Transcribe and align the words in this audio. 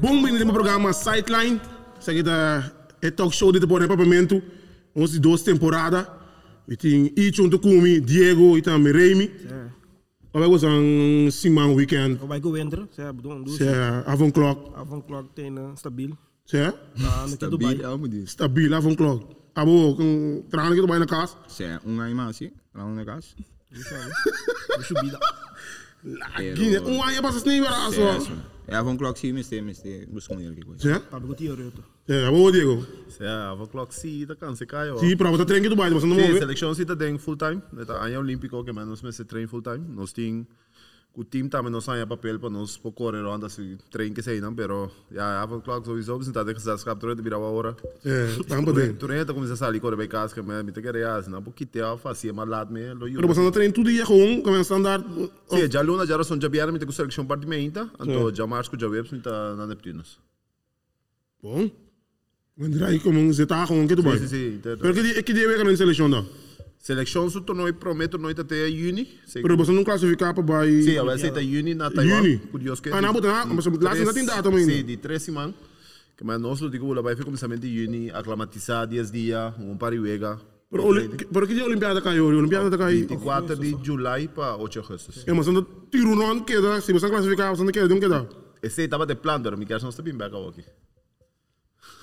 Bom, 0.00 0.22
binnen 0.22 0.46
no 0.46 0.52
programa 0.52 0.92
Sideline. 0.92 1.58
Je 2.04 2.22
de 2.22 2.62
het 3.00 3.16
talk 3.16 3.32
show 3.32 3.52
dit 3.52 3.66
por 3.66 3.86
papamento. 3.86 4.40
Onze 4.94 5.20
duas 5.20 5.42
temporada. 5.42 6.08
We 6.64 6.76
tem 6.76 7.10
Ichon 7.14 7.50
Tokumi, 7.50 8.00
Diego 8.04 8.56
e 8.56 8.60
também 8.60 8.92
Remy. 8.92 9.30
We 10.32 10.48
was 10.48 10.62
een 10.62 11.28
Simon 11.32 11.74
weekend. 11.74 12.18
Vai 12.26 12.40
go 12.40 12.50
winter, 12.52 12.86
ze 12.94 13.12
bedoel 13.16 13.44
dus 13.44 13.56
Se 13.56 14.02
avond 14.06 14.32
clock. 14.32 14.76
avond 14.76 15.04
klok 15.04 15.26
ten 15.34 15.58
stabiel. 15.74 16.16
Se 16.44 16.58
Ah, 16.96 17.22
no 17.24 17.24
que 17.24 17.28
Stabiel, 17.34 17.58
Dubai. 17.58 17.76
ja, 17.78 17.96
moet 17.96 18.10
die. 18.10 18.26
stabiel 18.26 18.74
avond 18.74 18.96
clock. 18.96 19.22
Abo, 19.52 19.94
kung 19.94 20.44
tranen 20.48 20.74
kita 20.74 20.98
na 20.98 21.04
kas. 21.04 21.36
Sim, 21.46 21.78
um 21.84 22.00
aí 22.00 22.14
mais, 22.14 22.36
sim. 22.36 22.50
Lá 22.72 22.84
no 22.84 22.94
negócio. 22.94 23.36
We 23.70 24.82
should 24.84 25.00
be 25.02 25.10
that. 25.10 26.56
Gine, 26.56 26.80
un 26.80 27.00
ano 27.00 27.20
pa 27.20 27.30
sa 27.32 27.38
sneeuw 27.38 27.64
É, 28.68 28.76
sim, 29.16 29.32
mas 29.32 29.48
tem, 29.48 29.62
mas 29.62 29.78
tem, 29.80 30.06
busca 30.06 30.34
um 30.34 30.40
ele 30.40 30.62
coisa. 30.62 30.80
Se? 30.80 31.00
Papi 31.00 31.26
go 31.26 31.34
tio 31.34 31.54
reto. 31.54 31.82
Se, 32.06 32.24
abo 32.24 32.50
Diego. 32.50 32.86
Se 33.08 33.24
avon 33.24 33.66
klok 33.66 33.92
si 33.92 34.26
ta 34.26 34.34
kan 34.34 34.56
se 34.56 34.66
kayo. 34.66 34.98
Si, 34.98 35.14
prova 35.16 35.38
ta 35.38 35.44
tren 35.44 35.62
kita 35.62 35.74
Dubai, 35.74 35.90
mas 35.90 36.02
não 36.02 36.16
Sim, 36.16 36.22
vou 36.22 36.32
ver. 36.32 36.38
seleção 36.40 36.74
si 36.74 36.84
ta 36.84 36.94
deng 36.94 37.18
full 37.18 37.36
time. 37.36 37.62
Neta 37.72 37.94
ano 37.94 38.18
olímpico 38.18 38.64
que 38.64 38.72
menos 38.72 39.02
me 39.02 39.12
se 39.12 39.24
train 39.24 39.46
full 39.46 39.62
time. 39.62 39.86
Nos 39.88 40.12
ting 40.12 40.46
o 41.14 41.24
team 41.24 41.48
também 41.48 41.70
nos 41.70 41.88
anya 41.88 42.06
papel 42.06 42.38
para 42.38 42.48
nos 42.48 42.78
por 42.78 42.92
correr 42.92 43.22
ronda 43.22 43.48
se 43.48 43.76
train 43.90 44.14
que 44.14 44.22
sei 44.22 44.40
não, 44.40 44.54
pero 44.54 44.90
ja 45.10 45.42
avon 45.42 45.60
klok 45.60 45.84
sowieso 45.84 46.18
biz 46.18 46.30
tá 46.32 46.42
de 46.42 46.54
geselskap 46.54 46.98
terug 46.98 47.16
de 47.16 47.22
birawa 47.22 47.50
hora. 47.50 47.76
Se, 48.02 48.44
tampa 48.44 48.72
den. 48.72 48.96
Toen 48.96 49.10
het 49.10 49.30
começar 49.30 49.52
a 49.52 49.56
sair 49.56 49.80
correr 49.80 49.96
bij 49.96 50.08
casa 50.08 50.34
que 50.34 50.42
me 50.42 50.62
me 50.62 50.72
te 50.72 50.80
querer 50.80 51.06
as, 51.06 51.28
não 51.28 51.42
porque 51.42 51.66
te 51.66 51.80
a 51.82 51.96
fazia 51.98 52.32
mas 52.32 52.48
lá 52.48 52.64
me 52.64 52.94
lo 52.94 53.06
Pero 53.06 53.28
basta 53.28 53.42
na 53.42 53.50
tren 53.50 53.72
tudo 53.72 53.90
dia 53.90 54.06
gewoon, 54.06 54.40
como 54.42 54.56
é 54.56 54.60
standaard. 54.60 55.04
Sim, 55.50 55.70
já 55.70 55.82
luna 55.82 56.06
já 56.06 56.22
son 56.24 56.40
já 56.40 56.48
vieram 56.48 56.72
me 56.72 56.78
te 56.78 56.86
com 56.86 56.92
seleção 56.92 57.26
parte 57.26 57.46
me 57.46 57.56
ainda, 57.56 57.90
então 58.00 58.34
já 58.34 58.46
março 58.46 58.70
já 58.78 58.88
webs 58.88 59.10
tá 59.22 59.54
na 59.54 59.66
Neptunos. 59.66 60.18
Bom. 61.42 61.70
Wanneer 62.54 62.80
hij 62.80 62.98
gewoon 62.98 63.34
zit 63.34 63.48
daar 63.48 63.66
gewoon 63.66 63.86
kita 63.86 64.02
Dubai. 64.02 64.18
Sim, 64.18 64.26
sim, 64.28 64.60
sim. 64.62 64.76
Pero 64.78 64.92
que 64.92 65.02
dia 65.02 65.22
que 65.22 65.32
dia 65.34 65.48
week 65.48 66.08
na 66.08 66.24
seleção. 66.82 67.30
Seleção 67.30 67.30
su 67.30 67.40
torneio 67.40 67.72
prometo 67.74 68.18
noite 68.18 68.40
até 68.40 68.68
juni. 68.68 69.08
Pero 69.32 69.56
basta 69.56 69.72
não 69.72 69.84
classificar 69.84 70.34
para 70.34 70.42
Dubai. 70.42 70.82
Sim, 70.82 71.00
vai 71.00 71.18
ser 71.18 71.28
até 71.28 71.42
juni 71.42 71.74
na 71.74 71.90
Taiwan. 71.90 72.22
Juni? 72.22 72.38
Curioso 72.38 72.82
que 72.82 72.90
Ah, 72.90 73.00
não, 73.00 73.12
mas 73.12 73.66
lá 73.66 73.96
se 73.96 74.04
não 74.04 74.12
tem 74.12 74.26
data 74.26 74.48
ainda. 74.48 74.72
Sim, 74.72 74.84
de 74.84 74.96
três 74.96 75.22
semanas. 75.22 75.54
Que 76.16 76.24
mas 76.24 76.40
nós 76.40 76.60
lo 76.60 76.68
digo, 76.68 76.92
lá 76.92 77.00
vai 77.00 77.14
ficar 77.14 77.24
começamento 77.24 77.60
de 77.60 77.84
juni, 77.84 78.10
aclimatizar 78.10 78.86
10 78.86 79.10
dias, 79.10 79.54
um 79.58 79.76
par 79.76 79.92
de. 79.92 79.98
Pero 80.70 81.46
que 81.46 81.54
dia 81.54 81.64
Olimpiada 81.64 82.00
caiu? 82.00 82.26
Olimpiada 82.26 82.70
tá 82.70 82.78
caiu. 82.78 83.00
24 83.00 83.56
de 83.56 83.76
julho 83.84 84.28
para 84.34 84.56
8 84.56 84.72
de 84.72 84.78
agosto. 84.78 85.12
É, 85.26 85.32
mas 85.32 85.46
anda 85.46 85.64
tiro 85.90 86.16
não 86.16 86.40
queda, 86.40 86.80
se 86.80 86.92
você 86.92 87.08
classificar, 87.08 87.54
você 87.54 87.62
não 87.62 87.70
queda, 87.70 87.88
não 87.88 88.00
queda. 88.00 88.28
Esse 88.62 88.82
estava 88.82 89.04
de 89.04 89.14
plano, 89.14 89.44
mas 89.50 89.58
me 89.58 89.66
quero 89.66 89.82
não 89.82 89.90
está 89.90 90.02
bem 90.02 90.14
back 90.14 90.34
aqui. 90.34 90.64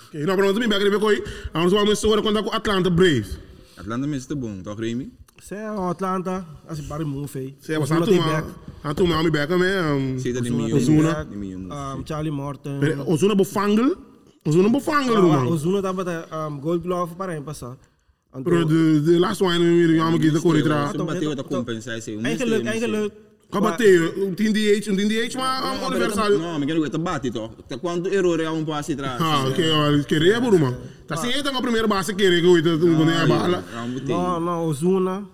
Okay, 0.10 0.26
não, 0.26 0.36
pero 0.36 0.48
não 0.48 0.60
tem 0.60 0.68
bem, 0.68 0.80
que 0.80 1.00
coi. 1.00 1.24
A 1.54 1.64
nós 1.64 1.72
vamos 1.72 2.04
agora 2.04 2.22
quando 2.22 2.44
com 2.44 2.52
Atlanta 2.52 2.90
Braves. 2.90 3.40
Atlanta 3.80 4.08
is 4.08 4.26
te 4.26 4.36
bom, 4.36 4.62
toch 4.62 4.80
Remy? 4.80 5.10
Se 5.42 5.56
Atlanta, 5.56 6.46
as 6.68 6.80
pari 6.82 7.06
move. 7.06 7.56
Se 7.60 7.78
você 7.78 7.94
não 7.94 8.06
toma, 8.06 8.44
a 8.84 8.94
toma 8.94 9.24
me 9.24 9.30
back, 9.32 9.50
me. 9.50 10.20
Zit 10.20 10.36
er 10.36 10.42
niet 10.42 10.54
meer 10.54 10.76
Ozuna. 10.76 11.24
Niet 11.30 11.38
meer 11.38 11.58
Um, 11.58 12.04
Charlie 12.04 12.32
Morton. 12.32 12.80
Pero 12.80 13.04
Ozuna 13.06 13.36
bofangel. 13.36 13.96
Ozuna 14.44 14.70
bofangel, 14.70 15.16
Ah, 15.16 15.22
man. 15.22 15.48
Ozuna 15.48 15.82
tava 15.82 16.28
um, 16.48 16.60
Gold 16.60 16.84
Glove 16.84 17.16
para 17.16 17.36
em 17.36 17.44
passar. 17.44 17.78
Pero 18.44 18.66
de 18.66 19.02
de 19.02 19.20
last 19.20 19.42
one 19.42 19.60
me 19.60 19.88
me 19.88 20.12
me 20.12 20.20
kita 20.20 20.40
correr 20.40 20.64
tra. 20.64 20.92
Se 20.92 20.98
bateu 20.98 21.30
outra 21.30 21.44
compensar, 21.44 22.02
sei. 22.02 22.20
Eigenlijk, 22.22 22.66
eigenlijk. 22.66 23.14
Kabate, 23.52 23.84
um 24.18 24.36
team 24.36 24.52
DH, 24.54 24.90
um 24.92 24.96
team 24.96 25.08
DH, 25.08 25.36
mas 25.36 25.82
um 25.82 25.88
universal. 25.88 26.30
Não, 26.38 26.60
mas 26.60 26.68
quero 26.68 26.84
que 26.84 26.90
te 26.92 26.98
bate, 27.00 27.32
toch? 27.32 27.56
Te 27.68 27.78
quanto 27.78 28.08
erro 28.08 28.40
é 28.40 28.50
um 28.52 28.64
passe 28.64 28.94
atrás? 28.94 29.20
Ah, 29.20 29.48
ok, 29.48 29.72
olha, 29.72 30.04
querer, 30.04 30.40
bro, 30.40 30.60
man. 30.60 30.78
Tá 31.08 31.18
sem 31.18 31.32
entra 31.32 31.52
na 31.52 31.60
primeira 31.60 31.88
base 31.88 32.14
querer 32.14 32.42
que 32.42 32.48
eu 32.48 32.80
tô 32.80 32.86
com 32.86 33.10
a 33.10 33.26
bala. 33.26 33.66
É 33.74 33.82
um 33.82 33.88
No, 33.88 34.40
no, 34.40 34.66
Ozuna. 34.68 35.28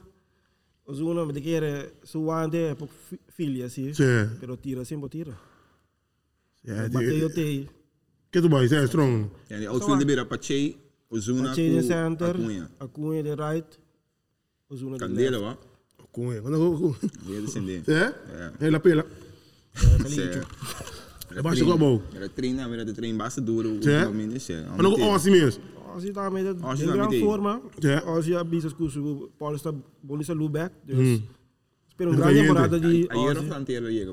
Ozuna, 0.87 1.33
de 1.33 1.41
querer 1.41 1.93
suante 2.03 2.57
é 2.57 2.75
por 2.75 2.87
filha, 3.29 3.65
assim. 3.65 3.93
Sim. 3.93 4.29
Pero 4.39 4.55
tira, 4.55 4.85
sempre 4.85 5.09
tira. 5.09 5.37
É, 6.63 6.87
Bateu, 6.87 7.33
tei. 7.33 7.69
que 8.31 8.41
tu 8.41 8.49
vai, 8.49 8.65
é 8.65 8.83
strong. 8.85 9.29
Ja, 9.49 9.57
die 9.59 9.67
outfielder 9.67 10.05
weer 10.07 10.25
Pache, 10.25 10.77
Ozuna, 11.09 11.51
Achei 11.51 11.69
de 11.69 11.83
center. 11.83 12.35
Acunha 12.79 13.23
de 13.23 13.35
right. 13.35 13.79
Ozuna 14.69 14.97
Candela, 14.97 15.37
left. 15.37 15.43
wa? 15.43 15.55
Com 15.55 15.74
ele, 16.31 16.41
quando 16.41 16.55
Dia 17.25 17.41
descender. 17.41 17.81
É? 17.87 18.67
Ela 18.67 18.79
pela. 18.79 19.05
Sé. 20.07 20.41
É 21.35 21.41
baixo 21.41 21.65
com 21.65 21.73
a 21.73 21.77
boa. 21.77 22.01
Era 22.15 22.29
treina, 22.29 22.63
era 22.73 22.85
de 22.85 22.93
trein 22.93 23.15
base 23.17 23.41
duro. 23.41 23.81
Sé. 23.83 24.05
Mas 24.07 24.77
não 24.83 24.91
assim 25.15 25.31
mesmo. 25.31 25.61
Je 25.97 26.11
daarmee 26.11 26.43
de, 26.43 26.61
Als 26.61 26.79
je 26.79 26.83
in 26.85 26.87
daarmee 26.87 26.95
gran 26.97 27.09
deed. 27.09 27.23
forma, 27.23 27.61
als 28.05 28.25
je 28.25 28.43
bisa 28.43 28.69
curso, 28.69 29.29
Paulo 29.37 29.55
está 29.55 29.71
bonita 30.01 30.33
Lubeck, 30.33 30.71
dus 30.85 30.95
Mm. 30.97 31.21
speel 31.91 32.09
een 32.09 32.15
Dat 32.17 32.21
grande 32.21 32.23
kan 32.23 32.33
je 32.33 32.43
temporada 32.43 32.77
doen. 32.77 32.91
die 32.91 33.09
Ayer 33.09 33.29
als 33.29 33.37
of 33.37 33.51
anterior 33.51 33.91
llega. 33.91 34.11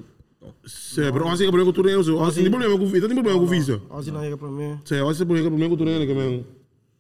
Sé, 0.65 1.11
pero 1.13 1.27
assim 1.29 1.45
que 1.45 1.51
problema 1.51 1.73
com 1.73 1.81
o 1.81 1.83
turno, 1.83 2.25
assim, 2.25 2.43
tem 2.43 2.51
problema 2.51 2.79
com 2.79 2.87
visa, 2.87 3.07
tem 3.07 3.15
problema 3.17 3.39
com 3.41 3.47
visa. 3.47 3.81
je 4.05 4.13
naar 4.13 4.29
je 4.29 4.37
premier. 4.37 4.79
Sé, 4.85 5.01
assim 5.01 5.25
problema 5.27 5.51
problema 5.51 5.69
com 5.69 5.83
o 5.83 5.87
que. 6.07 6.45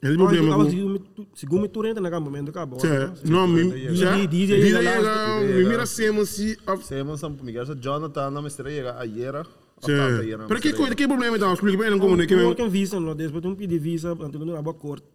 Ele 0.02 0.20
Als 0.20 0.32
problema 0.32 0.68
se 1.32 1.46
gume 1.46 1.68
turente 1.68 2.00
na 2.00 2.10
campo 2.10 2.24
momento 2.28 2.50
acabou. 2.50 2.80
Sé, 2.80 3.10
não, 3.24 3.46
me, 3.46 3.94
já. 3.94 4.16
Die- 4.16 4.26
die- 4.26 4.46
die- 4.46 4.60
Dia 4.60 4.80
die- 4.80 4.86
chega, 4.86 5.40
me 5.40 5.64
mira 5.64 5.86
sempre 5.86 6.26
se 6.26 6.58
Semos 6.82 7.20
San 7.20 7.36
Miguel, 7.40 7.64
Jonathan, 7.80 8.30
na 8.32 8.42
mestre 8.42 8.70
llega 8.70 8.98
ayer. 8.98 9.46
Sé. 9.80 9.92
Pero 10.48 10.60
que 10.60 10.72
coisa, 10.72 10.94
que 10.94 11.06
problema 11.06 11.36
então? 11.36 11.52
Explica 11.52 11.78
bem 11.78 11.98
como 11.98 12.20
é 12.20 12.26
que 12.26 12.34
Não 12.34 12.46
men. 12.48 12.54
tem 12.54 12.68
visa, 12.68 12.98
não 12.98 13.14
después 13.14 13.44
um 13.44 13.54
pedir 13.54 13.78
visa, 13.78 14.12
então 14.12 14.44
não 14.44 14.56
é 14.56 14.62
boa 14.62 14.74
corte. 14.74 15.06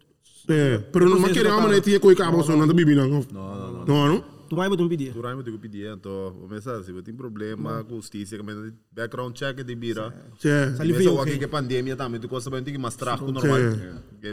É, 0.49 0.77
pero 0.77 1.09
não 1.09 1.21
querer 1.33 1.49
uma 1.51 1.61
maneira 1.61 1.81
tinha 1.81 1.99
coisa 1.99 2.23
cabo 2.23 2.41
só 2.43 2.55
não 2.55 2.67
bibi 2.67 2.95
não. 2.95 3.07
Não, 3.09 3.25
não. 3.33 3.85
Não, 3.85 4.23
Tu 4.47 4.55
vai 4.55 4.69
botar 4.69 4.83
um 4.83 4.89
pedir. 4.89 5.11
Durante 5.13 5.49
eu 5.49 5.59
pedir, 5.59 5.87
então, 5.87 6.35
começar 6.41 6.81
se 6.83 6.93
tem 7.01 7.13
problema 7.13 7.83
com 7.83 7.95
justiça, 7.95 8.37
que 8.37 8.43
background 8.91 9.35
check 9.35 9.63
de 9.63 9.75
bira. 9.75 10.13
Veio, 10.41 11.19
aqui 11.19 11.31
ok. 11.31 11.37
que 11.39 11.47
pandemia 11.47 11.95
também, 11.95 12.19
tu 12.19 12.27
costa 12.27 12.49
bem 12.49 12.63
que 12.63 12.77
mais 12.77 12.95
trago 12.95 13.31
normal. 13.31 13.57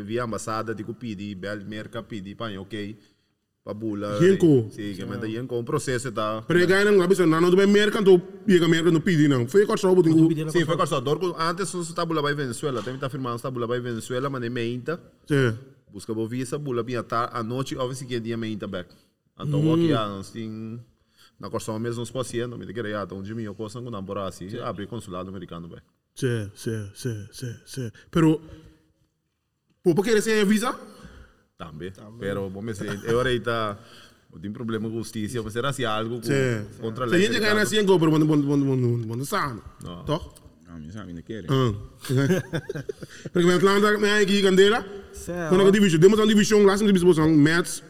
Via 0.04 0.24
ambassada, 0.24 0.74
tipo 0.74 0.94
pedir, 0.94 1.34
bel 1.34 1.64
merca 1.64 2.02
pedir, 2.02 2.34
pai, 2.34 2.56
ok. 2.58 2.96
Pabula. 3.64 4.18
Yenko. 4.20 4.68
Sim, 4.70 4.92
que 4.92 5.04
manda 5.06 5.26
yenko, 5.26 5.58
um 5.58 5.64
processo 5.64 6.12
tá. 6.12 6.44
Aí 6.46 6.84
não 6.84 6.98
gabi 6.98 7.16
só 7.16 7.24
não 7.24 7.50
do 7.50 7.56
bem 7.56 7.66
mercado, 7.66 8.18
pega 8.18 8.68
mercado 8.68 8.92
no 8.92 9.00
pedi 9.00 9.26
não. 9.26 9.48
Foi 9.48 9.66
só 9.78 9.94
botinho. 9.94 10.28
Pedir 10.28 10.44
na 10.44 10.52
Sim, 10.52 10.66
foi 10.66 10.76
com 10.76 10.84
só 10.84 11.00
dor. 11.00 11.34
Antes 11.40 11.72
nós 11.72 11.90
tabula 11.94 12.20
vai 12.20 12.34
Venezuela, 12.34 12.82
também 12.82 13.00
tá 13.00 13.08
firmando 13.08 13.40
tabula 13.40 13.66
vai 13.66 13.80
Venezuela, 13.80 14.28
mas 14.28 14.42
nem 14.42 14.50
meinta. 14.50 15.00
Sé. 15.26 15.54
Busca 15.90 16.12
bo 16.12 16.26
visa, 16.26 16.58
bula 16.58 16.82
bem 16.82 17.02
tá 17.04 17.30
a 17.32 17.42
noite, 17.42 17.74
se 17.94 18.04
que 18.04 18.20
dia 18.20 18.36
meinta 18.36 18.66
back. 18.66 18.90
Então, 19.38 19.74
aqui 19.74 19.92
ah, 19.92 20.08
nós 20.08 20.30
tem 20.30 20.80
na 21.38 21.50
corção 21.50 21.78
mesmo 21.78 22.00
nos 22.00 22.10
pacientes, 22.10 22.56
me 22.56 22.72
querer 22.72 22.96
ah, 22.96 23.02
então 23.04 23.22
de 23.22 23.34
mim 23.34 23.42
eu 23.42 23.54
posso 23.54 23.80
não 23.80 23.90
namorar 23.90 24.28
assim, 24.28 24.58
abre 24.58 24.86
consulado 24.86 25.28
americano 25.28 25.68
back. 25.68 25.82
Sé, 26.14 26.50
sé, 26.54 26.90
sé, 26.94 27.28
sé, 27.32 27.60
sé. 27.66 27.92
Pero 28.10 28.40
Pô, 29.84 29.94
porque 29.94 30.18
sem 30.22 30.42
visa? 30.46 30.74
Também. 31.58 31.92
Pero, 32.18 32.48
vamos 32.48 32.78
dizer, 32.78 33.04
eu 33.04 33.18
ahorita 33.18 33.78
tem 34.40 34.50
problema 34.50 34.88
com 34.88 34.96
justiça, 34.96 35.42
mas 35.42 35.52
será 35.52 35.74
se 35.74 35.84
algo 35.84 36.22
com, 36.22 36.80
contra 36.80 37.04
a 37.04 37.08
Se 37.08 37.14
lei. 37.14 37.26
gente 37.26 37.38
ganha 37.38 37.60
assim, 37.60 37.84
go, 37.84 37.98
pero 37.98 38.10
quando 38.10 38.26
quando 38.26 38.46
quando 38.46 38.64
quando 38.64 39.06
quando 39.06 39.24
sano. 39.26 39.62
No. 39.82 40.02
Toch? 40.04 40.40
Não, 40.66 40.78
me 40.80 40.90
sabe, 40.90 41.12
não 41.12 41.20
quer. 41.20 41.44
Ah. 41.50 41.74
Porque 43.30 43.46
met 43.46 43.56
Atlanta, 43.56 43.98
met 43.98 44.22
aqui 44.22 44.42
Candela. 44.42 44.82
Quando 45.50 45.68
a 45.68 45.70
divisão, 45.70 46.00
demos 46.00 46.18
uma 46.18 46.26
divisão 46.26 46.64
lá, 46.64 46.78
sem 46.78 46.90
divisão, 46.90 47.28
Mets, 47.28 47.82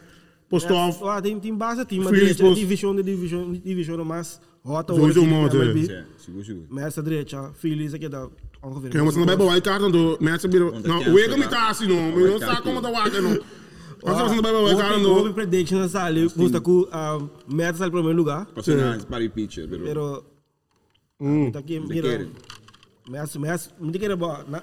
Postov. 0.49 0.97
Ah, 1.07 1.21
tem 1.21 1.39
tem 1.39 1.53
base 1.55 1.83
time, 1.85 2.03
Filhos, 2.05 2.19
direita, 2.19 2.43
pos- 2.43 2.55
divisão 2.57 2.95
de 2.95 3.03
divisão, 3.03 3.51
divisão 3.53 4.05
mais 4.05 4.39
rota 4.63 4.93
Sowieso 4.93 5.25
motor, 5.25 5.65
Sé, 5.85 6.05
seguro, 6.17 6.45
seguro. 6.45 6.67
Mas 6.69 6.97
a 6.97 7.01
direita, 7.01 7.51
Phillies 7.53 7.93
aqui 7.93 8.07
dá 8.09 8.27
ongeveer. 8.63 8.91
Kaya 8.93 9.03
mas 9.05 9.15
nabay 9.15 9.35
bawal 9.37 9.61
karton 9.61 9.91
do 9.91 10.17
Mets 10.21 10.45
biro. 10.45 10.73
Onda 10.75 10.87
No, 10.87 10.99
kaya 10.99 11.11
uwe 11.11 11.23
sa 11.23 11.29
kami 11.31 11.43
ka- 11.43 11.49
kasi 11.49 11.87
no. 11.87 11.95
May 11.95 12.23
no 12.31 12.39
sa 12.39 12.61
ko 12.61 12.71
matawagan 12.73 13.21
no. 13.23 13.29
Mas 14.05 14.15
mas 14.21 14.31
nabay 14.35 14.51
bawal 14.53 14.75
karton 14.77 15.01
Houve 15.05 15.29
do. 15.29 15.33
prediction 15.33 15.79
na 15.79 15.87
sali, 15.89 16.27
gusta 16.29 16.61
ku 16.61 16.87
um, 16.93 17.29
Mets 17.55 17.81
al 17.81 17.89
primeiro 17.91 18.17
lugar, 18.17 18.45
Personagens 18.53 19.05
para 19.05 19.23
o 19.25 19.29
pitcher, 19.29 19.67
pero. 19.67 19.83
pero 19.83 20.25
Mm. 21.19 21.51
tá 21.51 21.59
aqui 21.59 21.79
Não 21.79 21.87
mira. 21.87 22.27
Mas 23.09 23.35
mas 23.37 23.69
não 23.79 23.91
quer 23.91 24.15
ba 24.17 24.43
na 24.49 24.61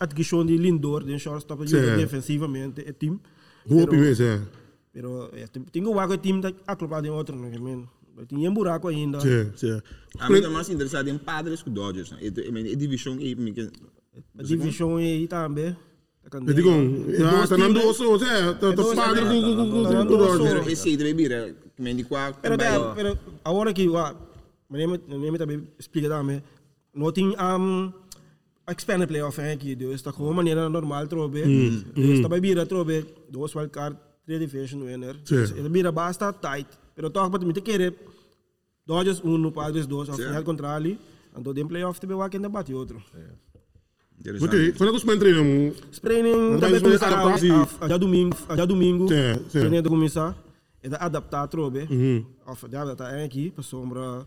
a 0.00 0.06
questão 0.06 0.44
de 0.46 0.56
Lindor, 0.56 1.04
de 1.04 1.18
shortstop 1.18 1.64
defensivamente 1.66 2.80
é 2.86 2.92
time. 2.92 3.18
Hoop 3.68 3.92
mesmo, 3.94 4.24
é. 4.24 4.40
Pero 4.92 5.30
é, 5.32 5.46
tem 5.46 5.62
tem 5.62 5.82
que 5.82 5.88
o 5.88 6.16
time 6.18 6.40
tá 6.40 6.52
aclopado 6.66 7.06
em 7.06 7.10
outro, 7.10 7.36
não 7.36 7.46
é 7.46 7.50
mesmo? 7.50 7.88
Tem 8.28 8.48
um 8.48 8.52
buraco 8.52 8.88
ainda. 8.88 9.20
Sim, 9.20 9.50
sim. 9.56 9.80
A 10.18 10.28
mim 10.28 10.42
é 10.42 10.48
mais 10.48 10.68
interessado 10.68 11.08
em 11.08 11.16
padres 11.16 11.62
que 11.62 11.70
Dodgers. 11.70 12.12
É 12.20 12.26
a 12.26 12.76
divisão 12.76 13.18
é 13.20 13.32
A 14.38 14.42
divisão 14.42 14.96
aí 14.96 15.26
também. 15.26 15.76
Eu 16.32 16.54
digo, 16.54 16.70
ah, 17.24 17.46
tá 17.48 17.56
nando 17.56 17.80
osso, 17.88 18.22
é, 18.24 18.52
tá 18.52 18.54
tá 18.54 18.70
dois 18.72 18.94
padre 18.94 19.22
times. 19.22 19.42
com 19.42 19.56
com 19.56 19.70
com 19.70 19.82
Tá 19.82 19.88
com 19.88 19.94
nando 19.94 20.18
osso. 20.18 20.42
Pero 20.42 20.70
esse 20.70 20.88
aí 20.90 20.96
deve 20.96 21.14
vir, 21.14 21.56
que 21.74 21.82
me 21.82 21.92
indicou 21.92 22.18
Pero, 22.42 22.56
da, 22.56 22.94
pero 22.94 23.18
agora 23.42 23.72
que 23.72 23.88
wa, 23.88 24.14
me 24.68 24.78
lembro 24.78 25.38
também 25.38 25.66
explica 25.78 26.08
também, 26.08 26.42
não 26.94 27.10
tem 27.10 27.28
um, 27.30 27.92
expand 28.70 29.06
playoff 29.06 29.40
aqui, 29.40 29.74
Deus 29.74 29.94
está 29.94 30.12
com 30.12 30.24
uma 30.24 30.34
maneira 30.34 30.68
normal 30.68 31.08
trobe. 31.08 31.42
Deus 31.94 32.10
está 32.18 32.28
para 32.28 32.40
bira 32.40 32.66
trobe, 32.66 33.06
dois 33.28 33.54
wildcard, 33.54 33.96
division 34.38 34.82
winner. 34.82 35.16
Sim. 35.24 35.58
Ele 35.58 35.68
bira 35.68 35.90
basta 35.92 36.32
tight, 36.32 36.68
pero 36.94 37.10
toch 37.10 37.30
para 37.30 37.52
te 37.52 37.60
querer 37.60 37.94
Dodgers 38.86 39.20
1, 39.22 39.52
Padres 39.52 39.86
2, 39.86 40.08
ao 40.08 40.44
contra 40.44 40.74
ali. 40.74 40.98
Então, 41.36 41.54
tem 41.54 41.66
playoff, 41.66 42.00
vai 42.06 42.28
quem 42.28 42.40
debate 42.40 42.74
outro. 42.74 43.00
Ok, 44.42 44.72
quando 44.76 44.88
é 44.88 44.90
que 44.90 44.96
os 44.96 45.04
treinam? 45.18 45.72
Training 46.02 46.32
Não 46.52 46.60
também 46.60 46.72
vai 46.72 46.80
começar 46.80 47.06
adaptar-se. 47.06 47.50
a, 47.50 47.86
a, 47.86 47.94
a 47.94 47.96
domingo, 47.96 48.36
a 48.48 48.64
domingo. 48.66 49.08
Sim, 49.08 49.44
sim. 49.48 49.58
Training 49.60 49.82
de 49.82 49.88
começar. 49.88 50.36
É 50.82 50.88
adaptar 50.94 51.46
trobe. 51.48 51.88
Of 52.46 52.68
de 52.68 52.76
adaptar 52.76 53.14
aqui, 53.14 53.50
para 53.50 53.62
sombra 53.62 54.26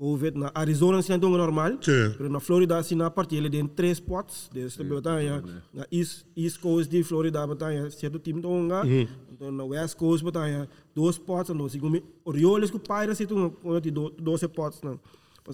COVID 0.00 0.38
na 0.38 0.50
Arizona 0.54 1.02
se 1.02 1.14
não 1.14 1.36
normal. 1.36 1.72
Sim. 1.82 2.14
Pero 2.16 2.30
na 2.30 2.40
Florida 2.40 2.78
assim 2.78 2.94
na 2.94 3.10
partilha 3.10 3.50
tem 3.50 3.66
três 3.66 3.98
spots. 3.98 4.48
Desde 4.50 4.80
a 4.80 4.84
batalha 4.84 5.44
na 5.74 5.86
East 5.92 6.24
East 6.34 6.58
Coast 6.58 6.90
de 6.90 7.04
Florida 7.04 7.46
batalha 7.46 7.90
certo 7.90 8.18
time 8.18 8.40
tonga. 8.40 8.82
Então 9.30 9.52
na 9.52 9.62
West 9.62 9.96
Coast 9.96 10.24
batalha 10.24 10.66
dois 10.94 11.16
spots 11.16 11.50
então 11.50 11.68
segundo 11.68 12.02
Orioles 12.24 12.70
que 12.70 12.76
o 12.76 12.80
pai 12.80 13.14
se 13.14 13.26
tu 13.26 13.54
quando 13.62 13.82
tem 13.82 13.92
12 13.92 14.46
spots 14.46 14.80
não. 14.82 14.98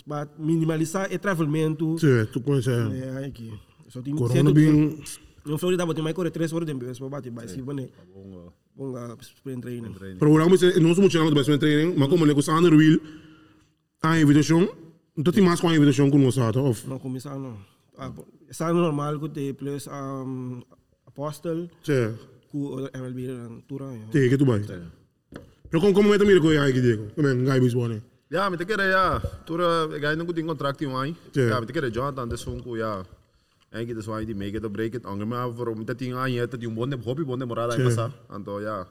Para 0.07 0.29
minimalizar 0.39 1.13
o 1.13 1.19
travelamento. 1.19 1.99
Sim, 1.99 2.27
tu 2.33 2.41
conhece. 2.41 2.71
É, 2.71 3.27
aqui. 3.27 3.53
Só 3.89 4.01
tem 4.01 4.15
Corona 4.15 4.35
certo 4.35 4.55
bem. 4.55 5.01
No 5.45 5.59
Florida 5.59 5.85
batem 5.85 6.05
mais 6.05 6.15
correr 6.15 6.31
três 6.31 6.53
horas 6.53 6.67
de 6.67 6.75
vez 6.75 6.99
para 6.99 7.09
bater, 7.09 7.33
mas 7.33 7.51
se 7.51 7.63
bane. 7.63 7.91
Bom, 8.77 9.17
sprint 9.21 9.63
training. 9.63 9.95
Programa 10.19 10.55
é 10.55 10.79
não 10.79 10.95
somos 10.95 11.13
chamados 11.13 11.47
para 11.47 11.59
training, 11.59 11.95
mas 11.97 12.09
como 12.09 12.25
ele 12.25 12.35
com 12.35 12.43
Sander 12.43 12.73
Will, 14.11 14.19
a 14.19 14.21
invitação, 14.21 14.69
não 15.17 15.33
tem 15.33 15.43
mais 15.45 15.61
com 15.61 15.69
a 15.69 15.75
invitação 15.77 16.11
com 16.11 16.19
nós, 16.19 16.35
tá? 16.35 16.61
Of, 16.61 16.87
Não 16.89 16.99
começar 16.99 17.37
não. 17.39 17.57
Ah, 17.99 18.11
Está 18.49 18.73
normal 18.73 19.19
que 19.19 19.29
tem 19.29 19.55
plus 19.55 19.87
um, 19.89 20.63
Apostle, 21.07 21.69
sim, 21.83 22.15
com 22.51 22.87
MLB 22.95 23.27
na 23.29 23.61
tura. 23.67 23.87
tem 24.13 24.29
que 24.29 24.37
tu 24.37 24.45
vai. 24.45 24.61
Pero 25.71 25.81
como 25.81 25.93
como 25.95 26.15
é 26.15 26.19
também 26.19 26.41
com 26.41 26.49
a 26.49 26.71
Diego, 26.71 27.09
como 27.15 27.27
é 27.29 27.33
um 27.35 27.45
guy 27.45 27.61
bisbo 27.61 27.89
né? 27.89 28.01
Ja, 28.31 28.51
met 28.51 28.59
de 28.59 28.65
kere 28.65 28.83
ja. 28.89 29.21
Toen 29.45 29.61
ik 29.95 30.03
ga 30.03 30.15
nog 30.15 30.27
goed 30.27 30.39
in 30.39 30.47
contract 30.47 30.81
in 30.81 30.91
wijn. 30.93 31.17
Ja. 31.33 31.43
Ja, 31.43 31.59
met 31.59 31.67
de 31.69 31.73
kere 31.73 31.91
Jonathan 31.91 32.29
de 32.29 32.37
sonko 32.37 32.77
ja. 32.77 33.05
En 33.71 33.87
dat 33.87 33.97
is 33.97 34.07
wijn 34.07 34.27
die 34.27 34.35
make 34.35 34.57
it 34.57 34.65
or 34.65 34.71
break 34.71 34.95
it. 34.95 35.05
Anger 35.05 35.27
maar 35.27 35.49
voor 35.55 35.77
met 35.77 35.87
dat 35.87 35.99
ding 35.99 36.15
aan 36.15 36.33
je 36.33 36.47
dat 36.49 36.61
die 36.61 36.71
bonde 36.71 36.99
hobby 37.05 37.25
bonde 37.25 37.45
morada 37.47 37.73
Ja. 37.73 37.79
in 37.79 37.85
passa. 37.85 38.11
Anto 38.29 38.61
ja. 38.61 38.87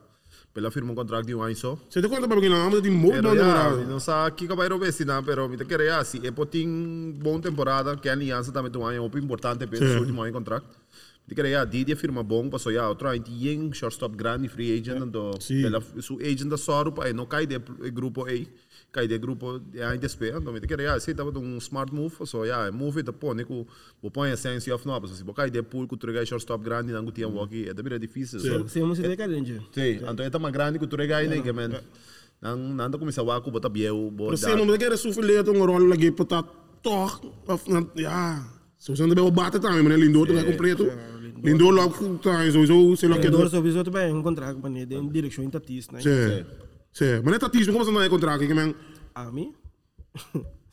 Pela 0.55 0.71
firma 0.71 0.93
um 0.93 0.95
contract 0.95 1.29
in 1.29 1.35
wijn 1.35 1.53
zo. 1.53 1.77
Você 1.89 2.01
te 2.01 2.07
conta 2.07 2.29
para 2.29 2.39
mas 2.39 2.81
tem 2.81 2.89
muito 2.89 3.15
Pero 3.15 3.27
bom 3.29 3.35
ja, 3.35 3.43
namorado. 3.45 3.83
não 3.89 3.99
sa 3.99 4.31
kika 4.31 4.55
vai 4.55 4.69
robe 4.69 4.89
sina, 4.89 5.21
pero 5.21 5.49
met 5.49 5.57
de 5.59 5.65
kere 5.65 5.87
ja, 5.87 6.01
si 6.01 6.21
é 6.23 6.31
poting 6.31 7.11
bom 7.21 7.41
temporada, 7.41 7.97
que 7.97 8.07
aliança 8.07 8.53
também 8.53 8.71
tu 8.71 8.79
wijn 8.79 9.01
op 9.01 9.17
importante 9.17 9.67
pe 9.67 9.75
Ja. 9.77 9.93
so 9.93 9.99
último 9.99 10.23
contract. 10.31 10.65
De 11.27 11.35
kere 11.35 11.49
ja, 11.49 11.65
die 11.65 11.83
die 11.83 11.95
firma 11.95 12.23
bom 12.23 12.49
passou 12.49 12.71
ja, 12.71 12.87
outro 12.87 13.09
aí 13.09 13.19
tem 13.19 13.73
shortstop 13.73 14.15
grande 14.15 14.47
free 14.47 14.79
agent. 14.79 15.13
Sim. 15.41 15.61
Pela 15.61 15.81
su 15.99 16.17
agent 16.21 16.49
da 16.49 16.57
soro 16.57 16.93
pa 16.93 17.11
não 17.11 17.25
cai 17.25 17.45
de 17.45 17.59
grupo 17.91 18.25
A. 18.25 18.31
Cai 18.95 19.09
de 19.09 19.17
grupo 19.19 19.59
de 19.59 20.05
espera, 20.05 20.37
então 20.37 20.53
me 20.53 20.59
de 20.61 20.67
kere 20.67 20.83
ja, 20.83 20.97
se 20.97 21.13
tava 21.13 21.37
um 21.37 21.59
smart 21.59 21.93
move, 21.93 22.15
so 22.25 22.45
ja, 22.45 22.71
move 22.71 22.99
it 22.99 23.09
upon 23.09 23.43
ku 23.43 23.67
bo 24.01 24.23
a 24.23 24.37
sense 24.37 24.71
of 24.71 24.85
no, 24.85 25.05
so 25.05 25.13
si 25.13 25.21
bo 25.21 25.33
cai 25.33 25.49
de 25.51 25.61
pool 25.61 25.85
ku 25.85 25.97
trega 25.97 26.25
shortstop 26.25 26.63
grande 26.63 26.93
nangu 26.93 27.11
tiam 27.11 27.35
walkie, 27.35 27.67
é 27.67 27.73
da 27.73 27.83
bira 27.83 27.99
difícil. 27.99 28.39
so. 28.39 28.69
Se 28.69 28.79
você 28.79 29.01
tem 29.01 29.17
cadente. 29.17 29.59
Sim, 29.73 29.99
então 30.01 30.25
é 30.25 30.29
tão 30.29 30.49
grande 30.49 30.79
que 30.79 30.87
tu 30.87 30.95
rega 30.95 31.17
aí, 31.17 31.27
né, 31.27 31.41
que 31.41 31.51
man. 31.51 31.71
Nang 32.41 32.73
nanda 32.73 32.97
começa 32.97 33.19
a 33.19 33.23
waku 33.25 33.51
bota 33.51 33.67
bieu, 33.67 34.09
bo 34.11 34.27
Pero 34.27 34.37
você 34.37 34.55
não 34.55 34.65
me 34.65 34.77
quer 34.77 34.97
sofrer 34.97 35.43
um 35.49 35.65
rol 35.65 35.89
lagi 35.89 36.11
para 36.11 36.43
toch, 36.81 37.19
ja. 37.97 38.47
Se 38.77 38.95
você 38.95 39.05
não 39.05 39.13
deve 39.13 39.29
bater 39.31 39.59
também, 39.59 39.83
mas 39.83 39.99
lindo 39.99 40.25
tu 40.25 40.33
vai 40.33 40.45
completo. 40.45 40.85
Lindo 41.43 41.69
logo 41.69 42.17
tá, 42.19 42.49
sowieso 42.49 42.95
se 42.95 43.07
lo 43.07 43.19
que 43.19 43.29
zo 43.29 43.49
sowieso 43.49 43.83
te 43.83 43.89
bij 43.89 44.09
een 44.09 44.21
contract 44.21 44.61
wanneer 44.61 44.87
de 44.87 45.11
direction 45.11 45.43
in 45.43 45.51
dat 45.51 45.69
is. 45.69 45.87
Sim. 45.97 46.45
Sim, 46.95 47.15
mas 47.15 47.25
não 47.25 47.33
é 47.33 47.39
tatismo, 47.39 47.73
como 47.73 47.83
você 47.83 47.91
não 47.91 48.01
é 48.01 48.07
contrato, 48.07 48.39
que 48.47 48.53
man. 48.53 48.73
A 49.13 49.29
mim? 49.29 49.53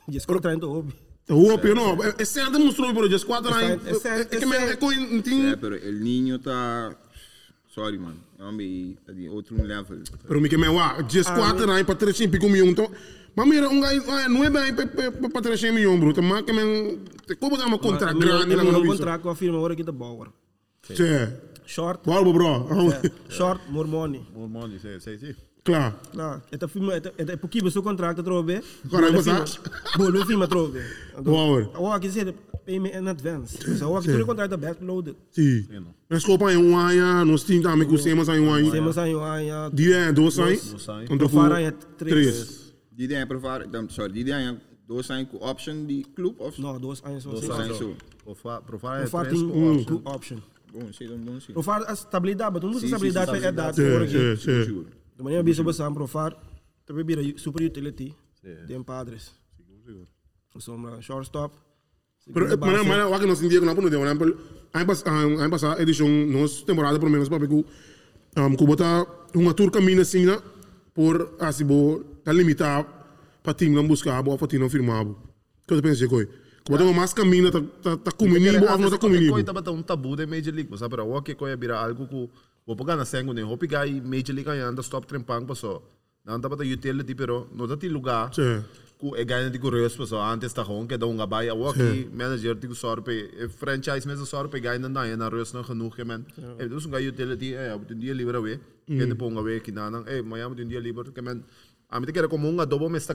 Is 0.08 0.24
contract 0.24 0.60
te 0.60 0.66
hobby. 0.66 0.94
Hoop 1.28 1.66
je 1.66 1.74
nou, 1.74 1.96
é 2.18 2.24
certo 2.24 2.58
mostrou 2.60 2.92
por 2.94 3.08
just 3.10 3.26
quatro 3.26 3.50
É 3.50 3.94
certo, 3.94 4.32
É 4.32 4.36
é 4.36 4.38
que 4.38 4.46
man, 4.46 4.56
é 4.56 4.66
certo. 4.66 4.80
coi 4.80 4.94
É, 4.94 5.22
tem, 5.22 5.56
pero 5.56 5.74
el 5.74 6.00
niño 6.00 6.38
tá. 6.38 6.94
Sorry, 7.74 7.98
man. 7.98 8.14
É 8.38 8.44
um 8.44 8.56
de 8.56 9.28
outro 9.28 9.56
level. 9.64 9.98
pero 10.28 10.40
me 10.40 10.48
que 10.48 10.56
me 10.56 10.68
wa, 10.68 11.02
just 11.08 11.28
quatro 11.34 11.68
anos 11.68 11.82
para 11.82 11.96
três 11.96 12.18
pico 12.30 12.48
milhão, 12.48 12.68
então. 12.68 12.88
Mas 13.34 13.48
mira, 13.48 13.68
um 13.68 13.80
gai, 13.80 13.98
não 14.28 14.44
é 14.44 14.50
bem 14.50 14.74
para 15.32 15.42
três 15.42 15.62
milhão, 15.72 15.98
bro. 15.98 16.12
Mas 16.22 16.42
que 16.44 16.52
man, 16.52 16.98
como 17.40 17.50
botar 17.56 17.66
uma 17.66 17.78
contrato 17.78 18.18
grande 18.18 18.54
lá 18.54 18.62
Een 18.62 18.72
no 18.72 18.86
contract 18.86 19.22
qua 19.22 19.34
firma 19.34 19.58
hoor 19.58 19.72
ik 19.72 19.84
de 19.84 19.92
bouwer. 19.92 20.28
Sim. 20.82 21.32
Short, 21.66 22.04
Bora, 22.04 22.32
bro. 22.32 22.68
short, 23.28 23.60
more 23.70 23.88
money. 23.88 24.20
Mormoni, 24.34 24.78
sim, 24.78 25.00
sim, 25.00 25.34
Claro. 25.62 25.94
Claro, 26.10 26.42
het 26.50 26.64
firma, 26.70 26.92
het 26.92 27.12
het 27.16 27.38
pouquinho 27.40 27.70
seu 27.70 27.82
contrato 27.82 28.22
trobe. 28.22 28.62
Agora 28.84 29.12
vai 29.12 29.22
passar. 29.22 29.60
Bolo 29.96 30.24
firma 30.24 30.46
trobe. 30.46 30.82
Bouwer. 31.22 31.68
Oh, 31.78 31.92
aqui 31.92 32.08
dizer 32.08 32.34
payment 32.64 32.94
in 32.94 33.06
advance. 33.06 33.58
So, 33.78 33.96
aqui 33.96 34.10
tudo 34.10 34.26
contrato 34.26 34.58
backloaded. 34.58 35.14
Sim. 35.30 35.66
Mas 36.08 36.24
copa 36.24 36.52
em 36.52 36.56
um 36.56 36.76
ano, 36.76 37.24
nós 37.24 37.44
tínhamos 37.44 37.70
também 37.70 37.88
com 37.88 37.96
sema 37.96 38.24
em 38.36 38.40
um 38.40 38.52
ano. 38.52 38.70
Temos 38.72 38.98
aí 38.98 39.14
um 39.14 39.70
Dia 39.72 39.96
é 39.96 40.12
dois 40.12 40.38
anos. 40.38 40.88
anos. 40.88 41.04
Então 41.04 41.16
Profara 41.16 41.62
é 41.62 41.70
três. 41.70 42.72
Die 42.90 43.06
die 43.06 43.26
provar, 43.26 43.66
dan 43.68 43.88
sorry, 43.88 44.12
die 44.12 44.24
die 44.24 44.58
doos 44.86 45.06
zijn 45.06 45.26
com 45.26 45.38
option 45.38 45.86
die 45.86 46.04
club 46.14 46.40
of 46.40 46.60
Não, 46.60 46.78
dois 46.78 47.02
anos. 47.04 47.24
Dois 47.24 47.48
anos. 47.48 47.78
zo. 47.78 47.96
Profar 48.66 49.02
é 49.02 49.06
três 49.06 49.42
com 49.42 50.02
option. 50.04 50.38
Bom, 50.72 50.90
zie 50.92 51.08
dan 51.08 51.24
bom 51.24 51.38
zie. 51.38 51.52
Profara 51.52 51.84
a 51.88 51.92
estabilidade, 51.92 52.52
mas 52.54 52.62
não 52.62 52.80
Sim, 52.80 52.86
estabilidade 52.86 53.30
sim, 53.30 53.40
sim, 53.40 53.46
é 53.46 53.52
dado 53.52 53.74
Sim, 53.74 54.36
sim, 54.36 54.64
sim. 54.64 54.86
Juro. 55.12 55.16
De 55.16 55.22
maneira 55.22 55.42
bisa 55.42 55.62
besar 55.62 55.92
profar, 55.92 56.36
também 56.86 57.04
vira 57.04 57.22
super 57.38 57.62
utility. 57.62 58.14
Tem 58.66 58.82
padres. 58.82 59.32
Sombra 60.58 61.00
shortstop. 61.00 61.54
Pero, 62.32 62.46
mas, 62.58 62.86
mas, 62.86 63.04
o 63.04 63.18
que 63.18 63.26
nós 63.26 63.42
entendemos 63.42 63.66
não 63.66 63.74
podemos, 63.74 64.16
por 64.16 64.28
exemplo, 64.28 64.40
aí 64.72 64.84
passa, 64.84 65.04
aí 65.10 65.50
passa 65.50 65.74
a 65.74 65.82
edição, 65.82 66.08
nós 66.08 66.62
temporada 66.62 66.98
pelo 66.98 67.10
menos 67.10 67.28
para 67.28 67.46
que 67.46 67.52
um, 67.54 68.56
que 68.56 68.64
bota 68.64 69.06
uma 69.34 69.52
tour 69.52 69.70
caminho 69.72 70.00
assim, 70.02 70.24
né? 70.24 70.40
Por 70.94 71.34
assim, 71.40 71.64
bo, 71.64 72.04
tá 72.22 72.32
limitado 72.32 72.86
para 73.42 73.54
time 73.54 73.74
não 73.74 73.88
buscar, 73.88 74.22
para 74.22 74.46
time 74.46 74.62
não 74.62 74.70
firmar. 74.70 75.04
Que 75.66 75.74
eu 75.74 75.82
penso, 75.82 76.08
coi. 76.08 76.26
Que 76.26 76.70
bota 76.70 76.84
uma 76.84 76.92
mais 76.92 77.12
caminho, 77.12 77.50
tá, 77.50 77.60
tá, 77.82 77.96
tá 77.96 78.12
bo, 78.16 78.78
não 78.78 78.90
tá 78.90 78.98
comigo. 78.98 79.32
Koi 79.32 79.42
taba 79.42 79.70
um 79.72 79.82
tabu 79.82 80.14
de 80.14 80.24
Major 80.24 80.54
League, 80.54 80.70
mas 80.70 80.80
pero 80.80 81.08
wake 81.08 81.34
koi 81.34 81.56
bira 81.56 81.76
algo 81.76 82.06
ku 82.06 82.30
wo 82.66 82.74
paga 82.74 82.96
na 82.96 83.04
sengo 83.04 83.32
ne 83.32 83.42
hopi 83.42 83.66
gai 83.66 84.00
Major 84.00 84.34
League 84.34 84.48
ay 84.48 84.62
anda 84.62 84.82
stop 84.82 85.06
trempang 85.06 85.46
paso. 85.46 85.82
Na 86.24 86.34
anda 86.34 86.48
bata 86.48 86.64
utility 86.64 87.14
pero 87.14 87.48
no 87.54 87.66
dati 87.66 87.88
lugar. 87.88 88.32
Sim. 88.34 88.64
ku 89.02 89.16
e 89.18 89.24
ganha 89.24 89.50
de 89.50 89.58
correos 89.58 89.96
paso 89.98 90.16
antes 90.22 90.54
ta 90.54 90.62
hon 90.62 90.86
que 90.86 90.96
da 90.96 91.06
unga 91.06 91.26
bai 91.26 91.48
a 91.48 91.54
waki 91.54 92.06
manager 92.20 92.54
tigo 92.54 92.74
sorpe 92.82 93.10
e 93.10 93.48
franchise 93.48 94.06
mesmo 94.06 94.26
sorpe 94.32 94.60
ganha 94.62 94.88
na 94.88 95.16
na 95.16 95.28
reus 95.28 95.52
no 95.54 95.62
genoeg 95.64 95.96
que 95.96 96.04
men. 96.04 96.24
E 96.60 96.68
dus 96.68 96.86
un 96.86 96.92
gai 96.92 97.08
utility 97.08 97.48
e 97.54 97.72
op 97.74 97.88
den 97.88 97.98
dia 97.98 98.14
livre 98.14 98.40
we. 98.40 98.54
Que 98.86 99.04
de 99.10 99.14
ponga 99.14 99.42
we 99.42 99.58
que 99.60 99.72
na 99.72 99.90
nang 99.90 100.06
e 100.06 100.22
maya 100.22 100.48
mo 100.48 100.54
den 100.54 100.68
dia 100.68 100.80
livre 100.80 101.10
que 101.12 101.22
men. 101.22 101.42
A 101.92 102.00
mim 102.00 102.06
te 102.06 102.12
quero 102.14 102.26
como 102.26 102.48
um 102.48 102.58
adobo 102.58 102.88
mesta 102.88 103.14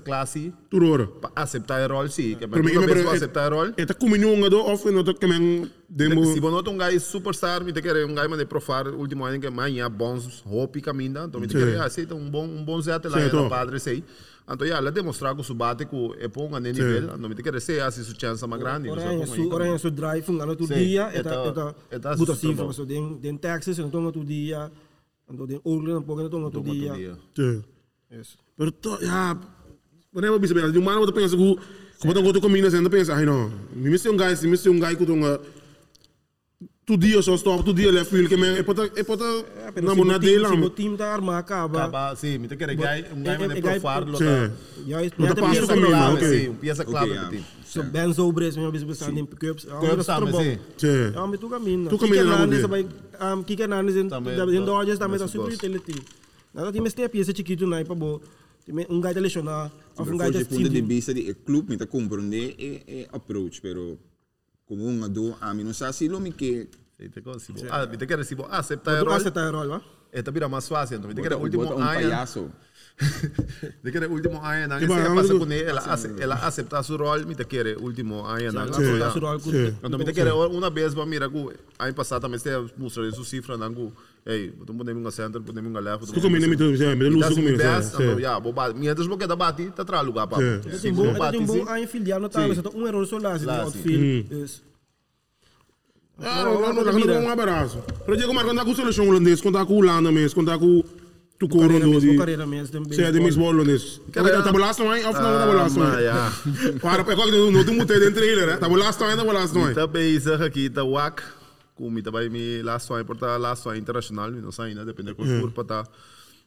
Tour 0.69 0.83
hora. 0.83 1.07
pa 1.07 1.31
aceitar 1.35 1.89
o 1.89 1.93
rol 1.95 2.07
sim, 2.09 2.35
que 2.35 2.47
Pero 2.47 2.63
me 2.63 2.77
uma 2.77 2.85
vez 2.85 2.99
pero, 2.99 3.09
aceitar 3.09 3.51
o 3.51 3.55
rol. 3.55 3.73
tá 3.87 3.93
comigo 3.95 4.27
um 4.27 4.47
do 4.47 4.59
off, 4.59 4.91
não 4.91 5.03
tá 5.03 5.15
que 5.15 5.25
man, 5.25 5.67
demo. 5.89 6.23
Se 6.25 6.39
você 6.39 6.51
não 6.51 6.73
um 6.73 6.77
guy 6.77 6.99
superstar, 6.99 7.63
me 7.63 7.73
te 7.73 7.81
quer 7.81 8.05
um 8.05 8.13
guy 8.13 8.37
de 8.37 8.45
profar 8.45 8.87
último 8.89 9.25
ano 9.25 9.39
que 9.41 9.49
manhã 9.49 9.89
bons 9.89 10.43
hopi 10.45 10.79
caminha, 10.79 11.23
então 11.25 11.41
me 11.41 11.47
te 11.47 11.55
quer 11.57 11.81
aceita 11.81 12.13
um 12.13 12.29
bom 12.29 12.45
um 12.45 12.63
bom 12.63 12.79
zete 12.79 13.07
lá 13.07 13.17
Certo. 13.17 13.35
no 13.37 13.49
padre 13.49 13.79
sei. 13.79 14.03
Então 14.47 14.67
já 14.67 14.79
lá 14.79 14.91
demonstrar 14.91 15.33
que 15.35 15.41
o 15.41 15.53
bate 15.55 15.87
que 15.87 16.11
é 16.19 16.27
ponga 16.27 16.59
nesse 16.59 16.79
nível, 16.79 17.15
então 17.15 17.29
me 17.29 17.33
te 17.33 17.41
quer 17.41 17.59
ser 17.59 17.81
assim 17.81 18.03
sua 18.03 18.13
chance 18.13 18.45
mais 18.45 18.61
grande, 18.61 18.89
Ora 18.91 19.01
é 19.01 19.25
su, 19.25 19.49
ora 19.51 19.65
é 19.65 19.89
drive, 19.89 20.29
um 20.29 20.37
Sim, 20.67 20.73
dia, 20.75 21.09
tá 21.23 22.11
é 22.11 22.15
buta 22.15 22.35
bom. 22.35 22.67
mas 22.67 22.77
tem 22.85 23.17
tem 23.17 23.37
taxes, 23.37 23.79
então 23.79 24.11
todo 24.11 24.23
dia, 24.23 24.71
então 25.27 25.47
tem 25.47 25.59
Oakland, 25.63 25.97
um 25.97 26.03
pouco 26.03 26.21
então 26.21 26.51
todo 26.51 26.63
dia. 26.71 27.17
Sim. 27.35 27.63
Yes. 28.09 28.37
Pero 28.57 28.71
to, 28.71 28.97
ja, 29.01 29.37
wanneer 30.11 30.31
we 30.33 30.39
bezig 30.39 30.57
zijn, 30.57 30.71
die 30.71 30.81
mannen 30.81 31.03
wat 31.05 31.13
pensa 31.13 31.35
ku, 31.35 31.57
como 31.99 32.13
tão 32.13 32.23
gosto 32.23 32.39
combina 32.39 32.69
sendo 32.69 32.89
pensa, 32.89 33.13
ai 33.13 33.25
não, 33.25 33.51
me 33.73 33.89
missão 33.89 34.13
um 34.13 34.17
guy, 34.17 34.35
se 34.35 34.47
missão 34.47 34.71
um 34.73 34.79
guy 34.79 34.95
que 34.95 35.05
tonga 35.05 35.39
tu 36.85 36.95
dia 36.97 37.21
só 37.21 37.35
stop, 37.35 37.63
tu 37.63 37.73
dia 37.73 37.91
left 37.91 38.09
field 38.09 38.29
que 38.29 38.37
me 38.37 38.47
é 38.59 38.63
pota 38.63 38.89
é 38.95 39.03
pota 39.03 39.25
na 39.81 39.93
mona 39.93 40.17
dele 40.17 40.39
lá. 40.39 40.49
Se 40.49 40.55
o 40.55 40.69
time 40.69 40.95
tá 40.95 41.13
armado, 41.13 41.37
acaba. 41.37 41.79
Acaba, 41.83 42.15
sim, 42.15 42.37
me 42.37 42.47
te 42.47 42.55
quer 42.55 42.73
guy 42.75 43.05
um 43.13 43.21
guy 43.21 43.29
é- 43.29 43.47
de 43.47 43.57
é- 43.57 43.61
profar, 43.61 44.01
é- 44.03 44.05
lo 44.05 44.17
Sim. 44.17 44.23
tá. 44.25 44.51
Ja, 44.87 45.03
is 45.03 45.11
Não 45.17 45.27
tá 45.27 45.35
passo 45.35 45.51
pieza 45.51 45.67
caminho, 45.67 45.87
clave. 45.87 46.15
ok. 46.15 46.39
Sim, 46.39 46.53
pieza 46.55 46.85
clave 46.85 47.13
ja. 47.13 47.23
do 47.25 47.29
time. 47.29 47.45
So 47.65 47.83
Ben 47.83 48.13
Zobres, 48.13 48.55
meu 48.55 48.71
bispo 48.71 48.91
está 48.93 49.11
em 49.11 49.25
pickups. 49.25 49.65
Cups 49.65 50.05
também, 50.05 50.33
sim. 50.55 50.59
Sim. 50.77 51.11
Ja, 51.13 51.27
met 51.27 51.39
tu 51.41 51.49
caminho. 51.49 51.89
Tu 51.89 51.97
caminho 51.97 52.23
na 52.25 52.33
Hernandez, 52.35 52.61
mão 52.61 52.69
também, 52.69 52.87
um, 53.37 53.43
Kike 53.43 53.61
Hernandez 53.63 53.97
em 53.97 54.07
Também, 54.07 54.33
em 54.33 54.37
tá- 54.59 54.65
Dodgers 54.65 54.97
também 54.97 55.17
tá 55.19 55.25
mas 55.25 55.31
super 55.31 55.49
gosto. 55.49 55.65
utility. 55.65 56.01
Nada 56.57 56.71
time 56.71 56.87
este 56.87 57.07
pieza 57.07 57.31
chiquito 57.35 57.67
na 57.67 57.79
ipa 57.81 57.93
bo. 57.93 58.19
Time 58.65 58.85
um 58.89 58.99
gajo 58.99 59.19
lesionar, 59.21 59.71
of 59.95 60.09
um 60.09 60.17
Mas 60.17 60.31
gajo 60.33 60.39
de 60.39 60.45
punto 60.45 60.69
de 60.69 60.77
assim. 60.79 60.87
vista 60.87 61.13
de 61.13 61.33
club, 61.45 61.69
me 61.69 61.77
tá 61.77 61.85
compreender 61.85 62.55
é 62.57 62.83
é 62.87 63.07
approach, 63.13 63.61
pero 63.61 63.97
como 64.65 64.83
un 64.85 65.03
ado, 65.03 65.37
a 65.39 65.53
mí 65.53 65.63
no 65.63 65.71
sé 65.73 65.85
si 65.93 66.09
lo 66.09 66.19
mi 66.19 66.31
que 66.33 66.67
Eita, 66.99 67.21
como 67.21 67.37
se 67.39 67.53
bo- 67.53 67.61
Ah, 67.69 67.85
me 67.85 67.95
te 67.95 68.07
quer 68.07 68.25
se 68.25 68.33
bo- 68.33 68.47
aceitar 68.49 68.93
Mas 68.93 69.01
o 69.01 69.05
tu 69.05 69.09
rol. 69.11 69.17
aceitar 69.21 69.47
o 69.47 69.51
rol, 69.57 69.67
va? 69.69 69.81
Esta 70.11 70.31
vira 70.31 70.49
mais 70.49 70.67
fácil, 70.67 70.97
então 70.97 71.07
me 71.07 71.13
te 71.13 71.21
quer 71.21 71.29
bota, 71.29 71.43
último 71.43 71.63
bota 71.63 71.75
un 71.75 71.81
ano. 71.83 71.93
payaso. 71.93 72.49
Me 73.83 73.91
quer 73.91 74.07
último 74.09 74.41
ano, 74.41 74.67
não 74.67 74.79
Tipo, 74.79 74.93
se 74.95 74.99
ah, 74.99 75.13
passa 75.13 75.33
não- 75.33 75.39
com 75.39 75.45
ele, 75.51 75.63
ela 75.69 75.81
ace- 75.93 76.15
ela 76.19 76.35
aceitar 76.47 76.81
seu 76.83 76.97
rol, 76.97 77.19
me 77.27 77.35
te 77.35 77.45
quer 77.45 77.77
último 77.77 78.25
ano, 78.25 78.51
não. 78.51 78.65
Tu 78.65 78.81
aceitar 78.81 79.15
o 79.15 79.19
rol 79.19 79.39
com... 79.39 79.51
Sim. 79.51 79.77
Então 79.83 79.99
me 79.99 80.05
te 80.05 80.11
quer 80.13 80.33
uma 80.33 80.69
vez 80.71 80.95
para 80.95 81.05
mira 81.05 81.29
ku 81.29 81.53
ano 81.77 81.93
passado 81.93 82.21
também 82.23 82.39
se 82.39 82.49
mostra 82.77 83.07
isso 83.07 83.23
cifra 83.23 83.55
não 84.27 84.33
ku. 84.33 84.33
Ei, 84.33 84.51
botam 84.51 84.77
podemos 84.77 85.05
um 85.05 85.11
center, 85.11 85.41
podemos 85.41 85.71
um 85.71 85.79
left. 85.79 86.11
Tu 86.11 86.21
combina 86.21 86.47
me 86.47 86.57
tu, 86.57 86.75
sim, 86.75 86.95
me 86.95 87.09
luz 87.09 87.29
comigo, 87.29 87.57
best, 87.57 87.95
sim. 87.95 88.03
então 88.03 88.19
já, 88.19 88.39
boba, 88.39 88.73
minha 88.73 88.93
das 88.93 89.07
boqueta 89.07 89.35
bati, 89.35 89.71
tá 89.71 89.85
tra 89.85 90.01
lugar 90.01 90.27
pa. 90.27 90.37
Sim. 90.37 90.61
Het 90.65 90.73
is 90.73 90.83
een 90.83 90.95
boom, 90.95 91.13
het 91.15 91.33
is 91.33 91.39
een 91.39 91.45
boom 91.45 91.67
aan 91.67 91.79
je 91.79 91.87
filiaal 91.87 92.19
notalen, 92.19 92.55
Sim. 92.55 92.63
zodat 92.63 92.73
um 92.73 92.85
in 92.85 93.21
Laat 93.21 93.39
het 93.39 93.41
zien. 93.41 93.59
outfield. 93.59 94.29
Dus... 94.29 94.63
Ah, 96.19 96.43
não, 96.43 96.59
não, 96.59 96.73
não, 96.73 96.83
não, 96.83 97.05
não, 97.05 97.23
um 97.23 97.29
abraço. 97.29 97.83
Pero 98.05 98.17
Diego 98.17 98.33
Marco, 98.33 98.49
quando 98.49 98.57
tá 98.57 98.65
com 98.65 98.71
a 98.71 98.75
seleção 98.75 99.07
holandesa, 99.07 99.41
quando 99.41 99.55
tá 99.55 99.65
com 99.65 99.73
o 99.73 99.77
Holanda 99.77 100.11
mesmo, 100.11 100.33
quando 100.33 100.47
tá 100.47 100.57
com 100.57 100.83
o 101.41 101.47
Coro, 101.47 101.67
Carreira 101.67 102.47
mesmo, 102.47 102.81
de... 102.81 102.95
Sim, 102.95 103.39
holandês. 103.39 104.01
Cara, 104.11 104.41
Tá 104.41 104.51
bolasto, 104.51 104.83
não 104.83 104.93
é? 104.95 105.07
Of 105.07 105.21
não, 105.21 105.47
bolasto, 105.47 105.79
não 105.79 105.85
Ah, 105.85 106.01
ja. 106.01 106.33
Para, 106.81 107.01
é 107.03 107.15
qual 107.15 107.27
que 107.27 107.51
não 107.51 107.63
tem 107.63 107.75
muito 107.75 107.99
dentro 107.99 108.19
dele, 108.19 108.47
né? 108.47 108.57
Tá 108.57 108.67
bolasto, 108.67 109.03
não 109.03 109.11
é? 109.11 109.15
Tá 109.15 109.47
não? 109.53 109.73
Tá 109.73 109.85
bezig 109.85 110.43
aqui, 110.43 110.69
tá 110.69 110.83
wak. 110.83 111.21
Kung 111.77 111.93
mi 111.93 112.01
tabay 112.01 112.27
mi 112.29 112.63
last 112.63 112.89
one, 112.89 113.03
porta 113.05 113.37
last 113.37 113.65
one 113.67 113.77
internacional, 113.77 114.31
mi 114.31 114.41
no 114.41 114.49
sa 114.51 114.65
ina, 114.67 114.83
depende 114.83 115.13
ko 115.15 115.23
Mm. 115.23 115.39
kur 115.39 115.51
pata. 115.53 115.85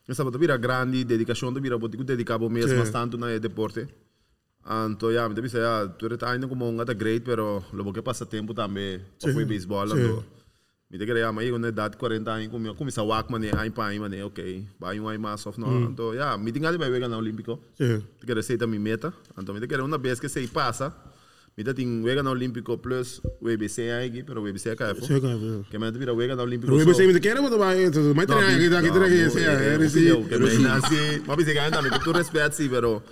Essa 0.08 0.25
bota 0.25 0.38
vira 0.38 0.56
grande, 0.58 1.04
dedicação 1.04 1.52
de 1.52 1.60
vira 1.60 1.78
bota 1.78 1.96
ku 1.96 2.02
dedicabo 2.02 2.50
mesmo 2.50 2.70
Sim. 2.72 2.78
bastante 2.78 3.16
na 3.16 3.38
deporte. 3.38 3.87
Anto 4.66 5.10
ya, 5.12 5.28
mi 5.28 5.34
tabi 5.34 5.49
sa 5.49 5.58
ya, 5.58 5.88
tu 5.88 6.08
reta 6.08 6.26
ainda 6.28 6.49
como 6.49 6.68
um 6.68 6.76
great, 6.96 7.22
pero 7.25 7.62
lo 7.72 7.92
que 7.92 8.02
passa 8.02 8.26
tempo 8.26 8.52
também, 8.52 9.00
pa 9.20 9.32
foi 9.32 9.44
baseball, 9.44 9.88
Sim. 9.88 9.94
anto. 9.94 10.25
Mi 10.90 10.99
te 10.99 11.06
queria 11.06 11.30
mas 11.30 11.49
com 11.49 11.64
idade 11.64 11.96
40 11.96 12.32
anos, 12.32 12.49
como 12.49 12.75
começa 12.75 13.00
wak 13.00 13.30
mane, 13.30 13.52
ai 13.54 13.70
pa 13.70 13.87
ai 13.87 13.99
mane, 14.00 14.22
ok. 14.25 14.66
Vai 14.80 14.99
um 14.99 15.08
ai 15.08 15.16
mais 15.18 15.46
of 15.46 15.56
no. 15.60 15.87
Anto 15.87 16.12
ya, 16.14 16.37
mi 16.37 16.50
tingali 16.50 16.76
vai 16.76 16.90
wega 16.90 17.08
na 17.08 17.16
olímpico. 17.16 17.60
Sim. 17.78 18.02
Te 18.18 18.26
quero 18.26 18.42
ser 18.42 18.66
mi 18.66 18.78
meta. 18.80 19.14
Então, 19.38 19.54
me 19.54 19.60
te 19.60 19.68
quero 19.68 19.84
uma 19.84 19.96
vez 19.96 20.18
que 20.18 20.28
se 20.28 20.49
passa, 20.49 20.92
me 21.61 21.64
te 21.64 21.75
tem 21.75 22.02
wega 22.02 22.23
na 22.23 22.31
Olímpico 22.31 22.79
plus 22.79 23.21
WBC 23.43 23.90
aí, 23.93 24.23
pero 24.23 24.40
WBC 24.40 24.75
KF. 24.76 25.05
Sim, 25.05 25.21
cara. 25.21 25.38
Que 25.71 25.79
me 25.79 25.93
te 25.93 25.99
vira 25.99 26.14
wega 26.14 26.35
na 26.35 26.43
Olímpico. 26.43 26.73
Pero 26.73 26.85
você 26.87 27.07
me 27.07 27.12
então, 27.12 28.14
mas 28.14 28.26
tem 28.26 28.37
aqui, 28.37 28.75
aqui, 28.75 28.88
aqui, 28.88 29.23
aqui, 29.25 29.38
é, 29.45 29.75
é, 29.75 29.88
sim. 29.88 30.25
Que 30.25 30.38
me 30.38 31.23
mas 31.26 31.37
você 31.37 31.52
ganha 31.52 31.71
também, 31.71 31.93
que 31.93 32.00
tu 32.02 32.12
respeita 32.12 32.52
sim, 32.52 32.69
pero 32.69 33.02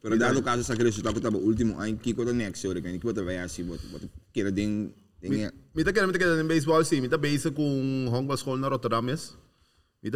Pero 0.00 0.16
dado 0.16 0.42
caso 0.42 0.62
sa 0.62 0.74
resultado 0.74 1.14
ko 1.14 1.20
tabo 1.20 1.38
último 1.42 1.74
ay 1.82 1.98
kiko 1.98 2.24
to 2.24 2.32
next 2.32 2.62
year 2.62 2.80
kan 2.80 2.94
kiko 2.94 3.12
to 3.12 3.26
vai 3.26 3.42
assim 3.42 3.66
bot 3.66 3.82
bot 3.90 4.06
kira 4.30 4.54
ding 4.54 4.94
ding 5.20 5.50
me 5.74 5.82
te 5.82 5.92
quero, 5.92 6.06
me 6.06 6.12
te 6.14 6.22
quero 6.22 6.38
em 6.38 6.46
baseball 6.46 6.84
sim, 6.84 7.02
me 7.02 7.08
te 7.10 7.18
base 7.18 7.50
com 7.50 8.06
Hongba 8.06 8.38
School 8.38 8.56
na 8.58 8.68
Rotterdam 8.68 9.02
mes. 9.02 9.34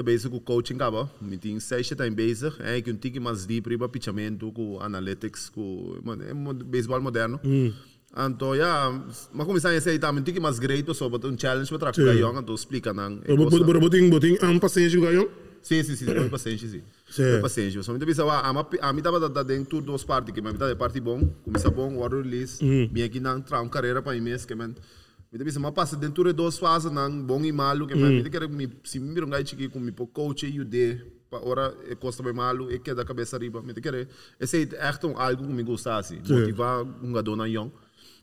Base 0.05 0.29
com 0.29 0.39
coaching 0.39 0.77
kaba, 0.79 1.11
me 1.21 1.37
tem 1.37 1.59
seis 1.59 1.89
tá 1.89 2.07
em 2.07 2.13
base, 2.13 2.53
é 2.61 2.81
que 2.81 2.91
um 2.91 2.97
tique 2.97 3.19
mais 3.19 3.45
deep 3.45 3.69
riba 3.69 3.89
pitchamento 3.89 4.53
com 4.53 4.79
analytics 4.81 5.49
com 5.51 5.97
é 6.25 6.33
mo- 6.33 6.55
baseball 6.55 7.01
moderno. 7.01 7.41
Maar 9.33 9.45
kom 9.47 9.55
eens 9.55 9.65
aan 9.65 9.73
je 9.73 9.81
zei 9.81 9.99
dat 9.99 10.15
een 10.17 10.23
tique 10.23 10.41
mais 10.41 10.59
great 10.59 10.95
so, 10.95 11.09
but 11.11 11.25
um 11.25 11.35
challenge 11.37 11.77
raak 11.83 11.95
Sim. 11.95 12.05
bij 12.05 12.17
jong, 12.17 12.37
anto 12.37 12.53
explica 12.55 12.93
nang. 12.93 13.23
Pero 13.25 13.37
boting, 13.81 14.09
boting, 14.11 14.39
um 14.43 14.59
paciente 14.59 14.95
que 14.97 15.01
ganhou. 15.03 15.29
Sim, 15.63 15.83
sim, 15.83 15.95
sim, 15.97 16.05
foi 16.07 16.29
paciente, 16.29 16.69
sim. 16.69 16.83
Foi 17.07 17.41
paciente. 17.41 17.83
Só 17.83 17.93
me 17.93 17.99
pensa, 17.99 18.23
a 18.25 18.53
mi- 18.53 18.79
a 18.81 18.93
mim 18.93 19.03
tava 19.03 19.29
da 19.29 19.43
dentro 19.43 19.81
dos 19.81 20.05
partes, 20.05 20.33
que 20.35 20.41
me 20.41 20.53
tava 20.53 20.71
de 20.73 20.77
parte 20.77 21.01
bom, 21.01 21.21
começa 21.45 21.71
bom, 21.71 21.97
o 21.97 22.09
release, 22.09 22.63
bem 22.93 23.03
aqui 23.05 23.19
não 23.21 23.41
tra 23.41 23.61
um 23.61 23.69
carreira 23.69 24.01
para 24.03 24.21
mês, 24.21 24.45
que 24.45 24.55
men. 24.55 24.75
Me 25.33 25.39
pensa, 25.39 25.59
mas 25.59 25.73
passa 25.73 25.97
dentro 25.97 26.25
de 26.25 26.33
duas 26.35 26.59
fases, 26.59 26.93
não 26.93 27.23
bom 27.23 27.43
e 27.43 27.51
malo, 27.51 27.87
que 27.87 27.95
me 27.95 28.29
quero 28.29 28.51
me 28.51 28.69
se 28.85 29.01
me 29.01 29.15
viram 29.15 29.31
gai 29.31 29.47
chiqui 29.47 29.67
com 29.67 29.81
me 29.81 29.91
po 29.91 30.07
coach 30.07 30.45
e 30.45 30.63
de 30.63 31.01
para 31.31 31.43
ora 31.43 31.75
e 31.89 31.97
costa 31.97 32.23
bem 32.23 32.35
malo 32.35 32.71
e 32.71 32.79
queda 32.79 33.01
a 33.01 33.05
cabeça 33.05 33.39
riba, 33.39 33.63
me 33.63 33.73
quero. 33.73 34.07
Esse 34.39 34.69
é 34.75 34.89
echt 34.89 35.07
um 35.07 35.19
algo 35.19 35.47
que 35.47 35.53
me 35.53 35.63
gostasse, 35.63 36.21
motivar 36.29 36.83
um 36.83 37.13
gadona 37.13 37.49
young. 37.49 37.71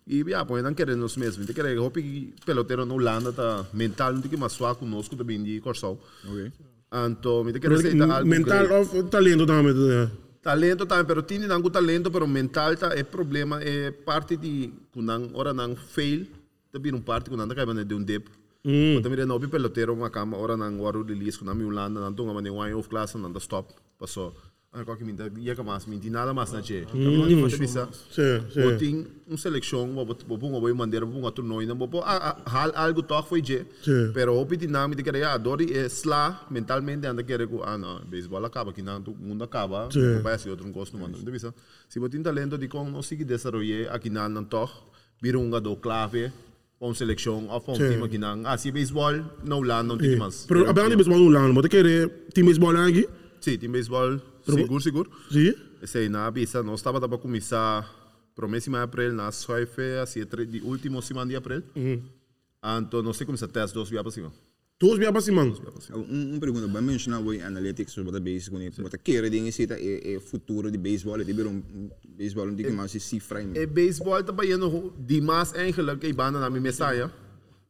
E 0.05 0.23
ja, 0.29 0.45
põe 0.45 0.61
não 0.61 0.73
querendo 0.75 0.99
nós 0.99 1.17
mesmos. 1.17 1.47
Te 1.47 1.53
quero, 1.53 1.83
hope 1.83 2.01
que 2.01 2.33
pelotero 2.45 2.85
na 2.85 2.93
Holanda 2.93 3.33
tá 3.33 3.65
mental, 3.73 4.13
não 4.13 4.21
tem 4.21 4.29
que 4.29 4.37
mais 4.37 4.53
suar 4.53 4.75
conosco 4.75 5.15
também 5.15 5.41
de 5.41 5.59
Corsal. 5.61 5.99
Okay. 6.23 6.51
Anto, 6.91 7.43
me 7.43 7.53
te 7.53 7.59
quero 7.59 7.75
dizer 7.75 7.99
algo 8.03 8.29
Mental 8.29 8.67
great. 8.67 8.95
of 8.95 9.03
talento 9.09 9.45
também. 9.47 10.11
Talento 10.41 10.85
também, 10.85 11.05
pero 11.05 11.23
tinha 11.23 11.47
nangu 11.47 11.69
talento, 11.69 12.09
pero 12.11 12.27
mental 12.27 12.75
tá 12.77 12.93
é 12.95 13.03
problema, 13.03 13.59
é 13.61 13.91
parte 13.91 14.37
de 14.37 14.71
kunang 14.93 15.29
ora 15.33 15.53
nang 15.53 15.75
fail, 15.75 16.27
também 16.71 16.93
um 16.93 17.01
parte 17.01 17.29
kunang 17.29 17.53
kaya 17.53 17.65
man 17.65 17.85
de 17.85 17.93
um 17.95 18.03
dip. 18.03 18.29
Mm. 18.65 19.01
Também 19.01 19.25
não 19.25 19.39
bi 19.39 19.47
pelotero 19.47 19.93
uma 19.93 20.09
cama 20.09 20.37
ora 20.37 20.57
nang 20.57 20.79
waru 20.79 21.03
release 21.03 21.37
kunang 21.37 21.55
mi 21.55 21.63
Holanda 21.63 21.99
nang 21.99 22.15
tunga 22.15 22.33
man 22.33 22.47
wine 22.49 22.75
off 22.75 22.89
class 22.89 23.15
nang 23.15 23.33
da 23.33 23.39
stop. 23.39 23.73
Passou. 23.97 24.33
Ah, 24.71 24.85
qualquer 24.85 25.03
minta, 25.03 25.27
ia 25.39 25.55
que 25.55 25.63
mais, 25.63 25.87
minti 25.87 26.11
nada 26.11 26.31
mais 26.31 26.51
na 26.51 26.61
che. 26.61 26.85
Não 26.93 27.41
precisa. 27.41 27.89
Sim, 28.11 28.45
sim. 28.53 28.61
Ou 28.61 28.77
tem 28.77 29.07
uma 29.27 29.35
seleção, 29.35 29.95
vou 29.95 30.05
vou 30.05 30.37
vou 30.37 30.61
vou 30.61 30.75
mandar 30.75 31.03
vou 31.05 31.25
um 31.25 31.31
torneio, 31.31 31.67
não 31.67 31.75
vou 31.75 32.03
hal 32.03 32.71
algo 32.75 33.01
toch 33.01 33.27
foi 33.27 33.41
je. 33.43 33.65
Pero 34.13 34.39
o 34.39 34.45
piti 34.45 34.67
nami 34.67 34.95
de 34.95 35.01
querer 35.01 35.23
a 35.23 35.37
dori 35.37 35.73
é 35.73 35.89
sla 35.89 36.45
mentalmente 36.51 37.07
anda 37.07 37.23
querer 37.23 37.47
que 37.47 37.59
ah 37.63 37.79
não, 37.79 37.99
beisebol 38.05 38.45
acaba 38.45 38.71
que 38.71 38.83
não, 38.83 39.01
mundo 39.19 39.43
acaba, 39.43 39.89
vai 40.21 40.37
ser 40.37 40.51
outro 40.51 40.71
gosto 40.71 40.99
mano. 40.99 41.17
Então 41.19 41.33
bisa, 41.33 41.51
se 41.87 41.97
você 41.97 42.11
tem 42.11 42.21
talento 42.21 42.55
de 42.55 42.67
como 42.67 42.91
não 42.91 43.01
seguir 43.01 43.25
desenvolver 43.25 43.89
aqui 43.89 44.11
não 44.11 44.29
não 44.29 44.43
toch, 44.43 44.71
vira 45.19 45.39
um 45.39 45.45
jogador 45.45 45.75
clave. 45.77 46.31
Uma 46.79 46.95
seleção, 46.95 47.47
ou 47.49 47.59
para 47.59 47.73
um 47.73 47.75
Sim. 47.75 47.89
time 47.91 48.03
aqui 48.03 48.17
não. 48.17 48.47
Ah, 48.47 48.57
se 48.57 48.71
beisebol 48.71 49.13
não 49.43 49.61
lá 49.61 49.83
não 49.83 49.97
tem 49.97 50.15
mais. 50.15 50.45
Pero 50.45 50.69
abang 50.69 50.89
di 50.89 50.95
baseball 50.95 51.19
no 51.19 51.29
lang, 51.29 51.51
mo 51.51 51.61
te 51.61 51.67
querer 51.67 52.09
team 52.33 52.47
baseball 52.47 52.75
aqui? 52.77 53.07
Sim, 53.41 53.57
tem 53.57 53.69
beisebol, 53.69 54.19
seguro, 54.45 54.81
seguro. 54.81 55.11
Sim. 55.29 55.53
Sei, 55.83 56.07
na 56.07 56.27
avisa, 56.27 56.63
nós 56.63 56.79
estava 56.79 56.99
para 56.99 57.17
começar 57.17 57.89
promessa 58.33 58.71
de 58.71 58.77
abril, 58.77 59.13
na 59.13 59.31
soife, 59.31 59.81
assim, 60.01 60.23
de 60.25 60.61
último 60.61 61.01
semana 61.01 61.29
de 61.29 61.35
abril. 61.35 61.63
Então, 61.75 63.03
nós 63.03 63.17
temos 63.17 63.25
começar 63.25 63.47
teste 63.49 63.73
dois 63.73 63.89
dias 63.89 64.01
para 64.01 64.11
cima. 64.11 64.31
Todos 64.79 64.97
via 64.97 65.11
para 65.11 65.19
cima. 65.19 65.43
Um, 65.43 66.35
um 66.35 66.39
pergunta, 66.39 66.65
ba 66.69 66.81
mencionar 66.81 67.21
o 67.21 67.31
analytics 67.31 67.91
so 67.91 68.01
bota 68.01 68.17
base 68.17 68.49
com 68.49 68.61
isso, 68.61 68.81
bota 68.81 68.97
queira 68.97 69.29
ding 69.29 69.45
esse 69.45 69.67
é 69.69 70.15
é 70.15 70.19
futuro 70.21 70.71
de 70.71 70.77
baseball, 70.77 71.21
de 71.21 71.33
um 71.33 71.89
baseball 72.17 72.47
um 72.47 72.55
digo 72.55 72.71
mais 72.71 72.91
cifra 72.91 73.43
em. 73.43 73.57
E 73.57 73.65
baseball 73.65 74.23
tá 74.23 74.31
baiano 74.31 74.93
demais 74.97 75.53
eigenlijk 75.53 76.07
e 76.07 76.13
banda 76.13 76.39
na 76.39 76.49
minha 76.49 76.61
mensagem. 76.61 77.11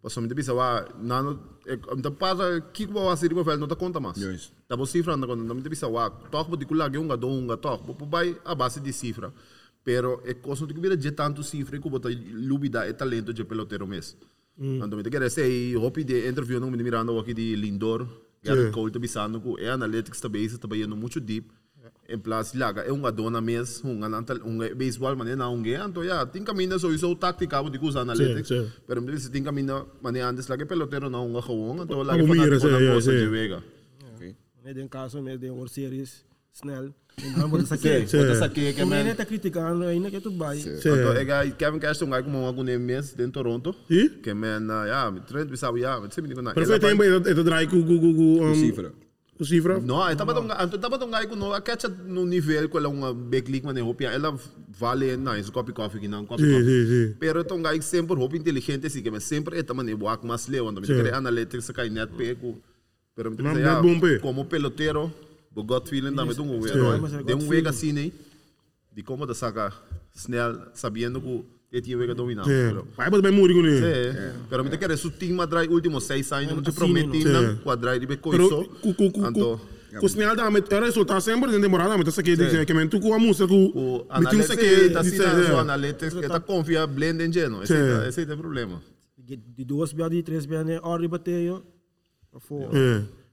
Passou 0.04 0.22
me 0.22 0.30
bisa 0.30 0.54
wa 0.54 0.88
nano 1.02 1.40
para 2.20 2.62
que 2.62 2.86
que 2.86 2.94
vai 2.94 3.18
ser 3.18 3.34
vel 3.34 3.58
não 3.58 3.68
tá 3.68 3.76
conta 3.76 4.00
mais. 4.00 4.16
Yes. 4.16 4.54
Tá 4.68 4.78
bom 4.78 4.86
cifra 4.86 5.18
não 5.18 5.36
não 5.36 5.56
me 5.56 5.64
bisa 5.64 5.88
wa 5.88 6.12
toque 6.12 6.52
particular 6.52 6.92
que 6.92 7.00
um 7.00 7.08
gado 7.08 7.28
um 7.28 7.48
gado 7.48 7.60
toque, 7.60 7.92
po 7.92 8.06
vai 8.06 8.38
a 8.46 8.54
base 8.54 8.80
de 8.80 8.94
cifra. 8.94 9.34
Pero 9.84 10.22
é 10.26 10.36
coisa 10.36 10.68
que 10.68 10.80
vira 10.80 10.96
de 10.96 11.12
tanto 11.12 11.42
cifra 11.42 11.80
que 11.80 11.90
bota 11.90 12.08
lubida 12.08 12.88
e 12.88 12.94
talento 12.94 13.34
de 13.34 13.44
pelotero 13.44 13.88
mes. 13.88 14.16
Então 14.60 14.98
me 14.98 15.04
quer 15.04 15.30
sei 15.30 15.76
hopi 15.76 16.04
de 16.04 16.28
interview 16.28 16.60
não 16.60 16.70
me 16.70 16.84
mirando 16.84 17.18
aqui 17.18 17.34
de 17.34 17.56
Lindor, 17.56 18.06
Gary 18.44 18.66
Sim. 18.66 18.72
Cole 18.72 19.00
bisando 19.00 19.40
que 19.40 19.64
é 19.64 19.70
analytics 19.70 20.22
base 20.22 20.58
tá 20.58 20.68
baiano 20.68 20.96
muito 20.96 21.20
deep. 21.20 21.48
em 22.10 22.18
place 22.18 22.58
laga 22.58 22.82
é 22.82 22.92
um 22.92 23.06
adona 23.06 23.40
mes 23.40 23.82
um 23.86 24.04
anantal 24.04 24.38
um 24.44 24.58
baseball 24.76 25.16
mané 25.16 25.36
na 25.36 25.48
um 25.50 25.62
ganho 25.62 25.88
então 25.88 26.04
já 26.04 26.26
tem 26.26 26.44
caminho 26.44 26.78
só 26.80 26.90
isso 26.92 27.16
tática 27.16 27.62
de 27.70 27.78
usar 27.78 28.02
analytics 28.02 28.48
sim. 28.48 28.68
pero 28.88 29.02
me 29.02 29.12
dice 29.12 29.30
tem 29.30 29.44
caminho 29.44 29.88
mané 30.02 30.22
antes 30.22 30.48
laga 30.48 30.66
pelotero 30.66 31.10
na 31.10 31.22
um 31.22 31.40
gewoon 31.40 31.84
então 31.84 32.04
que 32.04 32.60
sim, 32.60 32.68
na 32.68 32.92
coisa 32.92 33.12
de 33.12 33.28
vega 33.28 33.64
Okay. 34.16 34.36
Nee, 34.64 34.74
den 34.74 34.90
caso 34.90 35.22
met 35.22 35.40
den 35.40 35.52
World 35.52 35.72
Series, 35.72 36.26
snel. 36.52 36.94
En 37.20 37.50
wordt 37.50 37.70
het 37.70 37.80
sim 37.80 37.92
sakit. 37.92 38.12
bota 38.12 38.34
saque 38.36 38.54
que 38.62 38.74
Kung 38.74 38.90
man 38.90 38.98
may 38.98 39.04
neta 39.04 39.26
kritikano, 39.26 39.86
ay 39.86 40.00
na 40.00 40.10
kito 40.10 40.32
bay. 40.32 40.60
Sim. 40.60 40.76
então 40.76 41.14
é 41.14 41.26
que 41.26 41.56
Kevin 41.58 41.80
Cash 41.80 42.02
um 42.02 42.10
como 42.24 42.40
um 42.40 42.46
algum 42.46 42.64
mês 42.64 43.14
em 43.20 43.30
Toronto 43.30 43.76
Sim. 43.90 44.10
que 44.22 44.34
man 44.34 44.68
ja 44.88 45.12
me 45.12 45.20
trend 45.22 45.58
sabe 45.58 45.82
já 45.82 46.00
me 46.00 46.10
sempre 46.12 46.30
digo 46.30 46.42
na 46.42 46.54
Pero 46.54 46.66
foi 46.66 46.80
tempo 46.80 47.04
aí, 47.04 47.10
ito 47.10 47.44
draai 47.44 47.68
ku 47.68 47.76
um, 47.76 48.56
Cifra. 48.56 48.94
cifra. 49.44 49.80
No, 49.80 49.96
ela 50.06 50.16
tava 50.16 50.34
tão, 50.34 50.44
então 50.46 50.80
tava 50.80 50.98
tão 50.98 51.10
gaio 51.10 51.36
no 51.36 51.54
a 51.54 51.62
catch 51.62 51.86
no 52.06 52.26
nível 52.26 52.70
que 52.70 52.78
ela 52.78 52.90
uma 52.90 53.14
backlick 53.14 53.66
mas 53.66 53.78
hopia 53.78 54.10
ela 54.12 54.38
vale 54.78 55.16
nice 55.18 55.52
copy 55.52 55.72
coffee 55.74 56.08
não 56.08 56.26
copy 56.26 56.44
Sim, 56.44 56.52
coffee. 56.52 56.86
sim, 56.86 57.08
sim. 57.12 57.16
Pero 57.20 57.44
tão 57.44 57.62
gaio 57.62 57.82
sempre 57.82 58.16
hope 58.18 58.38
inteligente 58.38 58.88
assim 58.88 59.02
que 59.02 59.12
mas 59.12 59.24
sempre 59.24 59.60
é 59.60 59.64
também 59.64 59.96
boa 59.96 60.18
mas 60.24 60.48
leu 60.48 60.70
então 60.70 60.82
me 60.82 60.88
Sim. 60.88 60.96
querer 60.96 61.14
analytics 61.14 61.70
kai 61.72 61.90
net 61.90 62.12
pego. 62.18 62.62
Pero 63.16 63.32
me 63.32 63.38
Mas 63.42 63.58
dizer 63.58 63.82
net 63.82 64.22
como 64.22 64.46
pelotero, 64.46 65.12
o 65.56 65.64
gut 65.64 65.90
feeling 65.90 66.16
também 66.16 66.36
tão 66.36 66.48
o 66.50 66.68
Sim. 66.68 66.80
Mas 67.02 67.14
é 67.14 67.24
de 67.24 67.34
um 67.34 67.48
wega 67.48 67.70
assim 67.70 67.92
né. 67.92 68.12
De 68.92 69.04
como 69.04 69.26
da 69.26 69.34
saca 69.34 69.74
snel 70.16 70.68
sabendo 70.74 71.22
que 71.22 71.46
ele 71.72 71.82
tinha 71.82 71.98
wega 71.98 72.16
dominar. 72.16 72.46
Botar 72.46 73.22
bem 73.22 73.32
muri 73.32 73.54
com 73.54 73.66
ele. 73.66 73.86
É, 73.86 74.34
pero 74.50 74.64
me 74.64 74.78
querer 74.78 74.98
su 74.98 75.12
team 75.12 75.36
madrai 75.36 75.68
último 75.68 76.00
seis 76.00 76.32
anos, 76.32 76.54
não 76.54 76.62
te 76.62 76.72
Sim. 76.72 77.24
não 77.30 77.56
quadrai 77.58 78.00
de 78.00 78.08
Pero 78.08 78.22
coiso. 78.22 78.66
ku 78.82 78.94
ku 78.94 79.12
ku 79.12 79.12
ku 79.12 79.26
Anto 79.26 79.60
Com 79.98 80.08
sinal 80.08 80.36
da 80.36 80.50
met, 80.52 80.72
era 80.72 80.86
resultado 80.86 81.20
sempre 81.22 81.52
de 81.52 81.60
temporada, 81.60 81.98
mas 81.98 82.08
essa 82.08 82.22
que 82.22 82.36
diz 82.36 82.66
que 82.66 82.74
men 82.74 82.88
tu 82.88 83.00
com 83.00 83.14
a 83.14 83.18
música 83.18 83.48
com 83.48 83.72
tinha 83.72 84.06
analytics 84.10 84.56
que 84.56 84.66
está 84.66 85.02
diz 85.02 85.20
o 85.20 85.24
é. 85.24 85.60
analytics 85.60 86.14
que 86.14 86.20
está 86.20 86.40
confia 86.40 86.86
blend 86.86 87.24
em 87.24 87.34
geno. 87.34 87.64
Esse 87.64 87.74
é 87.74 88.08
esse 88.08 88.22
é 88.22 88.34
o 88.34 88.38
problema. 88.38 88.82
De 89.18 89.66
duas 89.66 89.92
bias, 89.92 90.12
de 90.12 90.24
três 90.24 90.46
bias, 90.46 90.66
né? 90.66 90.80
Ordem 90.82 91.10
bateio. 91.10 91.64
Voor. 92.48 92.70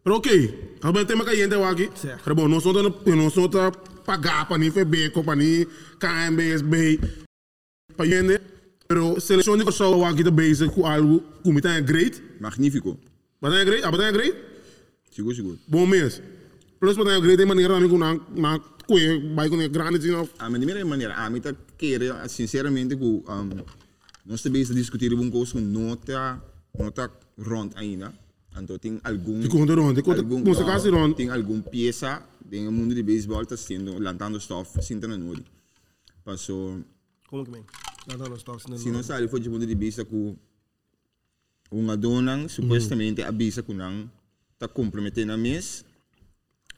Pero 0.07 0.19
ok, 0.19 0.79
ao 0.83 0.93
mesmo 0.93 1.07
tempo 1.09 1.25
que 1.25 1.31
a 1.31 1.35
gente 1.35 1.57
vai 1.57 1.73
aqui, 1.73 1.91
Certo. 1.99 2.23
pero 2.23 2.37
bom, 2.37 2.47
nós 2.47 2.65
não 2.65 2.73
nós 3.17 3.35
não 3.35 3.49
tá 3.49 3.73
pagar 4.07 4.47
para 4.47 4.57
nem 4.57 4.71
FB, 4.71 5.11
para 5.11 5.35
nem 5.35 5.67
KMBSB, 5.99 7.01
para 7.97 8.07
gente, 8.07 8.41
pero 8.87 9.21
seleção 9.21 9.57
de 9.57 9.65
pessoas 9.65 10.13
aqui 10.13 10.23
da 10.23 10.31
base 10.31 10.69
com 10.69 10.87
algo 10.87 11.21
como 11.43 11.59
está 11.59 11.81
great, 11.81 12.23
Magnífico. 12.39 12.97
mas 13.41 13.53
é 13.55 13.65
great, 13.65 13.83
mas 13.83 14.01
é 14.01 14.13
great, 14.13 14.37
Seguro, 15.11 15.35
seguro. 15.35 15.59
bom 15.67 15.85
mês. 15.85 16.23
Plus 16.79 16.97
mas 16.97 17.09
é 17.09 17.21
great 17.21 17.39
de 17.39 17.45
maneira 17.45 17.75
também 17.75 17.89
com 17.89 17.99
na 17.99 18.15
na 18.31 18.61
coisa, 18.87 19.19
vai 19.35 19.49
com 19.49 19.57
grande 19.69 19.99
assim, 19.99 20.13
não. 20.13 20.29
A 20.39 20.49
minha 20.49 20.85
maneira, 20.85 21.15
a 21.17 21.29
mim 21.29 21.41
tá 21.41 21.53
querer, 21.77 22.15
sinceramente, 22.29 22.95
que 22.95 23.03
um, 23.03 23.25
nós 24.25 24.37
estamos 24.39 24.71
a 24.71 24.75
discutir 24.75 25.13
um 25.15 25.29
que 25.29 25.59
não 25.61 25.95
está 25.95 26.41
não 26.79 26.93
tá 26.93 27.11
rond 27.41 27.73
ainda. 27.75 28.13
Então 28.59 28.79
tem 28.79 29.01
algum 29.05 29.41
De 29.41 29.49
conta 29.49 29.75
rond, 29.75 29.95
de 29.95 30.03
conta 30.03 30.23
assim 30.75 30.91
rond. 30.91 31.15
tem 31.15 31.31
algum 31.31 31.61
peça 31.61 32.23
no 32.51 32.73
mundo 32.73 32.95
de 32.95 33.03
beisebol 33.03 33.43
está 33.43 33.57
sendo 33.57 33.99
lançando 33.99 34.41
stuff 34.41 34.83
sinta 34.83 35.07
na 35.07 35.17
nori. 35.17 35.45
Passou 36.25 36.81
Como 37.29 37.45
que 37.45 37.51
vem? 37.51 37.65
Lá 38.09 38.17
dá 38.17 38.29
nos 38.29 38.43
toques. 38.43 38.65
se 38.81 38.91
não 38.91 39.03
sabe 39.03 39.29
foi 39.29 39.41
de 39.41 39.49
mundo 39.49 39.67
de 39.67 39.75
vista 39.75 40.05
que 40.05 40.37
uma 41.71 41.97
dona 41.97 42.49
supostamente 42.49 43.23
avisa 43.23 43.63
que 43.63 43.75
não 43.75 44.11
está 44.53 44.69
comprometendo 44.69 45.33
a 45.33 45.37
mês 45.37 45.85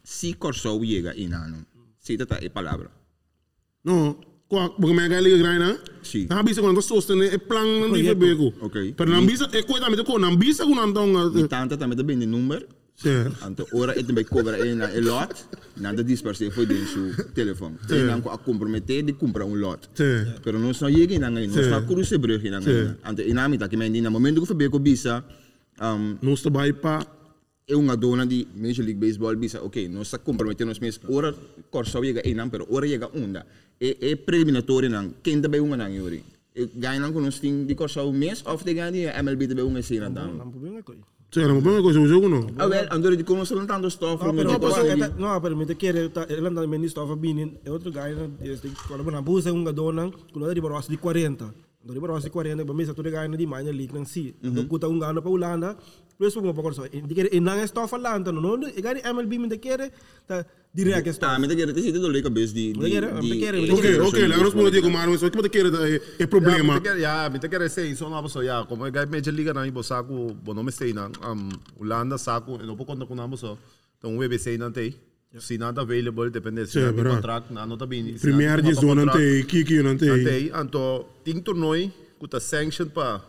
se 0.03 0.33
corso 0.35 0.81
chega 0.85 1.15
em 1.15 1.33
ano. 1.33 1.67
Se 2.01 2.17
tá 2.17 2.39
é 2.41 2.49
palavra. 2.49 2.91
Não, 3.85 4.19
porque 4.49 4.95
me 4.95 5.21
liga 5.21 5.37
grande, 5.37 5.59
né? 5.59 5.79
Sim. 6.03 6.27
Na 6.29 6.43
bisa 6.43 6.63
quando 6.63 6.81
sostener 6.81 7.35
é 7.35 7.39
plan 7.39 7.67
não 7.81 7.93
de 7.93 8.03
FB. 8.03 8.55
Ok. 8.61 8.95
Pero 8.97 9.11
na 9.11 9.21
bisa 9.21 9.49
é 9.53 9.63
coisa 9.63 9.85
também 9.85 10.05
com 10.05 10.19
na 10.19 10.35
bisa 10.35 10.65
com 10.65 10.75
não 10.75 10.89
E 10.89 11.49
tão 11.49 11.49
tanta 11.49 11.77
também 11.77 11.97
tem 11.97 12.07
bem 12.07 12.19
de 12.19 12.27
número. 12.27 12.67
certo. 12.99 13.45
Anto 13.45 13.67
ora 13.73 13.93
het 13.93 14.15
bij 14.15 14.25
cobra 14.25 14.59
een 14.59 14.81
een 14.81 15.05
lot, 15.05 15.47
nada 15.75 16.03
disperse 16.03 16.51
foi 16.51 16.67
dentro 16.67 16.87
seu 16.87 17.27
telefone. 17.35 17.77
Tem 17.87 18.05
não 18.05 18.23
a 18.31 18.39
comprometer 18.39 19.05
de 19.05 19.13
comprar 19.13 19.47
um 19.47 19.55
lot. 19.55 19.89
Sim. 19.95 20.27
Pero 20.43 20.59
nós 20.59 20.81
não 20.81 20.91
chega 20.91 21.19
não 21.19 21.31
nós 21.31 21.57
está 21.57 21.81
cruze 21.83 22.19
brug 22.19 22.51
não 22.51 22.63
Sim. 22.63 22.97
Anto 23.05 23.23
inamita 23.23 23.69
que 23.69 23.77
men 23.77 24.01
na 24.03 24.11
momento 24.11 24.41
que 24.41 24.47
foi 24.47 24.69
com 24.69 24.79
bisa 24.81 25.25
um 25.81 26.17
Não 26.21 26.35
está 26.35 26.51
bem 26.51 26.73
para 26.75 27.07
é 27.69 27.77
uma 27.77 27.97
dona 27.97 28.27
de 28.27 28.49
Major 28.57 28.85
League 28.85 28.99
Baseball 28.99 29.37
bisa, 29.37 29.63
ok, 29.63 29.89
nós 29.89 30.09
está 30.09 30.19
comprometendo 30.19 30.69
nos 30.69 30.79
mês 30.81 30.99
ora 31.09 31.35
corso 31.71 32.03
chega 32.03 32.23
em 32.27 32.35
não, 32.35 32.49
pero 32.49 32.67
ora 32.71 32.87
chega 32.89 33.09
onda. 33.15 33.47
É 33.81 34.11
é 34.11 34.17
preliminatório 34.17 34.89
não, 34.89 35.13
quem 35.23 35.41
também 35.41 35.61
uma 35.61 35.77
não 35.77 35.89
yuri. 35.89 36.25
Ganha 36.75 36.99
não 36.99 37.13
com 37.13 37.21
nós 37.21 37.39
tem 37.39 37.65
de 37.67 37.77
um 38.03 38.13
mês 38.13 38.43
of 38.47 38.65
de 38.65 38.75
ganha 38.75 38.91
de 38.91 39.03
MLB 39.05 39.47
também 39.47 39.65
uma 39.65 39.83
cena 39.83 40.09
não. 40.09 40.35
Não, 40.35 40.51
problema 40.51 40.79
é 40.79 40.83
coisa. 40.83 41.03
Certo, 41.31 41.55
mas 41.55 41.63
bem 41.63 41.83
coisa 41.83 42.01
o 42.01 42.09
jogo 42.09 42.27
não. 42.27 42.47
Ah, 42.57 42.67
well, 42.67 42.89
andou 42.91 43.15
de 43.15 43.23
como 43.23 43.45
só 43.45 43.55
tanto 43.67 43.91
stuff, 43.91 44.25
No, 44.25 44.33
não 44.33 44.33
me 44.33 44.45
pero, 44.45 44.59
passa. 44.61 44.81
esta- 44.89 45.09
no, 45.11 45.41
pero 45.43 45.55
me 45.55 45.67
te 45.67 45.75
ta- 46.09 46.27
ele 46.27 46.49
anda 46.49 46.67
me 46.67 46.87
estava 46.87 47.15
binin, 47.15 47.59
é 47.67 47.71
outro 47.71 47.93
guy, 47.93 48.17
quando 48.89 49.13
eu 49.15 49.23
busa 49.23 49.53
um 49.53 49.63
gadona, 49.63 50.11
quando 50.33 50.51
ele 50.51 50.61
barrosa 50.63 50.89
de 50.89 50.97
40. 50.97 51.53
Quando 51.85 51.93
ele 51.93 52.01
barrosa 52.01 52.25
de 52.25 52.31
40, 52.31 52.65
ba 52.65 52.73
mesa 52.73 52.95
todo 52.95 53.11
guy 53.11 53.29
na 53.29 53.37
di 53.37 53.47
minor 53.47 53.75
league 53.75 53.93
nang 53.93 54.07
si. 54.07 54.35
Kuta 54.69 54.89
um 54.89 54.99
gano 54.99 55.21
pa 55.21 55.29
Holanda, 55.29 55.77
plus 56.19 56.35
mo 56.37 56.53
pa 56.53 56.63
korso. 56.63 56.83
Hindi 56.93 57.15
kere 57.15 57.29
inang 57.33 57.63
estava 57.63 57.87
falando, 57.87 58.33
no, 58.33 58.41
no, 58.57 58.67
gani 58.83 59.01
MLB 59.05 59.49
te 59.49 59.59
quiere, 59.59 59.93
ta 60.27 60.45
direct 60.75 61.07
Ah, 61.07 61.11
estava. 61.11 61.39
me 61.39 61.47
te 61.49 61.55
quero 61.57 61.73
te 61.73 61.81
siete 61.81 61.99
dole 62.01 62.21
cabeça 62.23 62.53
de 62.53 62.75
Me 62.77 62.85
te 62.85 62.91
quero, 62.91 63.15
me 63.15 63.29
te 63.31 63.39
quero, 63.39 63.59
me 63.59 63.67
te 63.67 63.73
Ok, 63.73 63.83
quero. 63.83 64.07
ok, 64.09 64.19
lá 64.29 64.37
nós 64.37 64.51
podemos 64.53 64.71
dizer 64.73 64.83
como 64.83 64.99
mas 64.99 65.21
só 65.21 65.31
que 65.31 65.37
você 65.37 65.49
quer 65.49 65.67
é 66.19 66.27
problema. 66.27 66.75
Me 67.31 67.39
te 67.39 67.49
quer 67.49 67.71
say 67.71 67.95
so 67.95 68.11
na 68.11 68.27
so 68.29 68.43
ja, 68.43 68.65
como 68.67 68.91
que 68.91 69.07
major 69.07 69.33
liga 69.33 69.55
na 69.55 69.65
ibo 69.67 69.83
saco, 69.83 70.35
bo 70.35 70.53
no 70.55 70.63
me 70.65 70.73
stay 70.73 70.93
na 70.93 71.07
um 71.07 71.49
Holanda 71.79 72.19
saco, 72.19 72.59
no 72.59 72.77
po 72.77 72.85
quando 72.85 73.07
com 73.07 73.15
namo 73.15 73.37
so. 73.37 73.57
Então 73.99 74.17
o 74.17 74.21
WBC 74.21 74.59
não 74.59 74.73
tem. 74.73 74.95
Se 75.39 75.57
nada 75.59 75.83
available 75.83 76.31
depende 76.31 76.67
se 76.67 76.81
não 76.81 76.93
tem 76.95 77.05
contrato, 77.05 77.53
não 77.53 77.77
tá 77.77 77.87
bem. 77.87 78.15
Primeiro 78.19 78.63
de 78.63 78.75
zona 78.75 79.05
não 79.05 79.13
tem, 79.13 79.45
Kiki 79.45 79.77
não 79.83 79.91
Não 79.93 79.99
tem. 79.99 80.25
tem, 80.25 80.47
então 80.53 81.07
tem 81.23 81.39
torneio 81.41 81.93
que 82.19 82.27
tá 82.29 82.41
sanction 82.41 82.87
para 82.89 83.21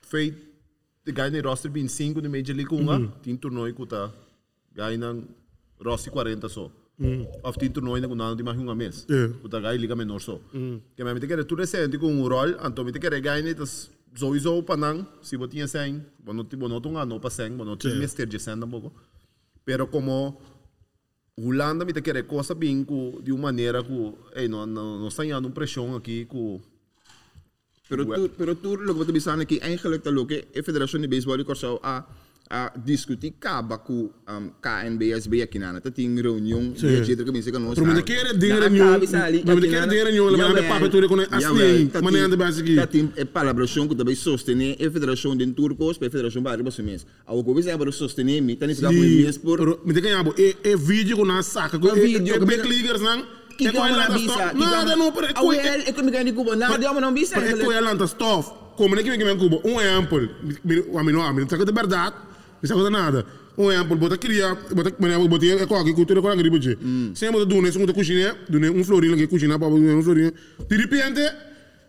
feito 0.00 0.51
de 1.04 1.12
ganhar 1.12 1.44
roster 1.44 1.70
bem 1.70 1.88
5 1.88 2.20
de 2.20 2.28
Major 2.28 2.54
League 2.54 2.74
1, 2.74 3.08
tem 3.22 3.36
torneio 3.36 3.74
que 3.74 3.86
tá 3.86 4.12
ganhando 4.72 5.28
roster 5.80 6.12
40 6.12 6.48
só. 6.48 6.70
Of 7.42 7.58
tem 7.58 7.70
torneio 7.70 8.08
que 8.08 8.14
não 8.14 8.36
tem 8.36 8.44
mais 8.44 8.58
um 8.58 8.74
mês. 8.74 9.06
Yeah. 9.10 9.34
Que 9.38 9.48
tá 9.48 9.58
ganhando 9.58 9.80
liga 9.80 9.96
menor 9.96 10.20
só. 10.20 10.40
Que 10.96 11.02
me 11.02 11.20
quer 11.20 11.44
tu 11.44 11.54
recente 11.54 11.98
com 11.98 12.06
um 12.06 12.28
rol, 12.28 12.50
então 12.64 12.84
me 12.84 12.92
quer 12.92 13.20
ganhar 13.20 13.54
das 13.54 13.90
sowieso 14.14 14.62
para 14.62 14.76
não, 14.76 15.06
se 15.22 15.36
você 15.36 15.48
tinha 15.48 15.66
100, 15.66 16.04
você 16.24 16.32
não 16.36 16.44
tem 16.44 16.58
não 16.58 16.80
não 17.06 17.18
para 17.18 17.30
100, 17.30 17.56
você 17.56 17.64
não 17.64 17.76
tem 17.76 17.98
mestre 17.98 18.26
de 18.26 18.38
100 18.38 18.60
tampoco. 18.60 18.92
Pero 19.64 19.86
como 19.86 20.38
Holanda 21.36 21.84
me 21.84 21.92
quer 21.94 22.22
coisa 22.24 22.54
bem 22.54 22.86
de 23.22 23.32
uma 23.32 23.44
maneira 23.44 23.82
que 23.82 24.14
ei, 24.34 24.48
não 24.48 24.66
não 24.66 25.08
está 25.08 25.24
dando 25.24 25.50
pressão 25.50 25.96
aqui 25.96 26.26
com 26.26 26.60
Pero 27.92 28.04
tu, 28.06 28.30
pero 28.38 28.52
tu, 28.56 28.76
lo 28.76 28.94
que 28.94 29.12
bisa 29.12 29.36
na 29.36 29.44
ki 29.44 29.60
eigenlijk 29.60 30.02
talo 30.02 30.24
ke 30.26 30.48
e 30.54 30.62
Federação 30.62 31.00
de 31.00 31.08
Baseball 31.08 31.36
de 31.36 31.44
Corsau 31.44 31.76
a 31.82 32.04
a 32.52 32.70
discutir 32.76 33.32
kaba 33.40 33.78
ku 33.78 34.12
um, 34.28 34.50
KNBSB 34.60 35.40
aqui 35.40 35.58
na 35.58 35.80
ta 35.80 35.90
ting 35.90 36.12
reunião 36.20 36.72
de 36.72 37.04
jeito 37.04 37.24
que 37.24 37.32
me 37.32 37.40
que 37.40 37.58
nós. 37.58 37.74
Pero 37.78 37.86
me 37.86 38.02
quer 38.02 38.36
dinheiro 38.36 38.68
nenhum, 38.68 38.98
me 39.00 39.68
quer 39.72 39.88
dinheiro 39.88 40.10
nenhum, 40.10 40.28
ele 40.28 40.36
vai 40.36 40.68
para 40.68 40.88
tudo 40.90 41.08
com 41.08 41.16
assim, 41.18 41.90
maneira 42.02 42.28
de 42.28 42.36
base 42.36 42.60
aqui. 42.60 42.76
Ta 42.76 42.86
tim 42.86 43.10
e 43.16 43.24
palabração 43.24 43.88
que 43.88 43.94
também 43.94 44.14
sostener 44.14 44.76
e 44.78 44.90
Federação 44.90 45.34
de 45.34 45.46
Turcos, 45.52 45.96
e 45.96 46.10
Federação 46.10 46.42
para 46.42 46.56
riba 46.56 46.70
mês. 46.82 47.06
A 47.24 47.32
o 47.32 47.42
governo 47.42 47.78
para 47.78 47.90
sostener 47.90 48.42
mi, 48.42 48.54
tani 48.56 48.74
ficar 48.74 48.88
com 48.88 49.00
mês 49.00 49.38
por 49.38 49.58
Pero 49.58 49.80
me 49.86 49.94
tem 49.94 50.02
que 50.02 50.42
é 50.42 50.72
é 50.72 50.76
vídeo 50.76 51.16
com 51.16 51.24
na 51.24 51.42
saca, 51.42 51.78
com 51.78 51.88
É 51.88 51.94
vídeo, 51.94 52.34
é 52.34 52.38
que 52.38 52.44
big 52.44 52.62
me- 52.62 52.68
leaguers 52.68 53.00
não. 53.00 53.24
Que 53.52 53.66
É 53.68 53.72
com 53.72 53.78
como 53.78 53.96
na 53.96 54.04
ela 54.04 54.14
bisa, 54.18 54.32
stop. 54.34 54.58
Nada 54.58 54.96
não, 54.96 55.12
pero 55.12 55.26
é 55.26 55.30
Ah, 55.30 55.34
com 55.40 55.46
well, 55.48 55.60
é 55.86 55.92
como 55.92 56.10
ganhar 56.10 56.24
de 56.24 56.32
Cuba, 56.32 56.56
nada, 56.56 56.84
eu 56.84 57.00
não 57.00 57.12
bisa. 57.12 57.36
é 57.36 57.56
com 57.56 57.72
ela 57.72 57.92
anta 57.92 58.06
stuff. 58.06 58.50
Como 58.76 58.94
nem 58.94 59.04
que 59.04 59.10
vem 59.24 59.36
Cuba, 59.38 59.60
um 59.64 59.80
exemplo, 59.80 60.28
a 60.98 61.04
mim 61.04 61.12
não, 61.12 61.22
a 61.22 61.32
mim 61.32 61.42
não 61.42 61.48
sabe 61.48 61.64
de 61.64 61.72
verdade, 61.72 62.16
não 62.62 62.68
sabe 62.68 62.82
de 62.84 62.90
nada. 62.90 63.26
Um 63.56 63.70
exemplo, 63.70 63.96
bota 63.96 64.16
queria, 64.16 64.54
bota 64.74 64.94
mané 64.98 65.18
bota 65.28 65.44
é 65.46 65.66
com 65.66 65.76
a 65.76 65.94
cultura 65.94 66.22
com 66.22 66.28
a 66.28 66.34
gripe 66.34 66.58
de. 66.58 66.78
Sempre 67.14 67.32
bota 67.38 67.46
dune, 67.46 67.70
segundo 67.70 67.92
cozinha, 67.92 68.34
dune 68.48 68.70
um 68.70 68.82
florinho 68.82 69.16
que 69.16 69.26
cozinha 69.26 69.58
para 69.58 69.68
um 69.68 70.02
florinho. 70.02 70.32
De 70.68 70.76
repente 70.76 71.20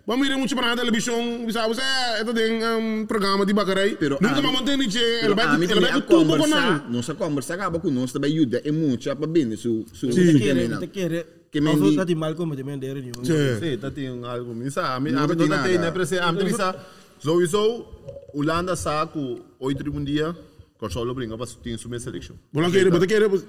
Vamos 0.05 0.27
ir 0.27 0.35
muito 0.35 0.53
para 0.53 0.73
a 0.73 0.75
televisão, 0.75 1.49
sabe? 1.49 1.73
Você 1.73 1.81
é 1.81 2.25
tem 2.33 2.61
um 2.61 3.05
programa 3.05 3.45
de 3.45 3.53
bacarai. 3.53 3.95
Pero 3.97 4.17
Nunca 4.19 4.39
a 4.39 4.41
mais 4.41 4.45
mim- 4.53 4.59
mantém 4.59 4.75
nisso. 4.77 4.99
Pero 4.99 5.27
Ele 5.27 5.33
vai, 5.33 5.45
a 5.45 5.57
mim 5.57 5.63
ele 5.63 5.67
também 5.73 5.89
vai 5.91 5.91
a 5.91 6.01
tudo 6.01 6.25
com 6.25 6.25
conversar, 6.33 6.83
não. 6.83 6.91
nossa 6.91 7.15
conversa 7.15 7.53
acaba 7.53 7.79
com 7.79 7.89
nós 7.89 8.11
também 8.11 8.33
ajuda 8.33 8.61
é 8.65 8.69
muito 8.73 9.15
para 9.15 9.25
bem 9.27 9.55
su 9.55 9.85
su 9.93 10.07
Me 10.07 10.13
te 10.13 10.31
su 10.33 11.42
Que 11.53 11.59
Also, 11.61 11.89
di- 11.89 11.95
dat 11.95 12.07
die 12.07 12.15
Malcolm 12.15 12.49
met 12.49 12.63
men 12.65 12.79
deren 12.79 13.03
jongen. 13.03 13.25
Sim. 13.25 13.59
Sim, 13.61 13.77
tá 13.77 13.91
tem 13.91 14.07
algo. 14.25 14.55
Misa, 14.55 14.81
a 14.95 14.99
mim, 14.99 15.11
Não 15.11 15.23
a 15.23 15.27
mim 15.27 15.35
tem 15.37 15.47
não 15.47 15.61
tem, 15.61 15.73
nada. 15.75 15.85
né? 15.85 15.91
Prese, 15.91 16.17
a 16.17 16.31
mim 16.31 16.43
bisa, 16.45 16.75
sowieso, 17.19 17.85
Holanda 18.33 18.75
saco 18.75 19.39
oito 19.59 19.87
um 19.91 20.03
dia, 20.03 20.35
Corsolo 20.79 21.13
brinca 21.13 21.37
para 21.37 21.45
tem 21.61 21.77
sua 21.77 21.99
seleção. 21.99 22.35
Bola 22.51 22.71
querer, 22.71 22.89
bota 22.89 23.05
querer, 23.05 23.29
bota 23.29 23.45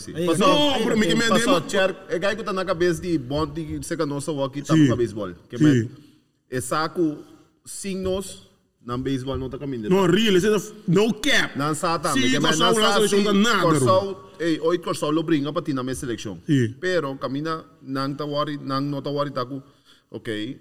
sim, 0.00 0.12
não- 0.12 0.26
Passou, 0.26 0.78
pero 0.82 0.96
me 0.96 1.06
que 1.06 1.14
me 1.14 1.28
passou, 1.28 1.62
chair, 1.68 1.94
é 2.08 2.18
gai 2.18 2.34
que 2.34 2.42
tá 2.42 2.54
na 2.54 2.64
cabeça 2.64 3.02
de 3.02 3.18
bom 3.18 3.46
de 3.46 3.84
seca 3.84 4.06
nossa 4.06 4.32
walkie 4.32 4.62
tá 4.62 4.74
para 4.74 4.96
beisebol. 4.96 5.34
Que 5.50 5.58
me 5.62 5.90
é 6.50 6.60
saco 6.62 7.18
signos 7.66 8.43
na 8.84 8.98
beisebol 8.98 9.38
não 9.38 9.48
tá 9.48 9.58
caminhando. 9.58 9.90
Não, 9.90 10.06
real, 10.06 10.36
isso 10.36 10.46
é 10.46 10.72
no 10.88 11.14
cap. 11.14 11.58
Não 11.58 11.74
sa 11.74 11.98
também, 11.98 12.28
Sim, 12.30 12.40
Corsol, 12.40 12.58
não 12.66 12.74
não 12.74 12.82
sa 12.82 12.92
seleção 12.94 13.18
sim, 13.18 13.24
da 13.24 13.32
nada, 13.32 13.58
bro. 13.58 13.70
Corsol, 13.70 14.32
ei, 14.38 14.60
oito 14.60 14.84
Corsol 14.84 15.22
brinca 15.22 15.52
para 15.52 15.62
ter 15.62 15.72
na 15.74 15.82
minha 15.82 15.94
seleção. 15.94 16.38
Sim. 16.46 16.74
Pero 16.80 17.16
camina 17.16 17.64
nang 17.82 18.14
tawari 18.14 18.58
nang 18.58 18.82
no 18.90 19.00
tawari 19.00 19.30
taku. 19.30 19.62
Ok. 20.10 20.60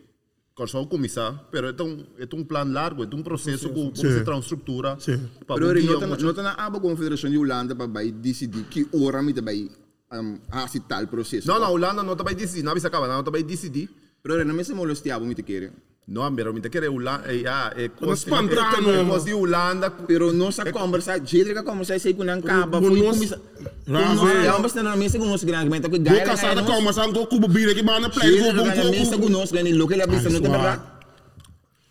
Corsol 0.56 0.86
comisa, 0.88 1.34
pero 1.52 1.68
é 1.68 1.84
um 1.84 2.06
é 2.18 2.28
um 2.36 2.44
plano 2.44 2.72
largo, 2.72 3.04
é 3.04 3.08
um 3.12 3.24
processo 3.24 3.70
com 3.70 3.90
com 3.90 3.96
Sim. 3.96 4.20
se 4.20 4.24
transtrutura. 4.24 4.96
Sim. 5.00 5.20
para 5.48 5.56
Pero 5.60 5.82
dia 5.82 5.92
nota 5.92 6.06
um- 6.06 6.16
nota 6.16 6.44
na 6.44 6.54
aba 6.54 6.80
Confederação 6.80 7.30
de 7.30 7.38
Holanda 7.40 7.76
para 7.76 7.88
vai 7.88 8.12
decidir 8.12 8.64
que 8.66 8.88
hora 8.94 9.22
me 9.24 9.34
vai 9.34 9.68
um 10.14 10.38
assim 10.52 10.80
tal 10.82 11.08
processo. 11.08 11.48
Não, 11.48 11.60
não, 11.60 11.72
Holanda 11.74 12.04
não 12.04 12.16
tá 12.16 12.24
vai 12.24 12.36
decidir, 12.36 12.62
não 12.64 12.72
vai 12.72 12.86
acabar, 12.86 13.08
não 13.08 13.24
tá 13.24 13.32
vai 13.32 13.42
decidir. 13.42 13.90
Pero 14.22 14.46
não 14.46 14.54
me 14.54 14.64
se 14.64 14.74
molestiava 14.74 15.26
muito 15.26 15.42
querer. 15.44 15.74
Não, 16.06 16.36
pero 16.36 16.54
me 16.54 16.60
te 16.60 16.70
quer 16.70 16.90
Holanda, 16.90 17.32
é 17.34 17.48
ah, 17.48 17.72
é 17.78 17.88
coisa 17.88 18.14
espantano, 18.14 18.90
é 18.90 18.98
mano. 18.98 19.10
coisa 19.10 19.26
de 19.26 19.34
Holanda. 19.34 19.90
Pero 19.90 20.34
nossa 20.34 20.70
conversa, 20.70 21.18
jeito 21.24 21.54
que 21.54 21.64
conversa 21.64 21.98
sei 21.98 22.14
com 22.14 22.26
não 22.26 22.42
caba, 22.42 22.82
Mas 22.82 22.90
foi 22.90 23.00
nós- 23.00 23.16
comisa. 23.16 23.42
Rafa, 23.88 24.14
Nós 24.16 24.36
é. 24.36 24.46
é 24.48 24.52
uma 24.54 24.68
cena 24.70 24.90
na 24.90 24.96
mesa 24.98 25.18
com 25.18 25.26
nós 25.26 25.44
grande, 25.46 25.70
mas 25.70 25.80
que 25.80 25.88
Vou 25.88 26.00
gaia. 26.00 26.26
caçar 26.26 26.62
com 26.66 26.78
uma 26.78 26.92
sangue 26.92 27.14
com 27.14 27.26
cubo 27.26 27.48
bira 27.48 27.74
que 27.74 27.82
vai 27.82 28.02
na 28.02 28.10
play 28.10 28.32
Jeito 28.38 28.44
com 28.58 28.64
que 28.70 28.78
na 28.78 28.84
mesa 28.92 29.16
com 29.18 29.24
com 29.24 29.30
nós 29.30 29.50
grande, 29.52 29.72
lo 29.74 29.88
que 29.88 29.94
ele 29.94 30.04
avisa 30.04 30.30
não 30.30 30.36
é 30.36 30.40
suave. 30.40 30.52
verdade. 30.58 30.82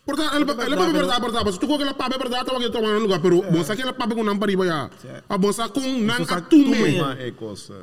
Portanto, 0.05 0.35
ele 0.35 0.43
ele 0.43 0.75
papi 0.75 0.91
verdade, 0.91 1.21
verdade, 1.21 1.45
mas 1.45 1.57
tu 1.57 1.65
com 1.67 1.75
aquela 1.75 1.93
papi 1.93 2.17
verdade, 2.19 2.45
tava 2.45 2.59
que 2.59 2.69
tomando 2.69 2.99
lugar, 2.99 3.19
pero 3.21 3.41
bom 3.41 3.63
sa 3.63 3.73
aquela 3.73 3.93
papi 3.93 4.13
com 4.15 4.23
não 4.23 4.37
pariba 4.37 4.65
ya. 4.65 4.89
A 5.27 5.37
bom 5.39 5.51
sa 5.51 5.69
com 5.69 5.79
não 5.79 6.17
Bom 6.17 6.25
sa 6.25 6.37
atume. 6.37 6.65
tume. 6.65 6.99
Uma 6.99 7.13
é 7.19 7.31
coisa. 7.31 7.73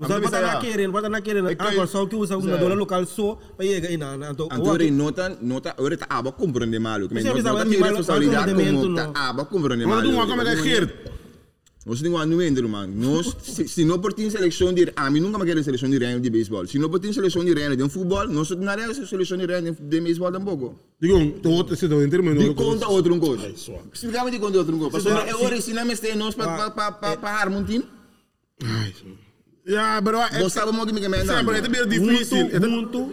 Você 0.00 0.18
botar 0.18 0.40
na 0.40 0.56
querendo, 0.56 0.92
botar 0.92 1.08
na 1.10 1.20
querendo. 1.20 1.48
É 1.50 1.54
que- 1.54 1.62
Agora 1.62 1.86
só 1.86 2.06
que 2.06 2.16
usa 2.16 2.36
uma 2.38 2.56
dólar 2.56 2.74
local 2.74 3.04
só 3.04 3.38
para 3.54 3.66
chegar 3.66 3.98
na 3.98 4.16
na 4.16 4.30
então. 4.30 4.48
Antore 4.50 4.90
nota, 4.90 5.36
nota, 5.42 5.74
ora 5.78 5.96
tá 5.96 6.06
aba 6.08 6.32
compreende 6.32 6.78
malo. 6.78 7.06
Que 7.06 7.14
Mas 7.14 7.22
sabe, 7.24 7.42
tem 7.42 7.78
mas 7.78 7.88
responsabilidade 7.90 8.54
como 8.54 8.94
tá 8.96 9.06
não. 9.06 9.12
aba 9.14 9.44
compreende 9.44 9.84
Mas 9.84 9.96
malo. 10.04 10.10
tu 10.10 10.26
como 10.26 10.42
é 10.42 10.56
que 10.56 10.70
é 10.70 11.10
Nós 11.84 12.00
temos 12.00 12.20
um 12.20 12.26
número, 12.26 12.68
mano. 12.68 12.92
Nós, 12.94 13.36
se, 13.42 13.66
se 13.68 13.84
não 13.84 13.98
por 13.98 14.12
ter 14.12 14.30
seleção 14.30 14.72
de... 14.72 14.92
A 14.94 15.10
mim 15.10 15.20
nunca 15.20 15.38
me 15.38 15.44
quero 15.46 15.62
seleção 15.64 15.88
de 15.88 15.98
reino 15.98 16.20
de 16.20 16.28
beisebol. 16.30 16.66
Se 16.66 16.78
não 16.78 16.90
por 16.90 17.00
ter 17.00 17.12
seleção 17.12 17.42
de 17.44 17.52
reino 17.54 17.74
de 17.76 17.88
futebol, 17.88 18.26
nós 18.28 18.50
não 18.50 18.76
temos 18.76 19.08
seleção 19.08 19.36
de 19.38 19.46
reino 19.46 19.74
de 19.74 20.00
beisebol 20.00 20.30
tampouco. 20.30 20.78
Digo, 21.00 21.18
tu 21.42 21.50
outro 21.50 21.74
se 21.76 21.88
tu 21.88 22.02
entende, 22.02 22.34
De 22.34 22.54
conta 22.54 22.86
outro 22.86 23.14
um 23.14 23.18
coisa. 23.18 23.48
Explicava 23.92 24.30
de 24.30 24.38
conta 24.38 24.58
outro 24.58 24.76
um 24.76 24.90
coisa. 24.90 25.10
É 25.10 25.34
hora 25.34 25.56
ensinar 25.56 25.84
me 25.84 25.92
este 25.94 26.14
nós 26.14 26.34
para 26.34 26.70
para 26.70 26.92
para 26.92 27.16
para 27.16 27.50
um. 29.66 29.70
Ja, 29.72 30.00
pero 30.02 30.18
é 30.18 30.42
Você 30.42 30.50
sabe 30.50 30.72
muito 30.72 30.86
que 30.92 30.94
me 30.94 31.00
quer 31.00 31.20
Sim, 31.20 31.44
pero 31.44 31.56
é 31.56 31.68
bem 31.68 31.88
difícil. 31.88 32.50
Junto, 32.50 32.68
junto. 32.68 33.12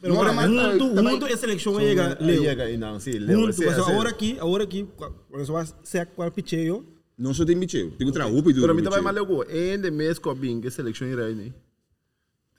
Pero 0.00 0.14
Não, 0.14 0.20
agora, 0.22 0.32
mas 0.32 0.48
junto, 0.48 0.94
também- 0.94 1.12
junto 1.12 1.26
é 1.26 1.36
seleção 1.36 1.80
chegar, 1.80 2.20
Leo. 2.20 2.42
Llega 2.42 2.62
aí 2.64 2.76
não, 2.76 3.00
sim, 3.00 3.12
Leo. 3.12 3.52
Junto, 3.52 4.08
aqui, 4.08 4.36
agora 4.40 4.62
aqui, 4.62 4.86
quando 4.96 5.44
você 5.44 5.52
vai 5.52 5.66
ser 5.82 6.06
qual 6.06 6.30
picheio, 6.30 6.84
Não 7.18 7.34
só 7.34 7.44
tem 7.44 7.58
bicho. 7.58 7.90
Tem 7.98 8.06
que 8.06 8.12
trazer 8.12 8.30
roupa 8.30 8.50
e 8.50 8.54
tudo. 8.54 8.62
Pero 8.62 8.74
mí 8.76 8.82
também 8.82 9.02
malego, 9.02 9.42
en 9.50 9.80
de 9.82 9.90
mes 9.90 10.20
ko 10.20 10.34
bing 10.36 10.60
que 10.60 10.70
selection 10.70 11.08
ira 11.08 11.28
ni. 11.30 11.52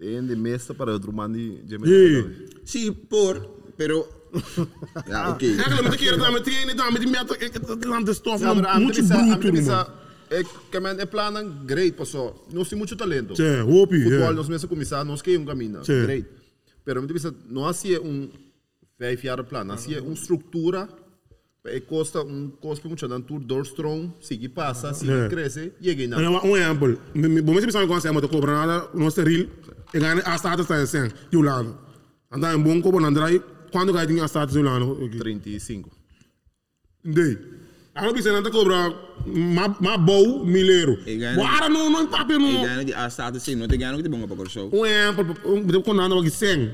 En 0.02 0.28
de 0.28 0.36
mes 0.36 0.66
para 0.78 0.92
outro 0.92 1.14
mandi 1.14 1.62
de 1.64 1.78
Sim, 2.66 2.94
por, 2.94 3.40
pero... 3.78 4.06
Ja, 5.08 5.30
oké. 5.30 5.46
Eigenlijk 5.46 5.82
met 5.82 5.92
de 5.92 5.98
keren 5.98 6.20
dat 6.20 6.32
meteen 6.32 6.82
aan 6.82 6.94
met 6.94 7.02
die 7.02 7.10
met 7.10 7.28
de 7.28 8.04
de 8.04 8.14
stof 8.14 8.40
Ja, 8.40 8.54
pero 8.54 8.62
dan 8.62 8.72
a 8.72 8.78
mí 8.78 8.84
moet 8.84 8.96
je 8.96 9.52
bisa, 9.52 9.94
a 10.32 10.36
man. 10.36 10.40
é 10.40 10.44
que 10.72 10.80
men 10.80 11.00
é 11.00 11.06
planan 11.06 11.66
great, 11.66 11.96
paso. 11.98 12.34
Nós 12.54 12.70
temos 12.70 12.80
muito 12.90 12.96
talento. 12.96 13.36
Sim, 13.36 13.62
hoop 13.62 13.92
je, 13.96 14.04
Futebol 14.04 14.28
ja. 14.28 14.34
nós 14.34 14.48
mesmo 14.50 14.68
começar, 14.70 15.04
nós 15.04 15.22
que 15.22 15.38
um 15.38 15.46
caminho, 15.46 15.84
Sim. 15.84 16.04
great. 16.04 16.28
Pero 16.86 17.02
mí 17.02 17.08
bisa, 17.08 17.34
não 17.50 17.66
hacía 17.68 18.00
um 18.02 18.30
vijf 19.00 19.22
jaar 19.24 19.44
plan, 19.44 19.70
hacía 19.72 20.02
uma 20.02 20.14
estrutura 20.14 20.88
e 21.66 21.80
costa 21.82 22.22
um 22.24 22.50
cospe 22.60 22.88
muito 22.88 23.08
dan 23.08 23.22
tour 23.22 23.40
doorstrong, 23.40 24.12
sigue 24.22 24.50
passa, 24.50 24.94
sigue 24.94 25.12
Ja. 25.12 25.28
cresce, 25.30 25.74
chega 25.82 26.04
En 26.04 26.10
na. 26.10 26.22
dan 26.22 26.34
een 26.44 26.56
exempel. 26.56 26.98
Bom, 27.14 27.54
mensen 27.54 27.72
zijn 27.72 27.84
gewoon 27.84 28.02
zeggen, 28.02 28.14
maar 28.14 28.22
de 28.22 28.28
cobra 28.30 28.52
nada, 28.66 28.88
no 28.94 29.10
steril. 29.10 29.46
Ik 29.92 30.02
ga 30.02 30.22
aan 30.24 30.38
status 30.38 30.66
staan 30.66 30.88
zijn, 30.88 31.12
Julano. 31.30 31.76
En 32.30 32.40
dan 32.40 32.54
een 32.54 32.64
bon 32.64 32.82
cobra, 32.82 33.02
dan 33.02 33.14
draai, 33.14 33.42
quando 33.72 33.94
ga 33.94 34.02
je 34.02 34.08
dingen 34.08 34.22
aan 34.22 34.30
status 34.30 34.56
Julano? 34.56 34.96
35. 35.18 35.86
Nee. 37.02 37.38
Ako 38.02 38.14
bisa 38.14 38.32
na 38.32 38.50
cobra, 38.50 38.94
ma 39.26 39.76
ma 39.80 39.98
bou 39.98 40.44
milero. 40.46 40.98
Ik 41.06 41.20
ga- 41.22 41.36
Wara 41.36 41.68
no 41.68 41.90
no 41.90 42.08
papi 42.08 42.38
no. 42.38 42.48
denk 42.64 42.76
dat 42.76 42.86
die 42.86 42.96
A-status 42.98 43.44
zijn, 43.44 43.60
want 43.60 43.72
ik 43.72 43.80
denk 43.80 43.92
dat 43.92 44.02
die 44.02 44.10
bongen 44.10 44.28
pakken 44.28 44.50
zo. 44.52 44.70
Um 44.72 44.86
exemplo, 44.86 45.36
um 45.46 45.82
com 45.84 45.94
nada 45.96 46.22
que 46.22 46.30
sem. 46.30 46.70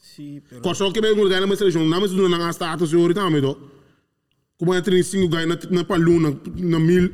sim, 0.00 0.40
pero 0.48 0.60
Corso 0.60 0.90
que 0.92 1.00
bem 1.00 1.14
ganha 1.28 1.46
mais 1.46 1.58
seleção, 1.58 1.84
não 1.86 2.00
mas 2.00 2.12
não 2.12 2.28
na 2.28 2.38
eu 2.92 3.00
ahorita 3.00 3.30
me 3.30 3.40
do. 3.40 3.56
Como 4.58 4.74
é 4.74 4.80
35 4.80 5.28
ganha 5.28 5.46
na 5.46 5.56
na 5.70 5.84
paluna 5.84 6.36
na 6.56 6.78
mil. 6.78 7.10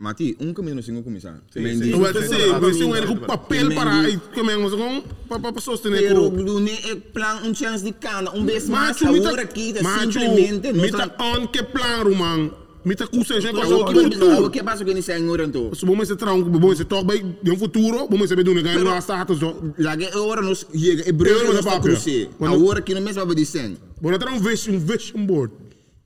Mati, 0.00 0.36
um 0.38 0.54
caminho 0.54 0.76
sei 0.80 0.94
como 0.94 1.02
começar. 1.02 1.40
Sim, 1.50 1.60
sim. 1.74 1.90
que 1.90 2.72
sim, 2.72 2.88
com 2.88 3.06
sim. 3.08 3.16
papel 3.26 3.74
para 3.74 4.00
aí, 4.00 4.16
como 4.32 4.48
é 4.48 4.54
que 4.54 4.70
com 4.70 5.02
para 5.28 5.52
para 5.52 5.60
sostener 5.60 6.02
Pero 6.02 6.30
com. 6.30 6.36
não 6.36 6.68
é 6.68 6.94
plan 6.94 7.40
um 7.42 7.52
chance 7.52 7.82
de 7.84 7.90
cana, 7.90 8.30
um 8.32 8.44
vez 8.46 8.68
mais, 8.68 9.02
a 9.02 9.10
hora 9.10 9.42
aqui, 9.42 9.74
simplesmente, 9.76 10.72
mita 10.72 11.12
on 11.20 11.48
que 11.48 11.64
plano, 11.64 12.14
man. 12.14 12.48
Mita 12.84 13.08
kusen, 13.08 13.40
já 13.40 13.50
O 13.50 13.84
que 13.86 13.92
tudo. 13.92 14.44
o 14.46 14.50
que 14.50 14.62
passa 14.62 14.84
com 14.84 14.90
esse 14.92 15.02
senhor 15.02 15.40
então? 15.40 15.74
Se 15.74 15.84
esse 16.00 16.14
tronco, 16.14 16.48
bom 16.48 16.72
esse 16.72 16.84
toque 16.84 17.04
vai 17.04 17.18
de 17.42 17.50
um 17.50 17.58
futuro, 17.58 18.06
bom 18.06 18.24
esse 18.24 18.36
bedune 18.36 18.62
ganha 18.62 18.78
no 18.78 18.96
status 18.98 19.40
do. 19.40 19.74
Lá 19.78 19.96
que 19.96 20.04
a 20.16 20.22
hora 20.22 20.40
nos 20.42 20.64
chega, 20.72 21.08
é 21.08 21.12
breve 21.12 21.34
Eu 21.40 21.44
nós 21.46 21.54
não 21.54 21.58
está 21.58 21.72
papel. 21.72 21.92
crucer. 21.94 22.30
A 22.34 22.38
Quando- 22.38 22.66
hora 22.68 22.80
que 22.80 22.94
não 22.94 23.02
mesmo 23.02 23.26
vai 23.26 23.34
dizer, 23.34 23.76
Bom, 24.00 24.14
até 24.14 24.30
um 24.30 24.38
vision, 24.38 24.76
um 24.76 24.78
vision 24.78 25.26
board. 25.26 25.52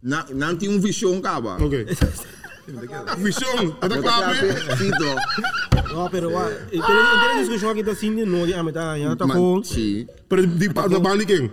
não 0.02 0.24
não 0.34 0.56
tem 0.56 0.70
um 0.70 0.80
visão 0.80 1.20
caba. 1.20 1.62
Ok. 1.62 1.86
Vision, 3.18 3.72
até 3.80 4.00
claro. 4.00 4.34
Fito. 4.76 5.94
no, 5.94 6.10
pero 6.10 6.30
wa, 6.30 6.50
entende 6.72 7.40
discussão 7.40 7.70
aqui 7.70 7.82
tá 7.82 7.90
assim, 7.92 8.10
não, 8.24 8.44
a 8.44 8.62
metade, 8.62 9.02
já 9.02 9.16
tá 9.16 9.26
com, 9.26 9.62
Sim. 9.64 10.06
Pero 10.28 10.46
di 10.46 10.72
pa 10.72 10.88
na 10.88 10.98
bandi 11.00 11.26
quem? 11.26 11.50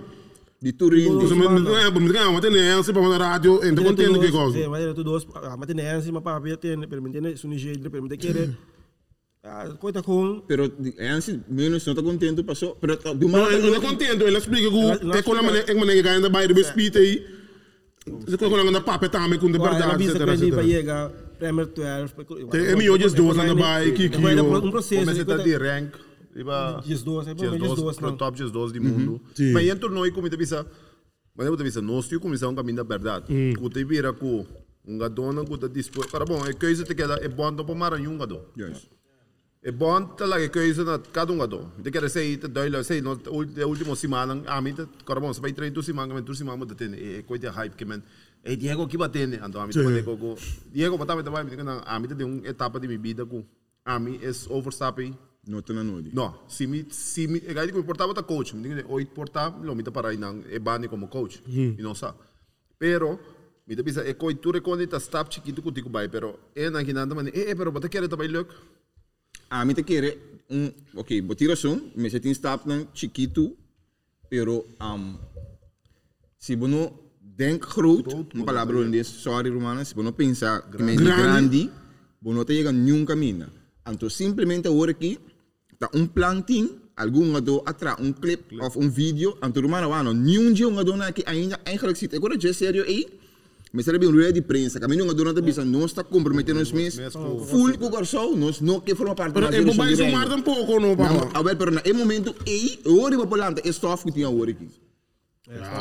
De 0.62 0.74
Turim, 0.74 1.08
Você 1.20 1.34
de- 1.34 1.40
me 1.40 1.62
ganha, 1.62 1.90
me 1.92 2.10
ganha, 2.12 2.32
mas 2.32 2.42
tem 2.42 2.52
nem 2.52 2.84
se 2.84 2.92
para 2.92 3.10
na 3.10 3.18
rádio, 3.18 3.60
então 3.64 3.84
contente 3.84 4.20
que 4.20 4.26
Sim, 4.28 4.32
coisa. 4.32 4.70
mas 4.70 4.94
tu 4.94 5.04
dois, 5.04 5.26
ah, 5.36 5.56
mas 5.58 5.68
tem 5.68 5.80
essa, 5.86 6.12
mas 6.12 6.22
para 6.22 6.38
ver 6.40 6.58
tem, 6.58 6.80
permite 6.88 7.38
su 7.38 7.48
nigeria, 7.48 7.90
permite 7.90 8.18
querer. 8.18 8.58
Ah, 9.42 9.70
coita 9.80 10.04
com, 10.04 10.42
Pero 10.46 10.70
é 10.98 11.10
assim, 11.12 11.42
menos 11.48 11.86
não 11.86 11.94
está 11.94 12.04
contente, 12.04 12.44
passou. 12.44 12.76
Pero 12.76 12.98
de 13.16 13.26
uma 13.26 13.38
Não, 13.40 13.52
ele 13.52 13.74
é 13.74 13.80
contente, 13.80 14.22
ele 14.22 14.38
explica 14.38 14.70
que 14.70 15.18
é 15.18 15.22
com 15.22 15.34
a 15.34 15.42
maneira, 15.42 15.72
é 15.72 15.74
que 15.74 16.02
ganha 16.02 16.20
da 16.20 16.30
bairro 16.30 16.54
do 16.54 16.60
espírito 16.60 16.98
aí. 16.98 17.39
Também 19.10 19.40
com 19.40 19.52
de 19.52 19.58
ela 19.58 19.70
verdade, 19.70 19.98
visa 19.98 20.12
etc, 20.18 20.24
que 20.24 20.44
ele 20.44 20.52
vai 20.52 20.66
etc. 20.66 20.78
chegar 20.78 21.10
Premier 21.38 21.68
12. 21.68 22.14
É 22.54 22.76
melhor 22.76 23.00
just 23.00 23.16
duas 23.16 23.38
na 23.38 23.56
bike, 23.56 24.10
que 24.10 24.18
Vai 24.18 24.36
dar 24.36 24.44
que 24.44 24.50
um 24.50 24.72
processo. 24.72 25.06
Começa 25.06 25.34
a 25.34 25.38
de 25.38 25.58
rank, 25.58 25.96
iba 26.36 26.82
Just 26.86 27.06
duas, 27.06 27.28
é 27.28 27.34
dos, 27.34 27.76
duas, 27.76 27.98
pro 27.98 28.10
não. 28.10 28.18
top 28.18 28.38
just 28.38 28.54
dos 28.54 28.72
do 28.72 28.82
mundo. 28.82 29.22
Sim. 29.36 29.52
Mas 29.54 29.68
em 29.68 29.76
torneio 29.76 30.14
como 30.14 30.30
te 30.30 30.38
bisa, 30.38 30.66
mas 31.36 31.48
eu 31.48 31.56
bisa, 31.58 31.82
nós 31.82 32.08
temos 32.08 32.22
começar 32.22 32.50
um 32.50 32.56
caminho 32.56 32.78
da 32.78 32.84
verdade. 32.84 33.26
Te 33.28 33.84
vira 33.84 34.12
com 34.14 34.46
um 34.86 34.98
gadona 34.98 35.46
que 35.46 35.54
está 35.54 35.68
disposto. 35.68 36.12
Para 36.12 36.26
bom, 36.26 36.46
é 36.46 36.54
coisa 36.54 36.84
te 36.84 36.96
queda, 36.96 37.16
é 37.22 37.28
bom 37.28 37.54
para 37.54 37.76
maranhão 37.76 38.18
gado. 38.18 38.42
Juist. 38.58 38.90
É 39.62 39.72
bom 39.72 40.06
talaga 40.16 40.48
keuze 40.48 40.86
na 40.86 40.98
cada 41.00 41.34
um 41.34 41.38
gado. 41.38 41.70
Te 41.84 41.92
quero 41.92 42.08
sei 42.10 42.38
te 42.38 42.48
doi 42.48 42.72
sei 42.82 43.02
no 43.02 43.16
de 43.18 43.64
último 43.66 43.94
semana 43.94 44.42
a 44.48 44.62
mim 44.62 44.74
te 44.74 44.88
cara 45.06 45.20
bom, 45.20 45.34
se 45.34 45.42
vai 45.42 45.52
treinar 45.52 45.76
tu 45.76 45.84
semana, 45.84 46.14
mas 46.14 46.24
tu 46.24 46.34
semana 46.34 46.56
muda 46.56 46.74
tem 46.76 46.94
é 46.94 47.24
coisa 47.24 47.52
hype 47.52 47.76
que 47.76 47.84
men. 47.84 48.02
É 48.42 48.56
Diego 48.56 48.88
que 48.88 48.98
vai 48.98 49.10
ter, 49.10 49.28
então 49.28 49.62
a 49.62 49.68
mim 49.68 49.74
te 49.74 49.84
Sim. 49.84 50.02
go 50.02 50.16
go. 50.16 50.38
Diego 50.72 50.98
batava 50.98 51.22
te 51.22 51.30
vai 51.30 51.44
me 51.44 51.56
na 51.58 51.82
a 51.82 52.00
mim 52.00 52.08
te 52.08 52.24
um 52.24 52.42
etapa 52.46 52.80
de 52.80 52.88
minha 52.88 53.00
vida 53.00 53.26
com 53.26 53.44
a 53.84 54.00
mim 54.00 54.18
é 54.24 54.32
overstappen 54.50 55.14
Não 55.46 55.60
está 55.60 55.74
na 55.74 55.84
noite. 55.84 56.14
No, 56.14 56.34
se 56.48 56.66
me, 56.66 56.86
se 56.90 57.28
me, 57.28 57.40
e 57.40 57.54
gadi 57.54 57.72
ko 57.72 57.80
importava 57.80 58.14
ta 58.14 58.24
coach, 58.24 58.56
me 58.56 58.62
diga, 58.64 58.86
oito 58.88 59.12
porta, 59.14 59.50
lo 59.50 59.74
mita 59.76 59.92
para 59.92 60.14
inang 60.14 60.44
e 60.50 60.60
bani 60.60 60.88
como 60.88 61.08
coach, 61.08 61.42
e 61.48 61.82
não 61.82 61.96
sa. 61.96 62.16
Pero 62.78 63.20
me 63.68 63.76
te 63.76 63.84
bisa 63.84 64.08
e 64.08 64.14
coi 64.14 64.36
tu 64.36 64.52
recone 64.52 64.86
ta 64.88 65.00
stap 65.00 65.30
chiquito 65.30 65.62
ku 65.62 65.72
tiku 65.72 65.90
bai, 65.90 66.08
pero 66.08 66.40
e 66.56 66.70
na 66.70 66.82
hinanda 66.82 67.16
mani, 67.16 67.32
e 67.34 67.52
e 67.52 67.56
pero 67.56 67.72
bata 67.72 67.90
quer 67.90 68.08
ta 68.08 68.16
bai 68.16 68.28
luk. 69.50 69.54
A 69.54 69.66
mim 69.66 69.74
te 69.74 69.84
querer 69.84 70.18
um, 70.50 70.72
ok, 70.96 71.22
vou 71.22 71.36
tirar 71.36 71.56
som, 71.56 71.80
mas 71.96 72.12
você 72.12 72.20
tem 72.20 72.32
stap 72.32 72.68
nang 72.68 72.88
chiquito, 72.94 73.56
pero 74.30 74.66
um, 74.82 75.16
se 76.38 76.56
você 76.56 76.72
não 76.72 76.94
denk 77.22 77.66
groot, 77.68 78.28
uma 78.34 78.46
palavra 78.46 78.78
holandês, 78.78 79.08
sorry 79.08 79.50
romana, 79.50 79.86
se 79.86 79.94
você 79.94 80.04
não 80.04 80.12
pensar 80.12 80.62
que 80.70 80.78
é 80.78 80.96
Grande. 80.96 81.04
grande, 81.04 81.72
você 82.22 82.36
não 82.36 82.46
te 82.46 82.54
chega 82.56 82.72
nenhum 82.72 83.06
caminho. 83.06 83.48
Então 83.88 84.10
simplesmente 84.10 84.68
agora 84.68 84.92
aqui, 84.92 85.20
tá 85.78 85.90
um 85.94 86.08
planting, 86.08 86.80
algum 86.96 87.36
ado 87.36 87.62
atrás, 87.66 87.98
um 88.00 88.12
clip 88.12 88.60
of 88.60 88.78
um 88.78 88.90
vídeo, 88.90 89.38
então 89.44 89.62
romana, 89.62 89.88
wano, 89.88 90.14
nenhum 90.14 90.52
dia 90.52 90.68
um 90.68 90.80
ado 90.80 90.96
na 90.98 91.12
que 91.12 91.24
ainda 91.28 91.60
eigenlijk 91.66 91.98
zit. 91.98 92.16
Agora 92.16 92.40
já 92.40 92.50
é 92.50 92.54
sério 92.54 92.84
aí, 92.84 93.19
mas 93.72 93.88
era 93.88 94.00
bem 94.00 94.10
um 94.10 94.12
ruim 94.12 94.32
de 94.34 94.42
prensa, 94.42 94.80
caminho 94.80 95.06
um 95.06 95.12
ado 95.12 95.24
na 95.24 95.34
tabisa, 95.34 95.64
não 95.64 95.86
está 95.86 96.04
comprometendo 96.04 96.60
os 96.60 96.72
meus, 96.72 96.96
full 97.50 97.78
com 97.78 97.86
o 97.86 97.90
garçom, 97.90 98.36
nós 98.36 98.60
não 98.62 98.80
que 98.80 98.96
forma 98.96 99.14
parte 99.16 99.34
da 99.34 99.42
é 99.56 99.62
bom 99.62 99.72
seleção 99.74 99.76
vai 99.76 99.96
sumar 99.96 100.32
um 100.34 100.42
pouco, 100.42 100.80
não, 100.80 100.90
Não, 100.90 100.96
papa. 100.98 101.40
a 101.40 101.44
ver, 101.44 101.56
pero 101.56 101.72
e 101.86 101.94
momento 101.94 102.36
ei, 102.46 102.80
ori 102.86 103.16
ba 103.18 103.28
polanta 103.28 103.62
é 103.64 103.70
stof 103.70 104.04
que 104.06 104.12
tinha 104.12 104.30
ori 104.30 104.54
aqui. 104.54 104.68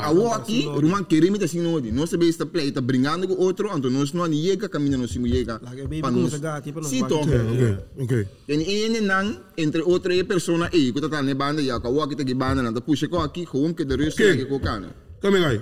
A 0.01 0.11
o 0.11 0.27
aqui, 0.33 0.65
ruman 0.65 1.03
querer 1.03 1.29
me 1.29 1.37
assim 1.43 1.61
não. 1.61 1.79
Nós 1.79 2.09
sabemos 2.09 2.33
esta 2.33 2.43
play, 2.43 2.71
tá 2.71 2.81
brincando 2.81 3.27
com 3.27 3.35
outro, 3.35 3.69
então 3.77 3.91
nós 3.91 4.11
não 4.13 4.25
chega 4.25 4.67
caminho 4.67 4.97
nós 4.97 5.11
cinco 5.11 5.27
chega. 5.27 5.59
Que 5.59 6.01
como 6.01 6.27
se 6.27 6.39
para 6.39 6.81
nós 6.81 6.87
Sim, 6.89 7.01
vai- 7.01 7.09
então. 7.11 7.21
Ok, 7.21 7.77
ok. 7.99 8.27
Tem 8.47 8.61
ene 8.67 8.99
nan 8.99 9.39
entre 9.55 9.83
outra 9.83 10.11
e 10.15 10.23
persona 10.23 10.69
ei, 10.73 10.91
que 10.91 10.99
tá 10.99 11.21
na 11.21 11.35
banda 11.35 11.61
já, 11.63 11.79
que 11.79 11.87
o 11.87 12.01
aqui 12.01 12.15
tá 12.15 12.23
que 12.25 12.33
banda 12.33 12.63
na, 12.63 12.73
tá 12.73 12.81
puxa 12.81 13.07
com 13.07 13.19
aqui, 13.21 13.45
com 13.45 13.71
que 13.71 13.85
de 13.85 13.95
resto 13.95 14.17
que 14.17 14.45
com 14.45 14.59
cana. 14.59 14.89
Come 15.21 15.37
aí. 15.45 15.61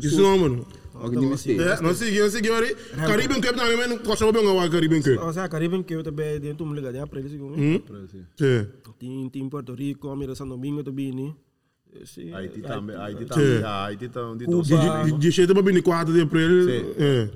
Isso 0.00 0.20
não, 0.22 0.38
mano. 0.38 0.66
De 1.08 1.26
mistake. 1.26 1.60
É, 1.60 1.80
não 1.80 1.94
segui, 1.94 2.20
não 2.20 2.30
segui, 2.30 2.50
ori. 2.50 2.74
Caribbean 2.96 3.40
Cup 3.40 3.56
também, 3.56 3.76
mas 3.76 4.00
costa 4.02 4.30
bem 4.30 4.46
o 4.46 4.70
Caribbean 4.70 5.02
Cup. 5.02 5.22
O 5.22 5.32
sea, 5.32 5.48
Caribe 5.48 5.82
que 5.82 5.94
eu 5.94 6.02
também 6.02 6.38
dentro 6.38 6.64
lugar 6.64 6.92
de 6.92 6.98
aprender 6.98 7.28
segundo. 7.30 7.56
Sim. 7.56 8.66
Tem 8.98 9.28
tem 9.30 9.48
Porto 9.48 9.72
Rico, 9.74 10.14
mira 10.14 10.34
São 10.34 10.46
Domingo 10.46 10.82
também, 10.82 11.12
né? 11.12 11.32
Sim, 12.04 12.32
Haiti 12.32 12.62
também, 12.62 12.96
Haiti 12.96 13.24
também, 13.26 13.62
ah, 13.62 13.84
Haiti 13.86 14.08
também, 14.08 14.36
de 14.38 14.46
dois 14.46 14.68
Cuba. 14.68 14.80
anos. 14.80 15.12
De, 15.12 15.18
de 15.18 15.30
jeito 15.30 15.52
para 15.52 15.62
24 15.62 16.14
de 16.14 16.20
abril. 16.22 16.64
Sim. 16.64 16.94
É. 16.98 17.28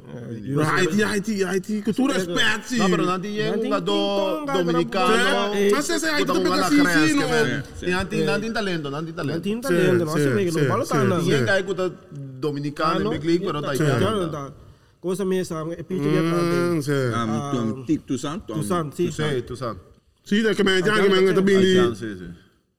eu 0.47 0.57
Mas 0.57 0.67
sei- 0.69 0.77
Haiti, 0.79 1.03
Haiti, 1.03 1.45
Haiti, 1.45 1.83
que 1.83 1.93
tu 1.93 2.07
respeita, 2.07 2.63
sim. 2.65 2.79
Não, 2.79 2.89
pero 2.91 3.05
não 3.05 3.21
tinha 3.21 3.47
Não 3.49 3.57
um 3.57 3.61
tem 3.61 3.65
jogador 3.65 4.39
Tonga, 4.47 4.53
dominicano. 4.65 5.55
Eh, 5.55 5.71
Mas 5.71 5.91
esse 5.91 6.07
Haiti 6.07 6.27
Puta, 6.27 6.33
também 6.35 6.51
um 6.51 6.55
é 6.55 6.57
gana 6.57 6.67
assim, 6.69 6.83
cresce, 6.83 7.09
sim, 7.09 7.15
que 7.15 7.21
não. 7.21 7.29
vem. 7.29 7.57
Não 7.95 8.05
tem- 8.07 8.25
Não 8.25 8.41
tem 8.41 8.53
talento, 8.53 8.91
não 8.91 8.99
tem 8.99 9.07
Não 9.09 9.13
talento. 9.15 9.41
tem 9.43 9.61
talento, 9.61 10.05
não 10.05 10.13
sim, 10.13 10.19
se 10.21 10.29
vê 10.31 10.45
que 10.45 10.53
sim, 10.53 10.61
não 10.61 10.67
fala 10.69 10.85
sim, 10.87 10.93
tanto. 10.95 11.15
sim. 11.21 11.23
Ninguém 11.31 11.45
cai 11.47 11.63
com 11.63 11.73
o 11.73 11.93
dominicano 12.41 13.07
em 13.07 13.11
Big 13.19 13.27
League, 13.27 13.45
pero 13.45 13.61
tá 13.61 13.69
Tá, 13.69 13.75
italiano. 13.75 14.29
tá. 14.31 14.53
Coisa 15.01 15.25
mesmo, 15.25 15.45
sabe? 15.45 15.73
É 15.73 15.83
pitch 15.83 16.01
de 16.03 16.09
planta. 16.09 16.55
Hum, 16.75 16.81
sim. 16.81 16.93
Ah, 17.13 17.51
tu 17.75 17.85
tik 17.85 18.03
tu 18.07 18.17
san, 18.19 18.39
Tu 18.39 18.63
sabe, 18.63 18.91
Tu 18.91 18.97
sim. 18.97 19.11
sei, 19.11 19.43
tu 19.43 19.57
sabe. 19.57 19.79
Sim, 20.25 20.47
é 20.47 20.55
que 20.55 20.65
me 20.65 20.79
já 20.81 20.95
que 21.03 21.09
me 21.11 21.35
também 21.35 21.57
Haitiano, 21.57 21.93
de. 21.93 21.99
sim, 21.99 22.17
sim. 22.17 22.31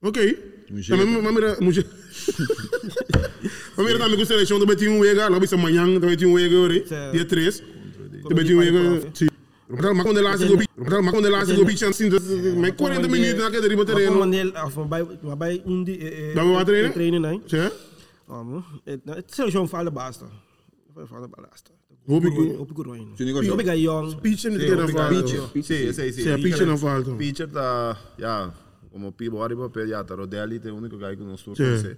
Ok. 0.02 0.55
Também 0.88 1.22
mas 1.22 1.34
mira, 1.34 1.56
mujer. 1.60 1.86
Mas 3.76 3.86
mira 3.86 3.98
também 3.98 4.18
com 4.18 4.24
seleção 4.24 4.58
também 4.58 4.76
tinha 4.76 4.90
um 4.90 5.04
ega, 5.04 5.28
lá 5.28 5.38
bisa 5.38 5.54
amanhã 5.54 5.84
também 6.00 6.16
tinha 6.16 6.28
um 6.28 6.38
ega, 6.38 6.56
ore. 6.56 6.84
Sim. 6.86 7.10
Dia 7.12 7.24
3. 7.24 7.62
Também 8.28 8.44
tinha 8.44 8.58
um 8.58 8.62
ega. 8.62 9.10
Sim. 9.14 9.26
Mas 9.68 10.02
quando 10.02 10.18
ele 10.18 10.28
acha 10.28 10.46
que 10.46 10.52
o 10.52 10.56
bicho, 10.56 10.70
mas 10.76 11.10
quando 11.10 11.26
ele 11.26 11.34
acha 11.36 11.54
que 11.54 11.60
o 11.60 11.64
bicho 11.64 11.86
assim, 11.86 12.08
mas 12.56 12.70
40 12.76 13.08
minutos 13.08 13.42
na 13.42 13.50
queda 13.50 13.68
de 13.68 13.74
Como 13.74 13.84
terreno. 13.84 14.18
Manel, 14.18 14.52
of 14.64 14.86
bij, 14.88 15.06
maar 15.22 15.36
bij 15.36 15.62
Undi, 15.66 15.98
eh, 15.98 16.28
eh, 16.28 16.34
Bij 16.34 16.44
wat 16.44 16.66
trainen? 16.66 16.92
trainen, 16.92 17.20
nee. 17.20 17.40
Sim. 17.46 17.68
Um, 18.30 18.64
het, 18.84 19.00
het 19.04 19.38
is 19.46 19.52
zo'n 19.52 19.68
fale 19.68 19.90
basta. 19.90 20.26
Fale 21.08 21.28
basta. 21.28 21.70
Hoop 22.06 22.24
ik- 22.24 22.58
Op 22.58 22.70
ik 22.70 22.76
roin. 22.76 23.08
Sim, 23.16 23.26
negócio. 23.26 23.52
Op 23.52 23.60
ik 23.60 23.66
ga 23.66 23.74
jong. 23.74 24.20
Pitch 24.20 24.44
en 24.44 24.52
Sim, 24.52 24.60
het 24.60 24.76
na 24.76 24.82
obrigado. 24.82 25.14
falta. 25.14 25.28
Sim, 25.52 25.62
sim, 25.62 25.92
sim. 25.92 26.12
Sim, 26.12 26.40
pitch 26.42 26.64
na 26.64 26.76
falta. 26.76 27.10
Pitcher 27.10 27.48
tá, 27.50 27.96
ja, 28.16 28.52
como 28.96 29.12
pibo 29.12 29.42
arriba 29.44 29.68
pe 29.68 29.86
ja, 29.86 30.02
tá 30.02 30.14
Rodelli 30.14 30.58
tem 30.58 30.72
o 30.72 30.76
único 30.76 30.96
guy 30.96 31.14
que 31.16 31.22
nós 31.22 31.42
tour 31.42 31.54
Sim. 31.54 31.64
conhece. 31.64 31.96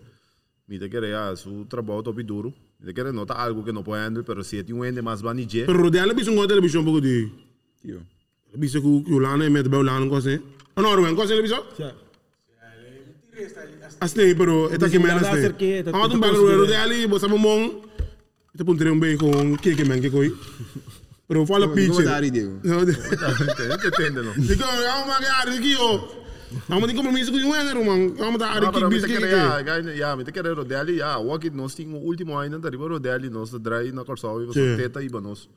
Me 0.69 0.79
te 0.79 0.89
querer 0.91 1.11
ja, 1.13 1.37
su 1.37 1.65
trabalho 1.67 2.03
top 2.03 2.23
duro. 2.25 2.53
Me 2.81 2.87
te 2.87 2.93
querer 2.93 3.13
nota 3.13 3.35
algo 3.35 3.63
que 3.65 3.73
não 3.73 3.83
pode 3.85 4.03
handle, 4.03 4.25
pero 4.25 4.43
se 4.43 4.63
tem 4.65 4.75
um 4.75 4.85
ende 4.85 5.01
mais 5.01 5.23
banije. 5.23 5.65
Pero 5.65 5.79
rodear 5.81 6.13
bicho 6.15 6.31
um 6.33 6.39
hotel 6.41 6.61
bicho 6.61 6.81
um 6.81 6.85
pouco 6.85 7.01
de. 7.01 7.31
Tio. 7.81 8.03
Bicho 8.57 8.81
que 8.83 9.13
o 9.15 9.19
lana 9.21 9.45
e 9.47 9.51
mete 9.51 9.69
bem 9.69 9.79
o 9.79 9.83
lana 9.83 10.07
com 10.09 10.21
você. 10.21 10.41
Ah, 10.75 10.83
não, 10.83 10.95
Ruben, 10.97 11.15
com 11.15 11.23
você 11.27 11.41
bicho? 11.41 11.63
Ja. 11.79 11.95
Assim, 14.01 14.35
pero 14.35 14.69
é 14.73 14.79
que 14.91 14.99
menos 14.99 15.23
Lá 15.23 15.31
assim. 15.31 15.43
cerquei, 15.43 15.83
tá 15.83 15.91
Ah, 15.91 16.03
tu 16.03 16.09
tudo 16.11 16.21
belo 16.21 16.35
conseguido. 16.35 16.61
rodear 16.63 16.83
ali, 16.83 17.07
você 17.07 17.27
é 17.27 17.29
bom. 17.29 17.83
Te 18.57 18.65
pondrei 18.65 18.91
um 18.93 18.99
bem 18.99 19.17
com 19.17 19.57
que 19.57 19.75
que 19.77 19.85
men 19.85 20.01
que 20.01 20.11
coi. 20.11 20.35
Pero 21.29 21.47
fala 21.47 21.69
Como 21.69 21.77
pitch. 21.77 22.03
dar 22.05 22.25
ideu? 22.25 22.59
Não, 22.65 22.81
Não 22.81 22.83
entende 23.89 24.21
não. 24.23 24.33
Digo, 24.35 24.65
vamos 24.65 25.07
magar 25.07 25.49
aqui, 25.49 25.77
ó. 25.79 25.99
Vamos 25.99 26.09
ter 26.11 26.18
compromisso 26.95 27.31
com 27.33 27.39
o 27.39 27.51
Wenner, 27.51 27.85
mano. 27.85 28.15
Vamos 28.15 28.39
dar 28.39 28.61
Não, 28.61 28.69
aqui, 28.69 28.79
pero 28.79 28.89
me 28.89 28.95
bicho 28.95 29.07
te 29.07 29.13
que 29.13 29.19
querer 29.21 29.31
que. 29.31 29.37
ja, 29.37 29.63
guy, 29.81 29.97
ja, 29.99 30.17
me 30.17 30.25
te 30.25 30.33
querer 30.33 30.55
Rodelli, 30.57 30.97
ja, 30.99 31.19
walk 31.19 31.51
nós 31.51 31.75
tem 31.75 31.87
o 31.93 31.97
último 31.99 32.39
ainda, 32.39 32.59
tá 32.59 32.69
riba 32.69 32.89
Rodelli, 32.89 33.29
nós 33.31 33.51
drai 33.53 33.93
na 33.93 34.05
Corsal 34.05 34.43
e 34.43 34.47
Sim. 34.47 34.53
você 34.53 34.77
teta 34.77 35.03
e 35.03 35.09
banos. 35.09 35.49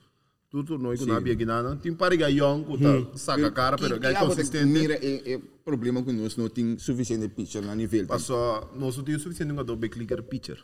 Tudo 0.50 0.78
nós 0.78 1.00
com 1.00 1.06
na 1.06 1.20
bia 1.22 1.34
guinana, 1.34 1.78
tem 1.78 1.94
para 1.94 2.14
gaion, 2.14 2.62
que 2.64 2.78
tá 2.78 3.18
saca 3.18 3.48
a 3.48 3.52
cara, 3.52 3.78
pero 3.78 3.98
guy 3.98 4.14
consistente. 4.16 4.66
Mira, 4.66 4.96
é, 5.02 5.40
problema 5.64 6.04
que 6.04 6.12
nós 6.12 6.36
não 6.36 6.50
tem 6.50 6.78
suficiente 6.78 7.30
pitcher 7.30 7.62
na 7.64 7.74
nível. 7.74 8.06
Passou, 8.06 8.70
nós 8.76 8.98
não 8.98 9.04
temos 9.06 9.22
suficiente 9.22 9.50
jogador 9.50 9.76
bem 9.78 9.90
clicker 9.90 10.22
pitcher. 10.24 10.58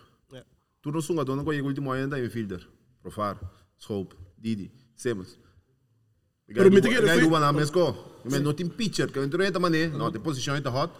Tu 0.81 0.91
não 0.91 1.01
jogador 1.01 1.35
não 1.37 1.43
conhece 1.45 1.63
o 1.63 1.67
último 1.67 1.91
ano 1.91 2.09
da 2.09 2.19
infielder. 2.19 2.67
Profar, 3.01 3.39
Scope, 3.81 4.15
Didi, 4.37 4.71
Simmons. 4.95 5.39
Pero 6.53 6.69
me 6.71 6.81
te 6.81 6.89
quero 6.89 7.05
Gai 7.05 7.17
fe- 7.19 7.25
duwa 7.25 7.39
na 7.39 7.51
mesko. 7.51 8.16
Mas 8.31 8.41
não 8.41 8.53
tem 8.53 8.67
pitcher, 8.67 9.11
que 9.11 9.19
entrou 9.19 9.45
enta 9.45 9.59
mané, 9.59 9.87
não 9.87 10.11
tem 10.11 10.21
posição 10.21 10.55
enta 10.57 10.69
hot. 10.69 10.91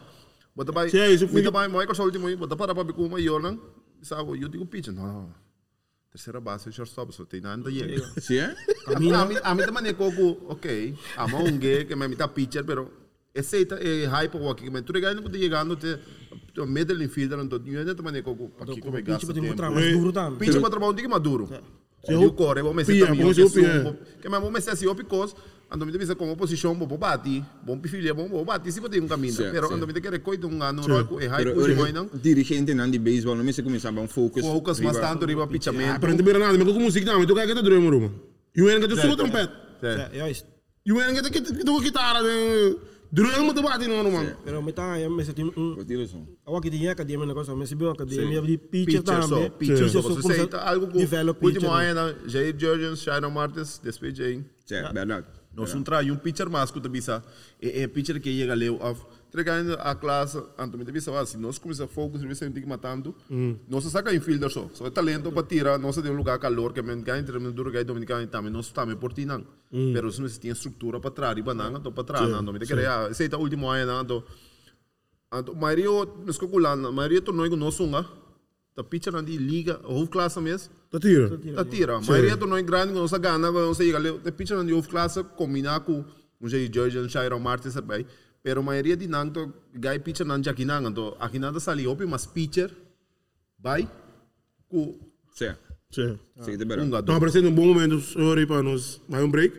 Isso 1.14 1.28
foi- 1.28 1.42
bota 1.44 1.52
vai, 1.52 1.68
moi 1.68 1.86
com 1.86 2.02
último, 2.04 2.36
bota 2.38 2.56
para 2.56 2.74
para 2.74 2.92
com 2.94 3.06
uma 3.06 3.20
yornan. 3.20 3.58
Sabe, 4.02 4.42
eu 4.42 4.48
digo 4.48 4.66
pitcher, 4.66 4.94
não, 4.94 5.06
não. 5.06 5.30
Terceira 6.12 6.40
base, 6.40 6.72
shortstop, 6.72 7.14
só 7.14 7.26
tem 7.26 7.42
nada 7.42 7.68
aí. 7.70 8.02
Sim, 8.22 8.38
é? 8.38 8.56
A 8.88 9.00
mim, 9.00 9.12
a 9.12 9.26
mim, 9.26 9.36
a 9.44 9.54
mim 9.56 9.64
também 9.64 9.88
é 9.90 9.94
coco, 9.94 10.38
ok. 10.48 10.96
A 11.16 11.28
mão 11.28 11.44
um 11.44 11.58
gay 11.58 11.86
que 11.86 11.96
me 11.96 12.08
está 12.08 12.28
pitcher, 12.28 12.64
pero 12.64 12.92
aceita 13.38 13.76
é 13.76 14.06
hype 14.06 14.36
o 14.38 14.50
aqui, 14.50 14.70
mas 14.70 14.82
tu 14.84 14.94
regai 14.94 15.14
não 15.14 15.22
pode 15.22 15.38
chegar 15.38 15.64
no 15.64 15.76
te 15.76 16.00
middle 16.66 17.04
infielder, 17.04 17.38
então 17.40 17.62
eu 17.68 17.80
ainda 17.80 17.94
também 17.94 18.24
coco 18.24 18.52
aqui 18.60 18.82
como 18.82 18.94
Pitch 18.98 19.06
gasta 19.06 19.28
tempo. 19.42 19.56
duro 19.92 20.12
tam. 20.12 20.36
Pitcher 20.38 20.54
para 20.62 20.70
trabalhar 20.72 20.90
um 20.92 20.94
pouquinho 20.94 21.10
maduro. 21.12 21.48
eu- 22.14 22.22
Eu 22.24 22.32
corre, 22.34 22.62
vou 22.64 22.74
me 22.74 22.84
sentar 22.86 23.10
o 23.14 23.16
que 24.22 24.30
mas 24.30 24.42
vou 24.42 24.50
me 24.52 24.60
sentar 24.60 24.74
assim, 24.76 24.88
opicos, 24.88 25.36
ando 25.70 25.86
me 25.86 25.92
devisa 25.92 26.16
como 26.16 26.36
posição, 26.36 26.74
vou 26.76 26.98
bati, 26.98 27.44
bom 27.64 27.80
filha, 27.84 28.14
bom 28.14 28.28
vou 28.28 28.46
bati, 28.46 28.72
se 28.72 28.80
pode 28.80 29.00
um 29.00 29.08
caminho, 29.08 29.34
Sim, 29.34 29.50
pero 29.52 29.68
sim. 29.68 29.74
ando 29.74 29.86
me 29.88 29.94
te 29.94 30.02
querer 30.02 30.20
coito 30.20 30.48
um 30.48 30.62
ano, 30.64 30.82
é 31.20 31.28
hype 31.28 31.38
Pero 31.44 31.60
último 31.60 31.82
ora, 31.82 31.90
ano. 31.90 32.10
dirigente 32.14 32.74
não 32.74 32.90
de 32.90 33.00
beisebol, 33.00 33.36
não 33.36 33.44
me 33.44 33.52
se 33.54 33.62
começar 33.62 33.90
a 33.90 34.00
um 34.02 34.08
focus. 34.08 34.44
Focus 34.44 34.80
mas 34.80 34.98
tanto 34.98 35.26
riba 35.26 35.46
pitchamento. 35.48 36.00
pero 36.00 36.14
não 36.14 36.24
tem 36.24 36.34
nada, 36.40 36.58
mas 36.58 36.74
com 36.74 36.80
música 36.80 37.06
também, 37.06 37.28
tu 37.28 37.36
quer 37.36 37.48
que 37.48 37.56
te 37.56 37.62
durma, 37.62 37.92
mano. 37.92 38.14
E 38.56 38.62
o 38.62 38.66
Wenner 38.66 38.82
que 38.82 38.88
tu 38.88 39.00
sua 39.02 39.16
trompete. 39.16 39.52
E 40.86 40.92
o 40.92 40.96
Wenner 40.96 41.22
que 41.22 41.30
te 41.30 41.54
que 41.54 41.64
tu 41.64 41.80
guitarra, 41.82 42.22
durma 43.12 43.40
muito 43.40 43.62
bate 43.62 43.88
não, 43.88 44.10
mano. 44.12 44.38
Pero 44.44 44.62
met 44.62 44.76
z'n 45.26 45.34
team, 45.34 45.52
mm, 45.56 45.76
Wat 45.78 45.90
is 45.90 46.10
zo? 46.10 46.28
Awak 46.46 46.70
die 46.70 46.90
academia 46.90 47.26
na 47.26 47.34
coisa, 47.34 47.56
mas 47.56 47.70
se 47.70 47.76
bem 47.76 47.90
academia, 47.90 48.42
die 48.42 48.58
pitcher 48.58 49.02
só, 49.06 49.20
também. 49.20 49.50
pitcher 49.52 49.90
só. 49.90 50.02
Pitcher 50.02 50.48
tá 50.48 50.70
algo 50.70 50.88
que 50.88 50.98
develop 50.98 51.44
último 51.44 51.72
ano, 51.72 52.16
Jair 52.28 52.56
Georgians, 52.58 53.00
Sharon 53.02 53.30
Martins, 53.32 53.80
despeje 53.84 54.24
aí. 54.24 54.46
Sim, 54.66 54.84
verdade. 54.94 55.26
Nós 55.58 55.74
um 55.74 55.82
trai 55.82 56.12
um 56.12 56.16
pitcher 56.16 56.50
mais 56.50 56.70
que 56.70 56.80
bisa, 56.88 57.24
é 57.60 57.82
é 57.82 57.88
pitcher 57.88 58.22
que 58.22 58.32
chega 58.32 58.54
leu 58.54 58.76
of 58.80 59.02
tregando 59.32 59.74
a 59.80 59.94
classe, 59.96 60.42
anto 60.58 60.78
me 60.78 60.86
bisa 60.86 61.12
assim, 61.20 61.38
nós 61.38 61.58
começa 61.58 61.88
focus, 61.88 62.22
nós 62.22 62.40
tem 62.40 62.52
que 62.52 62.66
matando. 62.66 63.14
Nós 63.68 63.84
saca 63.86 64.14
infielder 64.14 64.50
só, 64.50 64.70
só 64.74 64.86
é 64.86 64.92
talento 64.92 65.32
para 65.32 65.44
tirar, 65.44 65.80
nós 65.80 65.98
tem 65.98 66.12
um 66.12 66.16
lugar 66.16 66.38
calor 66.40 66.72
que 66.74 66.82
men 66.82 67.02
ganha 67.02 67.20
entre 67.20 67.40
duro 67.52 67.72
gai 67.72 67.84
dominicano 67.84 68.26
também, 68.28 68.52
nós 68.52 68.72
também 68.72 68.96
por 68.96 69.12
tinang. 69.14 69.44
Pero 69.94 70.12
se 70.12 70.22
nós 70.22 70.38
tem 70.38 70.52
estrutura 70.52 71.00
para 71.00 71.12
trás, 71.12 71.44
bananga, 71.44 71.80
to 71.80 71.92
para 71.92 72.04
trás, 72.04 72.30
não 72.30 72.54
me 72.54 72.60
querer, 72.60 73.14
sei 73.14 73.28
tá 73.28 73.38
último 73.38 73.68
ano, 73.68 73.92
anto 73.92 74.24
Anto, 75.30 75.54
maioria, 75.54 75.90
nós 76.26 76.38
calculando, 76.38 76.94
maioria 76.94 77.22
torneio 77.22 77.50
que 77.50 77.58
nós 77.58 77.76
sunga, 77.76 78.06
tá 78.74 78.82
pitcher 78.82 79.14
andi 79.14 79.36
liga, 79.36 79.78
hoofdklasse 79.84 80.40
mesmo. 80.40 80.72
Tá 80.90 81.00
tira. 81.00 81.38
Da 81.38 81.66
tira. 81.66 81.98
A 81.98 82.02
maioria 82.02 82.38
torneio 82.38 82.64
grande, 82.64 82.94
quando 82.94 83.08
você 83.08 83.20
ganha, 83.20 83.40
quando 83.40 83.68
você 83.68 83.86
chega 83.86 83.98
ali, 83.98 84.10
o 84.10 84.20
pitcher 84.20 84.64
de 84.64 84.74
hoofdklasse 84.74 85.24
combinar 85.36 85.82
com 85.82 86.04
um 86.40 86.48
jeito 86.48 86.74
George 86.74 86.98
and 86.98 87.10
Shiro 87.10 87.40
Martins 87.40 87.74
também. 87.74 88.06
Pero 88.42 88.62
a 88.62 88.64
maioria 88.64 88.96
de 88.96 89.08
nanto, 89.08 89.54
gai 89.74 90.00
pitcher 90.00 90.26
nan 90.26 90.42
aqui 90.48 90.64
nan, 90.64 90.90
então 90.90 91.16
aqui 91.20 91.40
nada 91.40 91.60
sali 91.60 91.86
opi, 91.86 92.06
mas 92.06 92.26
pitcher 92.26 92.72
vai 93.60 93.90
com 94.70 94.98
Sim, 95.34 95.54
Sim. 95.92 96.18
sim, 96.42 96.58
de 96.58 96.66
verdade. 96.66 96.88
Então, 96.88 97.16
apresenta 97.16 97.48
um 97.48 97.54
bom 97.54 97.68
momento, 97.68 98.02
aí 98.36 98.46
para 98.46 98.64
nós. 98.64 99.00
Mais 99.08 99.24
um 99.24 99.30
break. 99.30 99.56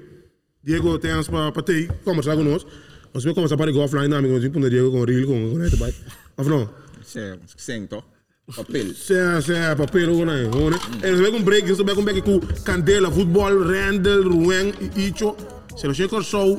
Diego, 0.63 0.99
tem 0.99 1.13
as 1.13 1.29
para 1.29 1.63
ter, 1.63 1.93
conversar 2.03 2.37
com 2.37 2.43
nós. 2.43 2.67
Nós 3.15 3.23
vamos 3.23 3.35
começar 3.35 3.57
para 3.57 3.71
ir 3.71 3.77
offline, 3.79 4.13
amigo. 4.13 4.35
Nós 4.35 4.45
vamos 4.45 4.71
Diego 4.71 4.91
com 4.91 5.01
o 5.01 5.05
Reel, 5.05 5.27
com 5.27 5.53
o 5.53 5.59
Neto, 5.59 5.77
vai. 5.77 5.95
Afinal, 6.37 6.75
Sim, 7.03 7.39
sim, 7.57 7.87
toch? 7.87 8.05
Papel. 8.57 8.95
se 8.95 9.15
é, 9.15 9.41
se 9.43 9.55
é 9.55 9.75
papel 9.75 10.11
ou 10.11 10.25
não 10.25 10.33
é, 10.33 10.45
ou 10.47 10.71
né? 10.71 10.79
E 11.03 11.11
nós 11.11 11.21
vamos 11.21 11.41
um 11.41 11.45
break, 11.45 11.69
nós 11.69 11.77
vamos 11.77 11.99
um 11.99 12.03
break 12.03 12.23
com 12.23 12.41
Candela, 12.65 13.11
futebol, 13.11 13.63
Rendel, 13.63 14.23
Ruen 14.23 14.73
e 14.97 15.09
Icho. 15.09 15.37
Se 15.77 15.87
não 15.87 15.93
chega 15.93 16.17
o 16.17 16.23
show, 16.23 16.57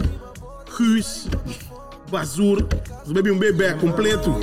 Guus, 0.78 1.28
Basur. 2.12 2.62
Nós 2.89 3.12
vamos 3.12 3.32
um 3.32 3.39
bebê 3.39 3.73
completo. 3.73 4.36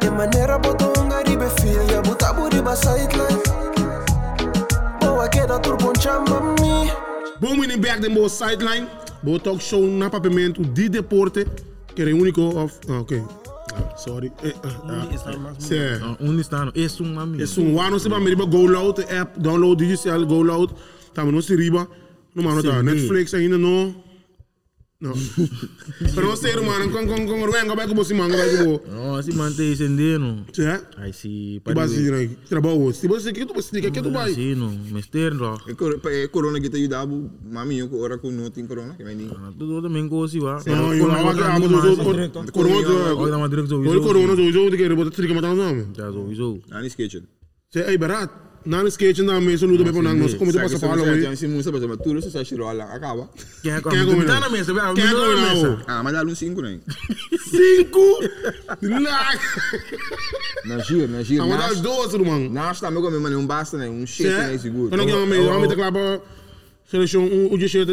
De 0.00 0.10
maneira 0.10 0.58
botonga 0.58 1.22
ribe 1.26 1.46
filha 1.60 2.00
Buta 2.02 2.32
buriba 2.32 2.76
sideline 2.76 3.42
Boa 5.00 5.28
queda 5.28 5.58
turbo 5.58 5.92
chamba 6.00 6.40
mi 6.60 6.90
Bom 7.40 7.58
winning 7.60 7.80
back 7.80 8.00
de 8.00 8.08
boa 8.08 8.28
sideline. 8.28 8.86
Boa 9.22 9.38
talk 9.38 9.62
show 9.62 9.86
na 9.86 10.08
papamento 10.08 10.62
de 10.62 10.88
deporte. 10.88 11.46
Que 11.94 12.02
é 12.02 12.06
o 12.06 12.16
único 12.16 12.42
of... 12.42 12.74
Ah, 12.88 13.00
ok. 13.00 13.22
Ah, 13.76 13.96
sorry. 13.96 14.32
Eh, 14.42 14.52
ah, 14.62 14.68
ah. 14.88 15.02
Undi 15.02 15.14
is 15.14 15.22
daar 15.22 15.40
maar. 15.40 15.54
Se 15.58 15.76
é. 15.76 15.98
Ah, 16.02 16.16
Onde 16.20 16.40
está? 16.40 16.64
no? 16.64 16.72
Esse 16.74 17.02
um 17.02 17.18
amigo. 17.18 17.42
É 17.42 17.60
um 17.60 17.80
ano 17.80 17.98
se 17.98 18.08
vai 18.08 18.20
me 18.20 18.30
riba 18.30 18.46
Go 18.46 18.66
Loud, 18.66 19.00
app, 19.08 19.38
download 19.38 19.76
digital 19.84 20.24
Go 20.26 20.42
Loud. 20.42 20.72
Tamo 21.12 21.30
no 21.30 21.40
se 21.42 21.54
riba. 21.54 21.86
No 22.34 22.42
mano 22.42 22.62
tá, 22.62 22.78
Sim. 22.78 22.84
Netflix 22.84 23.34
ainda 23.34 23.58
não. 23.58 23.94
Não. 24.98 25.12
Pero 26.14 26.26
não 26.28 26.36
sei, 26.36 26.56
mano, 26.56 26.90
com 26.90 27.06
com 27.06 27.26
com 27.26 27.44
Ruben, 27.44 27.66
como 27.68 27.80
é 27.82 27.86
que 27.86 27.94
você 27.94 28.14
manga 28.14 28.34
vai 28.34 28.48
que 28.48 28.56
vou. 28.64 28.82
Não, 28.90 29.22
se 29.22 29.30
mantém 29.34 29.72
acendendo. 29.74 30.44
É? 30.58 30.80
Aí 30.96 31.12
se 31.12 31.60
Que 31.62 31.74
base 31.74 32.12
aí, 32.14 32.28
trabalho. 32.48 32.92
Se 32.94 33.06
você 33.06 33.30
quer 33.30 33.44
tu 33.46 33.52
você 33.52 33.78
quer 33.80 33.90
que 33.90 34.00
tu 34.00 34.10
vai. 34.10 34.32
Sim, 34.32 34.54
não. 34.54 34.74
Mas 34.90 35.06
tem, 35.06 35.30
não. 35.30 35.54
E 35.68 35.74
cor- 35.74 36.00
e 36.10 36.28
corona 36.28 36.58
que 36.60 36.70
te 36.70 36.76
ajudava, 36.76 37.12
mami, 37.44 37.78
eu 37.78 37.94
ora 38.00 38.16
com 38.16 38.30
não 38.30 38.50
tem 38.50 38.66
corona, 38.66 38.94
que 38.94 39.04
vai 39.04 39.14
nem. 39.14 39.28
Tudo 39.28 39.82
também 39.82 40.08
gosto, 40.08 40.40
va. 40.40 40.62
Não, 40.66 40.94
eu 40.94 41.08
não 41.08 41.34
ganhar, 41.34 41.60
mas 41.60 41.84
eu 41.84 41.96
Corona, 41.96 42.28
corona. 42.52 43.14
Olha, 43.16 43.38
mas 43.38 43.50
direto 43.50 43.74
Olha 43.74 44.00
corona, 44.00 44.32
eu 44.32 44.52
já 44.52 44.94
vou 44.94 45.10
ter 45.10 45.26
que 45.26 45.34
matar 45.34 45.52
o 45.52 45.56
nome. 45.56 45.88
Já 45.94 46.06
avisou. 46.08 46.60
Ah, 46.70 46.78
nem 46.78 46.86
sketch. 46.88 47.16
Se 47.70 47.80
é 47.80 47.98
barato. 47.98 48.45
Na 48.66 48.82
no 48.82 48.88
skate 48.88 49.22
na 49.22 49.40
mesa 49.40 49.64
luta 49.64 49.84
bem 49.84 49.92
para 49.92 50.12
nós 50.12 50.34
como 50.34 50.52
tu 50.52 50.58
passa 50.58 50.78
para 50.78 50.94
lá. 51.00 51.16
Então, 51.16 51.36
se 51.36 51.46
musa, 51.46 51.70
mas 51.70 51.80
tudo 52.02 52.20
se 52.20 52.30
sai 52.32 52.44
lá, 52.58 52.84
acaba. 52.92 53.30
Quem 53.62 53.70
é 53.72 53.80
que 53.80 53.88
Quem 53.88 53.98
é 53.98 54.04
que 54.04 54.06
Tá 54.10 54.14
combina? 54.16 54.40
na 54.40 54.48
mesa, 54.50 54.74
vai. 54.74 54.94
Quem 54.94 55.04
é 55.04 55.06
que 55.06 55.12
Tá 55.14 55.20
na 55.20 55.26
combina? 55.26 55.54
mesa. 55.54 55.78
Ah, 55.86 56.02
mas 56.02 56.12
dá 56.12 56.22
um 56.24 56.34
5, 56.34 56.60
né? 56.62 56.78
Cinco. 57.48 58.20
Lá. 58.82 59.30
Na 60.64 60.78
giro, 60.80 61.08
na 61.08 61.22
giro. 61.22 61.44
Ah, 61.44 61.46
mas 61.46 61.58
dá 61.58 61.68
Nós, 61.68 61.80
doze, 61.80 62.16
irmão. 62.16 62.40
nós 62.50 62.80
também 62.80 63.02
comemos, 63.02 63.30
não 63.30 63.46
basta, 63.46 63.78
né? 63.78 63.88
Um 63.88 64.04
shake, 64.06 64.28
né? 64.30 64.58
Seguro. 64.58 64.88
Quando 64.90 65.08
eu 65.08 65.26
me 65.26 65.36
eu 65.36 65.60
me 65.60 65.68
declaro 65.68 66.20
seleção 66.90 67.24
o 67.50 67.56
dia 67.58 67.68
cheio 67.68 67.84
de 67.86 67.92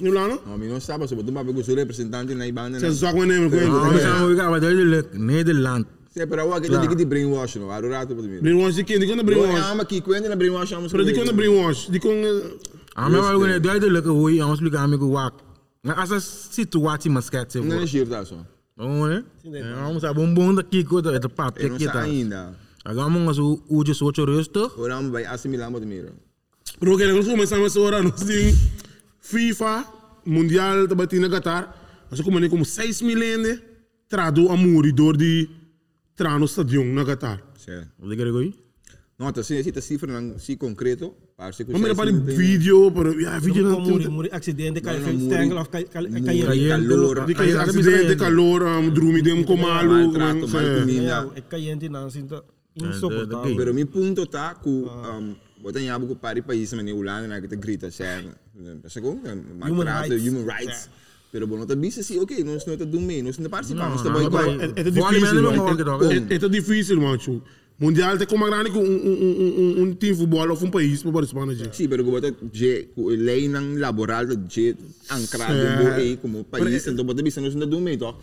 no 0.00 0.12
lá 0.12 0.28
não. 0.28 0.40
Não, 0.46 0.58
mas 0.58 0.68
não 0.68 0.80
sabe, 0.80 1.06
sobre 1.08 1.24
tu 1.24 1.32
vai 1.32 1.44
pegar 1.44 1.58
o 1.60 1.64
seu 1.64 1.74
representante 1.76 2.34
na 2.34 2.46
Ibana, 2.46 2.78
Você 2.78 2.86
né? 2.86 2.92
só 2.92 3.12
com 3.12 3.24
ele 3.24 3.48
com 3.50 3.56
Ah, 3.56 3.60
ele. 3.60 3.70
mas 3.70 4.04
eu 4.04 4.18
vou 4.18 4.30
ficar 4.30 4.50
Nederland. 4.60 5.08
Nederland. 5.14 5.86
Se 6.10 6.20
é 6.22 6.26
para 6.26 6.44
o 6.44 6.60
que 6.60 6.68
tem 6.68 6.88
que 6.88 7.04
brainwash, 7.04 7.56
não? 7.56 7.70
Aro 7.70 7.90
rato 7.90 8.14
para 8.14 8.24
mim. 8.24 8.40
Brainwash 8.40 8.74
de 8.76 8.84
quem? 8.84 8.98
De 8.98 9.06
quando 9.06 9.20
Eu 9.20 9.24
brainwash? 9.24 9.70
amo 9.70 9.82
aqui, 9.82 10.00
quando 10.00 10.28
na 10.28 10.36
brainwash, 10.36 10.70
vamos 10.70 10.92
Pero 10.92 11.04
de 11.04 11.14
quando 11.14 11.32
brainwash? 11.32 11.90
De 11.90 12.00
quando 12.00 12.58
Ah, 12.94 13.08
mas 13.08 13.30
eu 13.30 13.38
vou 13.38 13.46
Nederland 13.46 14.02
que 14.02 14.08
hoje, 14.08 14.38
vamos 14.38 14.54
explicar 14.54 14.84
amigo 14.84 15.08
wak. 15.08 15.36
Essa 15.84 16.18
situação 16.20 17.12
mas 17.12 17.30
quer 17.30 17.46
dizer. 17.46 17.62
Não 17.62 17.80
é 17.80 17.86
giro, 17.86 18.10
tá 18.10 18.24
só. 18.24 18.44
Vamos, 18.76 19.08
né? 19.08 19.24
Vamos 19.74 20.04
a 20.04 20.12
bumbum 20.12 20.54
daqui 20.54 20.84
com 20.84 20.96
o 20.96 21.30
papo 21.30 21.60
Eu 21.60 21.68
não 21.68 21.76
aqui 21.76 21.84
sei 21.84 21.92
tá. 21.92 22.00
ainda. 22.02 22.54
Agora 22.84 23.10
vamos 23.10 23.38
o 23.38 23.62
o 23.68 23.84
de 23.84 23.94
socho 23.94 24.24
resto. 24.24 24.64
Agora 24.74 24.96
vamos 24.96 25.12
vai 25.12 25.24
assimilar, 25.24 25.70
mas 25.70 25.84
mira. 25.84 26.12
Pero 26.78 26.96
que 26.96 27.06
nós 27.06 27.26
começamos 27.26 27.66
essa 27.66 27.80
hora 27.80 28.02
nós 28.02 28.20
tem 28.22 28.56
FIFA 29.20 29.84
Mundial 30.24 30.86
da 30.86 30.94
batina 30.94 31.28
Qatar. 31.28 31.74
Nós 32.10 32.20
começamos 32.20 32.50
como 32.50 32.64
6 32.64 33.02
milhões 33.02 33.60
trado 34.08 34.48
a 34.50 34.56
muridor 34.56 35.16
de 35.16 35.48
tra 36.18 36.36
no 36.38 36.46
estádio 36.50 36.82
na 36.84 37.04
Qatar. 37.08 37.38
Certo. 37.56 37.90
O 38.02 38.08
que 38.10 38.22
aí? 38.22 38.50
Nota, 39.18 39.42
se 39.42 39.52
necessita 39.54 39.80
cifra, 39.80 40.08
não 40.20 40.38
se 40.38 40.56
concreto, 40.56 41.06
parece 41.36 41.64
que 41.64 41.72
Vamos 41.72 41.92
para 41.94 42.10
vídeo, 42.12 42.90
pero 42.92 43.10
ya 43.20 43.38
vídeo 43.40 43.64
não 43.66 43.80
Muri, 43.80 44.04
tem 44.04 44.12
muri 44.12 44.28
accidente, 44.38 44.80
cai 44.80 44.98
Não, 44.98 45.04
fez 45.06 45.18
muri. 45.22 45.36
tangle 45.36 45.58
of 45.58 45.68
cai 45.70 45.84
Muri. 45.84 46.22
cai 46.22 46.68
calor. 46.68 47.26
de 47.26 47.34
que 47.34 47.42
acidente, 47.42 48.16
calor, 48.16 48.62
um, 48.62 48.90
dormir 48.90 49.22
dem 49.22 49.42
com 49.44 49.56
malo, 49.56 49.90
Maltrato, 49.92 50.44
um, 50.46 50.48
mal 50.48 50.62
eh, 50.62 50.80
comida. 50.80 51.30
É 51.34 51.40
caiente 51.40 51.88
não 51.88 52.08
sinta 52.10 52.44
da- 52.76 52.86
insuportável. 52.88 53.56
Pero 53.56 53.74
mi 53.74 53.84
punto 53.84 54.24
tá 54.26 54.54
que 54.54 54.68
um, 54.68 55.34
botar 55.60 55.80
em 55.80 55.90
abo 55.90 56.14
para 56.14 56.40
país 56.40 56.72
mas 56.74 56.86
Holanda 56.92 57.26
na 57.26 57.40
que 57.40 57.48
te 57.48 57.56
grita 57.56 57.90
certo. 57.90 58.30
Pensa 58.82 59.00
com 59.00 59.18
maltrato, 59.58 60.10
rights. 60.10 60.26
human 60.28 60.44
rights. 60.46 60.90
Pero 61.30 61.46
bom, 61.46 61.58
nota 61.58 61.76
bisa 61.76 62.00
assim, 62.00 62.18
ok, 62.18 62.42
não 62.42 62.58
tá 62.58 62.84
do 62.84 63.00
meio, 63.00 63.24
nós 63.24 63.38
não 63.38 63.50
participamos, 63.50 64.02
tá 64.02 64.08
igual. 64.22 64.46
não. 64.46 64.62
É, 64.62 64.72
é 64.76 64.90
Vale 64.90 65.20
difícil, 65.20 65.50
é, 66.10 66.34
é, 66.34 66.34
é 66.34 66.48
difícil. 66.48 67.42
Mundial 67.80 68.18
tem 68.18 68.26
como 68.26 68.44
grande 68.44 68.72
que 68.72 68.76
um, 68.78 68.82
um, 68.82 68.86
um, 68.86 69.78
um, 69.78 69.82
um 69.82 69.94
time 69.94 70.10
de 70.10 70.14
futebol 70.14 70.50
ou 70.50 70.58
um 70.64 70.68
país 70.70 71.00
para 71.00 71.12
participar 71.12 71.46
na 71.46 71.54
gente. 71.54 71.76
Sim, 71.76 71.88
pero 71.88 72.02
bota 72.02 72.34
je 72.52 72.88
lei 72.96 73.48
laboral 73.78 74.26
de 74.26 74.36
je 74.48 74.76
ancrado 75.08 75.94
aí 75.94 76.16
como 76.16 76.42
país, 76.42 76.88
então 76.88 77.04
bota 77.04 77.22
bisa 77.22 77.40
não 77.40 77.50
do 77.68 77.80
meio, 77.80 77.98
tá? 77.98 78.14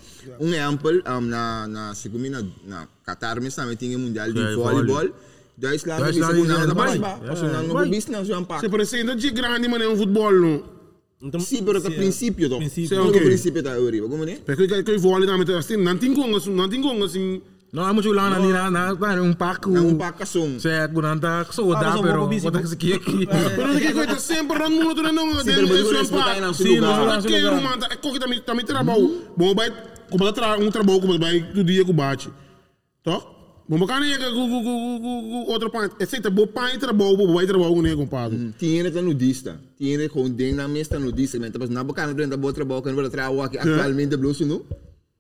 Um 0.42 0.54
exemplo, 0.54 1.02
um, 1.08 1.22
na 1.22 1.68
na 1.70 1.96
segunda 1.96 2.30
na, 2.30 2.48
na 2.68 2.88
Qatar 3.06 3.40
mesmo 3.40 3.76
tinha 3.78 3.98
mundial 3.98 4.30
de 4.30 4.56
voleibol. 4.56 5.10
Da 5.58 5.74
Islândia, 5.74 6.04
Da 6.04 6.12
bisa 6.12 6.20
Islândia, 6.20 6.36
kung 6.36 6.48
nang 6.52 6.76
vai. 6.76 6.76
participar, 6.76 7.20
kasi 7.24 7.46
nang 7.46 7.68
Vai. 7.72 7.88
business 7.88 8.28
yung 8.28 8.44
pack. 8.44 8.60
Você 8.60 8.68
parece 8.68 8.96
ainda 8.98 9.16
de 9.16 9.32
grande, 9.32 9.70
mano, 9.70 9.86
é 9.86 9.88
um 9.88 9.96
futebol, 9.96 10.34
não. 10.34 10.56
Então, 10.56 10.64
Sim, 10.66 10.75
pero 11.20 11.82
tá 11.82 11.90
sim, 11.90 11.96
princípio, 11.96 12.50
tó. 12.50 12.58
Princípio. 12.58 12.90
Sim, 12.90 12.96
Ok. 12.98 13.10
okay. 13.10 13.22
princípio 13.26 13.64
tá 13.64 13.72
Euriba, 13.72 14.08
como 14.08 14.26
né? 14.26 14.38
Porque 14.46 14.68
que 14.68 14.84
que 14.84 14.98
vôlei 14.98 15.28
também 15.28 15.56
assim, 15.56 15.78
não 15.78 15.98
tem 15.98 16.14
como, 16.14 16.38
não 16.52 16.70
tem 16.70 16.82
como 16.82 17.04
assim. 17.06 17.42
Não, 17.74 17.90
é 17.90 17.92
muito 17.92 18.12
lá 18.14 18.30
na 18.30 18.70
na 18.70 18.94
na 18.94 19.22
um 19.22 19.34
paco. 19.34 19.70
Um 19.70 19.98
pack 19.98 20.20
kasong. 20.20 20.60
Certo, 20.60 21.02
tá 21.20 21.46
só 21.52 21.70
Ah, 21.74 21.82
dá, 21.82 21.96
eu 21.98 22.02
pero 22.04 22.20
vou 22.20 22.40
bota 22.40 22.62
vou- 22.62 22.78
que 22.78 22.94
aqui. 22.94 23.28
Pero 23.28 23.80
que 23.80 23.92
coisa 23.94 24.20
sempre 24.20 24.60
no 24.60 24.70
mundo 24.70 25.02
não, 25.04 25.12
respeitar 25.94 26.40
não 26.40 26.54
seu 26.54 26.68
Sim, 26.68 26.80
não, 26.80 27.22
que 27.22 27.42
não 27.42 27.62
manda, 27.62 27.88
é 27.88 27.96
que 28.14 28.20
também 28.20 28.40
também 28.42 28.66
trabalho. 28.66 29.24
Bom, 29.36 29.54
vai, 29.54 29.74
como 30.10 30.32
tra 30.32 30.58
um 30.58 30.72
trabalho 30.72 31.02
como 31.02 31.20
vai 31.20 31.40
do 31.40 31.64
dia 31.66 31.84
que 31.84 31.92
bate. 31.92 32.30
Tá? 33.66 33.70
Bom, 33.70 33.80
bacana 33.80 34.06
é 34.06 34.18
que 34.18 34.26
outro 35.48 35.72
pai, 35.72 35.90
é 36.00 36.06
sempre 36.06 36.30
bom 36.30 36.46
pai 36.46 36.78
trabalho, 36.78 37.18
bom 37.18 37.34
vai 37.34 37.48
trabalho 37.48 37.74
com 37.74 37.86
ele 37.86 37.96
compadre. 37.96 38.54
Tiene 38.60 38.92
tá 38.92 39.02
nudista. 39.02 39.60
Tiene 39.78 40.08
com 40.08 40.30
den 40.30 40.54
na 40.54 40.68
mesa 40.68 41.00
nudista, 41.00 41.40
mas 41.40 41.52
tá 41.52 41.60
na 41.68 41.84
boca 41.84 42.06
não 42.06 42.14
prenda 42.14 42.38
boa 42.38 42.54
trabalho, 42.54 42.82
kan 42.84 42.96
wala 42.96 43.10
trabalho 43.10 43.42
aqui 43.42 43.58
atualmente 43.58 44.16
bluso 44.16 44.46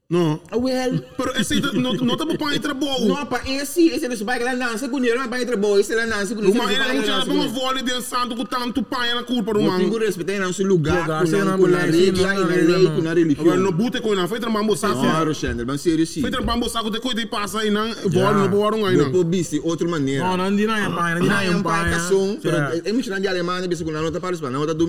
no. 0.07 0.39
Não. 0.51 0.59
Well, 0.59 0.99
Pero 1.17 1.31
esse 1.41 1.59
não 1.59 1.93
não 1.93 2.15
tá 2.15 2.25
bom 2.25 2.37
pai 2.37 2.59
trabalho. 2.59 3.07
no 3.07 3.25
pa 3.25 3.41
esse 3.47 3.87
esse 3.89 4.07
não 4.07 4.15
vai 4.17 4.39
dança 4.55 4.87
com 4.87 4.97
ele, 5.03 5.15
mas 5.17 5.27
vai 5.29 5.45
trabalho, 5.45 5.79
esse 5.79 5.95
dança 5.95 6.35
com 6.35 6.41
ele. 6.41 6.51
Uma 6.51 6.71
era 6.71 6.93
não 6.93 7.01
tinha 7.01 7.25
bom 7.25 7.47
vôlei 7.49 7.81
dançando 7.81 8.35
com 8.35 8.45
tanto 8.45 8.83
pai 8.83 9.15
na 9.15 9.23
culpa 9.23 9.53
do 9.53 9.61
Não 9.61 9.67
mano. 9.67 9.79
tem 9.79 9.89
respeitar 9.97 10.37
não 10.39 10.53
seu 10.53 10.67
lugar, 10.67 11.05
com 11.07 11.11
na 11.31 11.45
não, 11.45 11.57
com 11.57 11.67
na 11.67 11.79
regra 11.79 12.21
não, 12.21 12.33
na 12.33 12.33
não, 12.39 12.47
lei, 12.55 12.83
não. 12.83 12.95
com 12.95 13.01
na 13.01 13.09
Agora 13.11 13.19
religião. 13.19 13.57
no 13.57 13.71
bute 13.71 13.99
com 13.99 14.13
na 14.13 14.27
foi 14.27 14.39
trabalho 14.39 14.75
saco. 14.77 14.99
Claro, 14.99 15.33
Xander, 15.33 15.65
mas 15.65 15.81
sério 15.81 16.05
sim. 16.05 16.21
Foi 16.21 16.29
trabalho 16.29 16.69
saco 16.69 16.91
de 16.91 16.99
coisa 16.99 17.21
e 17.21 17.25
passa 17.25 17.61
aí 17.61 17.71
não, 17.71 17.87
vôlei 17.87 18.33
não 18.33 18.49
pode 18.51 18.85
aí 18.85 18.95
Não 18.97 19.05
não. 19.05 19.11
pode 19.11 19.23
bici 19.25 19.59
outra 19.63 19.87
maneira. 19.87 20.23
Não, 20.23 20.37
não 20.37 20.55
dina 20.55 20.77
é 20.77 20.89
pai, 20.89 21.15
não 21.15 21.21
dina 21.21 21.43
é 21.43 21.49
Não, 21.49 21.59
um 21.59 21.63
pai, 21.63 21.89
pai. 21.89 21.99
Certo. 22.41 22.87
é 22.87 22.93
muito 22.93 23.09
de 23.19 23.27
Alemanha, 23.27 23.67
bisa 23.67 23.83
kung 23.83 23.91
nota 23.91 24.19
para 24.21 24.35
Espanha, 24.35 24.51
nota 24.59 24.73
do 24.75 24.87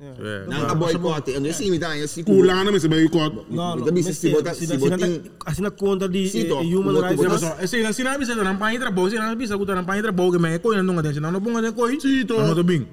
meio. 0.00 0.46
Nang 0.48 0.74
boycott, 0.78 1.30
ano 1.34 1.52
sim, 1.52 1.70
me 1.70 1.78
dá 1.78 1.96
esse 1.98 2.22
Culana 2.22 2.70
me 2.70 2.78
se 2.78 2.88
vai 2.88 3.08
cot. 3.08 3.34
Não, 3.50 3.76
não. 3.76 3.78
Então, 3.82 3.92
mas 3.94 4.04
se 4.06 4.14
sim, 4.14 4.30
botar- 4.30 4.52
assim, 4.52 4.66
se 4.66 4.72
assim, 4.74 4.88
botar- 4.88 5.04
assim, 5.04 5.22
assim 5.44 5.62
na 5.62 5.70
conta 5.70 6.08
de 6.08 6.28
Sim, 6.28 6.40
eh, 6.42 6.44
tó. 6.44 6.60
human 6.60 6.92
Botar- 6.94 7.08
rights. 7.08 7.26
botar- 7.26 7.56
mas- 7.56 7.64
Esse 7.64 7.92
se 7.92 8.04
não 8.04 8.18
bisa 8.18 8.34
não 8.36 8.56
pai 8.56 8.78
trabalho, 8.78 9.10
se 9.10 9.16
não 9.18 9.34
bisa 9.36 9.58
que 9.58 9.64
não 9.66 9.84
pai 9.84 10.00
trabalho 10.02 10.32
que 10.32 10.38
me 10.38 10.58
coi 10.60 10.80
não 10.82 10.98
atenção, 10.98 11.30
não 11.32 11.40
ponga 11.40 11.60
de 11.62 11.72
coi. 11.72 11.98
Sim, 12.00 12.24
tô. 12.26 12.40
Não 12.40 12.54
tô 12.54 12.62
bem. 12.62 12.86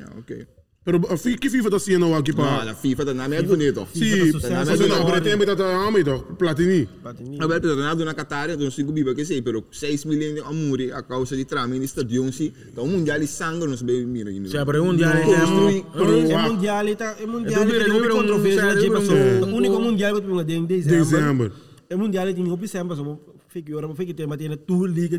Ah, 0.00 0.10
ok. 0.18 0.46
Pero 0.84 1.00
a 1.10 1.16
fi- 1.16 1.38
que 1.38 1.48
FIFA 1.48 1.70
tá 1.70 1.78
sendo 1.78 2.14
aqui 2.14 2.30
Não, 2.32 2.44
para? 2.44 2.70
a 2.72 2.74
FIFA 2.74 3.06
tá 3.06 3.14
na 3.14 3.26
minha 3.26 3.42
bonito. 3.42 3.88
Sim, 3.94 4.10
tá 4.32 4.38
sucesso. 4.38 4.70
você 4.70 4.86
não 4.86 4.98
Tá 4.98 5.04
na 5.04 5.10
pretende 5.12 5.42
estar 5.50 5.64
a 5.64 5.88
amigo, 5.88 6.20
Platini. 6.38 6.86
Platini. 7.02 7.38
A 7.40 7.46
ver, 7.46 7.60
pero 7.62 7.74
na 8.04 8.12
Qatar, 8.12 8.50
então 8.50 8.70
cinco 8.70 8.92
biba 8.92 9.14
que 9.14 9.24
sei, 9.24 9.40
pero 9.40 9.64
6 9.72 10.04
milhões 10.04 10.34
de 10.34 10.40
amuri 10.40 10.92
a 10.92 11.02
causa 11.02 11.34
de 11.36 11.44
trama 11.46 11.74
no 11.74 11.82
estadião 11.84 12.30
si, 12.30 12.52
então 12.70 12.86
mundial 12.86 13.18
de 13.18 13.26
sangue 13.26 13.66
nos 13.66 13.80
bem 13.80 14.04
mira. 14.04 14.30
Se 14.50 14.58
abre 14.58 14.78
um 14.78 14.94
dia 14.94 15.08
Construir- 15.10 15.86
É 15.94 16.48
mundial, 16.48 16.96
tá, 16.96 17.16
é 17.18 17.26
mundial, 17.26 17.62
Eu 17.62 17.66
duvido, 17.66 17.84
tem 17.84 17.88
eu 17.88 17.94
duvido, 18.02 18.14
controvérsia, 18.16 18.66
um- 18.66 18.78
tipo, 18.78 18.98
um- 18.98 19.52
o 19.52 19.56
único 19.56 19.80
mundial 19.80 20.14
que 20.14 20.20
tu 20.20 20.44
tem 20.44 20.58
em 20.58 20.66
dezembro. 20.66 20.98
Dezembro. 20.98 21.52
É 21.88 21.96
mundial 21.96 22.26
tem 22.34 22.44
em 22.46 22.56
dezembro, 22.56 22.94
só 22.94 23.18
figura, 23.48 23.88
mas 23.88 23.96
fica 23.96 24.12
tem, 24.12 24.26
mas 24.26 24.36
tem 24.36 24.54
tu 24.54 24.84
liga 24.84 25.16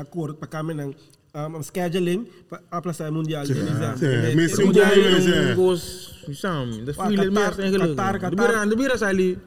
acordo 0.00 0.34
para 0.34 0.48
caminhar 0.48 0.88
um, 1.34 1.62
scheduling 1.62 2.26
para 2.48 2.62
aplaçar 2.70 3.10
o 3.10 3.14
mundial 3.14 3.44
de 3.44 3.54
dezembro. 3.54 3.98
sim, 3.98 4.06
mas 4.34 4.52
É 4.52 4.56
sim, 4.56 4.64
mundial, 4.64 4.86
um 4.86 5.12
Mas, 5.12 5.26
é. 5.26 5.52
um 5.52 5.56
gos, 5.56 6.24
sabe, 6.34 6.82
da 6.82 6.92
Ah, 6.98 7.08
filha 7.08 7.24
Qatar, 7.30 7.56
mesmo, 7.56 7.78
Qatar, 7.78 8.20
Qatar. 8.20 8.30
Bira, 8.30 8.66
não 8.66 8.76
bira 8.76 8.98
sali. 8.98 9.38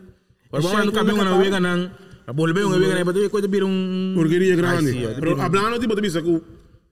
Por 0.49 0.61
bom, 0.61 0.85
no 0.85 0.91
caminho 0.91 1.17
na 1.17 1.23
Qatar. 1.25 1.39
vega 1.41 1.59
não. 1.59 1.91
A 2.27 2.33
bola 2.33 2.53
bem 2.53 2.63
uma 2.63 2.79
vega, 2.79 2.95
né, 2.95 3.03
para 3.03 3.29
coisa 3.29 3.47
bira 3.47 3.65
um 3.65 4.13
Porqueria 4.15 4.55
grande. 4.55 4.87
Ai, 4.87 4.93
sim, 4.93 5.19
Pero 5.19 5.41
hablando 5.41 5.79
tipo 5.79 5.95
de 5.95 6.01
bisa 6.01 6.21
que 6.21 6.41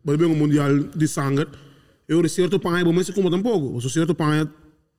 vai 0.03 0.17
bem 0.17 0.27
um 0.27 0.35
mundial 0.35 0.77
de 0.77 1.07
sangue, 1.07 1.45
eu 2.07 2.27
certo 2.27 2.59
pai, 2.59 2.83
bom, 2.83 2.91
mas 2.91 3.09
como 3.11 3.29
tampouco. 3.29 3.77
O 3.77 3.81
certo 3.89 4.15
pai 4.15 4.47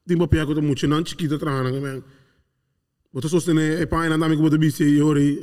tem 0.06 0.16
papel 0.16 0.46
que 0.46 0.54
tá 0.54 0.60
muito 0.60 0.86
não 0.86 1.04
chiquita 1.04 1.38
trana, 1.38 1.70
né? 1.70 2.02
Você 3.12 3.28
sostene 3.28 3.82
é 3.82 3.86
pai 3.86 4.08
não 4.08 4.18
dá 4.18 4.28
me 4.28 4.36
como 4.36 4.48
de 4.50 4.56
bisa 4.58 4.84
e 4.84 5.02
ori. 5.02 5.40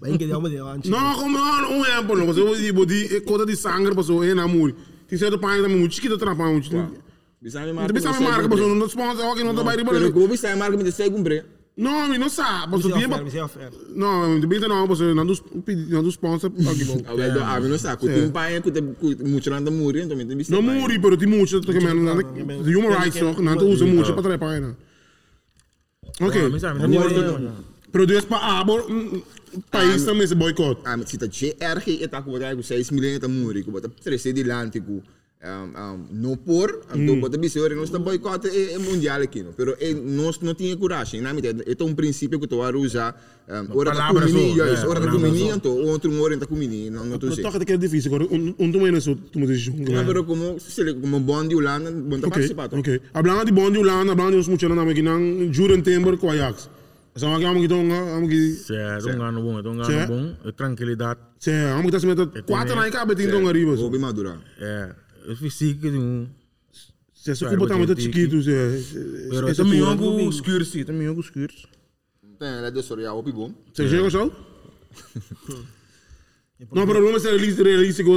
Vai 0.00 0.16
que 0.16 0.26
deu 0.26 0.38
uma 0.38 0.48
deu 0.48 0.66
antes. 0.66 0.90
Não, 0.90 1.14
como 1.14 1.36
não, 1.38 1.78
um 1.78 1.84
exemplo, 1.84 2.16
não. 2.16 2.26
Você 2.26 2.42
vai 2.42 2.54
tipo 2.56 2.86
de 2.86 3.20
coisa 3.20 3.44
de 3.44 3.54
sangue, 3.56 3.94
passou 3.94 4.24
é 4.24 4.32
na 4.34 4.48
muri. 4.48 4.74
Tem 5.06 5.18
certo 5.18 5.38
pai 5.38 5.60
também 5.60 5.76
muito 5.76 5.94
chiquita 5.94 6.16
trana, 6.16 6.34
muito. 6.50 6.70
Bisa 7.42 7.60
me 7.60 7.66
Não 7.68 7.74
marca. 7.74 7.92
bisa 7.92 8.12
me 8.12 8.20
marca, 8.20 8.48
passou 8.48 8.74
não 8.74 8.86
sponsor, 8.86 9.24
ok, 9.26 9.44
não 9.44 9.54
tá 9.54 9.62
vai 9.62 9.76
Pero 9.76 9.98
riba. 9.98 10.12
como 10.12 10.28
bisa 10.28 10.54
marca 10.56 10.76
me 10.76 10.92
sei 10.92 11.10
cumprir. 11.10 11.44
Não, 11.76 12.06
me 12.08 12.18
não 12.18 12.28
sabe, 12.28 12.76
Isso 12.76 12.88
passou 12.88 12.96
é 12.96 13.00
tempo. 13.00 13.14
oferta, 13.14 13.28
isso 13.28 13.38
é 13.38 13.44
oferta. 13.44 13.76
Não, 13.94 14.40
de 14.40 14.46
bem 14.46 14.60
não, 14.60 14.86
passou 14.86 15.14
não 15.14 15.24
dos 15.26 15.42
não 15.88 16.02
dos 16.02 16.14
sponsor, 16.14 16.52
ok, 16.58 16.84
bom. 16.84 17.00
A 17.06 17.14
ver, 17.14 17.42
a 17.42 17.58
ver, 17.60 17.68
não 17.68 17.78
sabe, 17.78 18.06
tem 18.06 18.24
um 18.24 18.30
pai 18.30 18.60
que 18.60 18.70
tem 18.70 18.82
muito 19.26 19.48
nada 19.50 19.70
muri, 19.70 20.02
então 20.02 20.16
me 20.16 20.24
tem 20.26 20.36
bisa. 20.36 20.52
Não 20.54 20.60
muri, 20.62 20.98
pero 20.98 21.16
que 21.16 21.26
man, 21.26 21.44
the 22.62 22.76
human 22.76 22.94
rights, 22.94 23.18
toch? 23.20 23.40
Não 23.40 23.56
usa 23.68 23.86
muito 23.86 24.12
para 24.12 24.22
trepar, 24.22 24.60
né? 24.60 24.74
Ok, 26.20 26.42
me 26.42 26.58
não 26.88 27.69
pero 27.92 28.06
Deus 28.06 28.24
para 28.24 28.60
abo, 28.60 28.78
país 29.70 30.04
também 30.04 30.26
se 30.26 30.34
boicot. 30.34 30.80
Ah, 30.84 30.96
mas 30.96 31.08
se 31.10 31.18
tá 31.18 31.28
che 31.28 31.56
erg, 31.60 32.02
eta 32.02 32.22
ko 32.22 32.30
bota 32.30 32.54
com 32.54 32.62
6 32.62 32.90
milhões 32.90 33.20
de 33.20 33.28
muri, 33.28 33.62
ko 33.62 33.70
bota 33.70 33.88
13 33.88 34.32
de 34.32 34.44
lântico. 34.44 35.02
Não 36.12 36.36
por, 36.36 36.82
então 36.94 37.18
bota 37.18 37.38
bisor, 37.38 37.74
nós 37.74 37.84
está 37.84 37.98
boicote 37.98 38.46
é, 38.48 38.74
é 38.74 38.78
mundial 38.78 39.22
aqui, 39.22 39.42
não. 39.42 39.54
Pero 39.54 39.74
é, 39.80 39.94
nós 39.94 40.38
não 40.40 40.54
tinha 40.54 40.76
coragem, 40.76 41.22
na 41.22 41.32
medida, 41.32 41.64
é 41.66 41.82
um 41.82 41.94
princípio 41.94 42.38
que 42.38 42.46
tu 42.46 42.58
vai 42.58 42.74
usar, 42.74 43.16
um, 43.48 43.74
ora 43.74 43.90
tá 43.90 44.08
comini, 44.08 44.50
só, 44.50 44.56
ja, 44.56 44.66
é, 44.66 44.86
ora 44.86 45.00
tá 45.00 45.10
comini, 45.10 45.48
só. 45.48 45.54
então 45.54 45.72
outro 45.86 46.22
hora 46.22 46.36
tá 46.36 46.44
comini, 46.46 46.90
não 46.90 47.06
não 47.06 47.16
tu 47.16 47.20
Pero 47.20 47.36
sei. 47.36 47.42
toca 47.44 47.64
que 47.64 47.72
é 47.72 47.78
difícil, 47.78 48.14
agora 48.14 48.28
um 48.30 48.92
não 48.92 49.00
sou, 49.00 49.16
tu 49.16 49.38
me 49.40 49.46
diz 49.46 49.60
junto. 49.60 49.90
Não, 49.90 50.04
pero 50.04 50.24
como 50.24 50.60
se 50.60 50.92
como 50.92 51.18
bom 51.20 51.48
de 51.48 51.54
Holanda, 51.56 51.90
bom 51.90 52.20
tá 52.20 52.26
Ok, 52.26 52.30
participando. 52.32 52.74
ok. 52.78 53.00
Hablando 53.14 53.46
de 53.46 53.52
bom 53.52 53.70
de 53.70 53.78
Holanda, 53.78 54.12
hablando 54.12 54.32
de 54.32 54.38
os 54.40 54.48
muchachos 54.48 54.76
na 54.76 54.84
máquina, 54.84 55.12
Juren 55.50 55.80
Timber 55.80 56.18
com 56.18 56.30
Ajax. 56.30 56.68
Essa 57.14 57.26
é 57.26 57.28
uma 57.28 57.38
que 57.38 57.44
vamos 57.44 57.62
que 57.62 57.68
vamos 57.68 58.28
que 58.28 58.52
Certo, 58.54 59.08
um 59.08 59.22
ano 59.22 59.42
bom, 59.42 59.58
um 59.68 59.84
Sim. 59.84 59.92
ano 59.94 60.06
bom, 60.06 60.36
é 60.48 60.52
tranquilidade. 60.52 61.20
Sim, 61.38 61.50
vamos 61.70 61.86
que 61.86 61.92
tá 61.92 62.00
se 62.00 62.06
metendo 62.06 62.42
quatro 62.44 62.74
na 62.76 62.90
cabeça 62.90 63.16
tem 63.16 63.26
então 63.26 63.48
arriba. 63.48 63.74
Vou 63.74 63.90
bem 63.90 64.00
madurar. 64.00 64.40
É, 64.58 64.94
eu 65.26 65.36
fiz 65.36 65.54
que 65.58 65.88
um. 65.88 66.28
Se 67.12 67.32
Claro, 67.44 67.56
cubo 67.58 67.68
tá 67.68 67.76
muito 67.76 68.00
chiquito, 68.00 68.40
se 68.42 68.50
esse 69.50 69.56
também 69.56 69.80
cubo- 69.80 69.90
algo 69.90 70.30
escuro, 70.30 70.64
sim, 70.64 70.84
também 70.84 71.06
algo 71.06 71.20
escuro. 71.20 71.52
Tem, 72.38 72.48
ela 72.48 72.70
deu 72.70 72.82
sorriso, 72.82 73.10
o 73.10 73.22
bom. 73.32 73.52
Você 73.74 73.86
chega 73.88 74.08
só? 74.08 74.24
Não, 76.72 76.86
pero 76.86 77.00
não 77.00 77.16
é 77.16 77.18
ser 77.18 77.28
realista, 77.30 77.62
realístico 77.62 78.10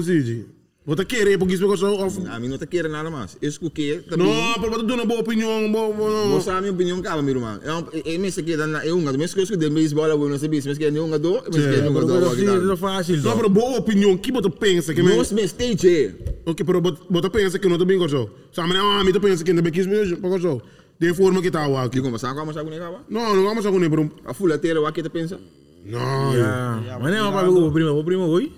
assim. 0.83 0.85
Vou 0.85 0.95
te 0.95 1.05
querer 1.05 1.37
porque 1.37 1.53
isso 1.53 1.71
é 1.71 1.77
só 1.77 1.93
off. 1.95 2.19
A 2.27 2.39
mim 2.39 2.49
não 2.49 2.57
te 2.57 2.67
quero 2.67 2.89
nada 2.89 3.09
mais. 3.09 3.37
Isso 3.41 3.59
que 3.59 3.65
eu 3.65 3.71
quero 3.71 4.03
também. 4.03 4.27
Não, 4.27 4.53
pero 4.55 4.71
você 4.71 4.85
dá 4.85 4.93
uma 4.95 5.05
boa 5.05 5.21
opinião, 5.21 5.71
boa, 5.71 5.93
boa. 5.93 6.27
Você 6.39 6.45
sabe 6.45 6.57
a 6.57 6.61
minha 6.61 6.73
opinião, 6.73 7.01
cara, 7.01 7.21
meu 7.21 7.35
irmão. 7.35 7.59
É 8.05 8.17
me 8.17 8.29
se 8.31 8.43
queda 8.43 8.67
na 8.67 8.85
eu 8.85 8.97
um, 8.97 9.01
mas 9.01 9.33
que 9.33 9.39
eu 9.39 9.43
escuto 9.43 9.59
de 9.59 9.69
beisebol, 9.69 10.07
eu 10.07 10.17
não 10.17 10.37
sei 10.37 10.61
se 10.61 10.69
me 10.69 10.75
queda 10.75 11.01
um 11.01 11.17
do, 11.17 11.33
mas 11.33 11.55
queda 11.55 11.89
um 11.89 11.93
Pero 11.93 12.05
do. 12.05 12.25
assim, 12.27 12.71
é 12.71 12.75
fácil. 12.75 13.17
Não, 13.21 13.35
pero 13.35 13.49
boa 13.49 13.77
opinião, 13.79 14.17
que 14.17 14.31
você 14.31 14.49
pensa 14.49 14.93
que 14.93 15.01
me... 15.01 15.15
Nós 15.15 15.31
me 15.31 15.43
stage. 15.43 16.15
Ok, 16.45 16.65
pero 16.65 16.81
você 16.81 17.29
pensa 17.29 17.57
que 17.57 17.67
não 17.69 17.77
tá 17.77 17.85
bem 17.85 17.97
com 17.97 18.05
isso. 18.05 18.29
Sabe, 18.51 18.73
não, 18.73 18.99
a 18.99 19.03
mim 19.03 19.13
tá 19.13 19.19
pensa 19.19 19.43
que 19.43 19.53
que 19.71 19.79
isso 19.79 19.89
mesmo, 19.89 20.17
para 20.17 20.37
isso. 20.37 20.61
De 20.99 21.13
forma 21.13 21.41
que 21.41 21.49
tá 21.49 21.65
aqui. 21.83 22.01
Mas 22.01 22.21
como 22.21 22.53
sabe 22.53 22.69
com 22.69 22.75
ele? 22.75 22.85
Não, 23.09 23.35
não 23.35 23.43
vamos 23.43 23.65
a 23.65 23.71
com 23.71 23.79
pero... 23.79 24.11
A 24.25 24.33
fulateira, 24.33 24.81
o 24.81 24.91
que 24.91 25.01
te 25.01 25.09
pensa? 25.09 25.39
Não, 25.85 26.33
Ja, 26.33 26.97
maar 26.99 27.11
nee, 27.11 27.19
maar 27.19 27.51
we 27.51 27.71
prima, 27.71 27.93
we 27.93 28.03
prima 28.03 28.25
hoy. 28.25 28.51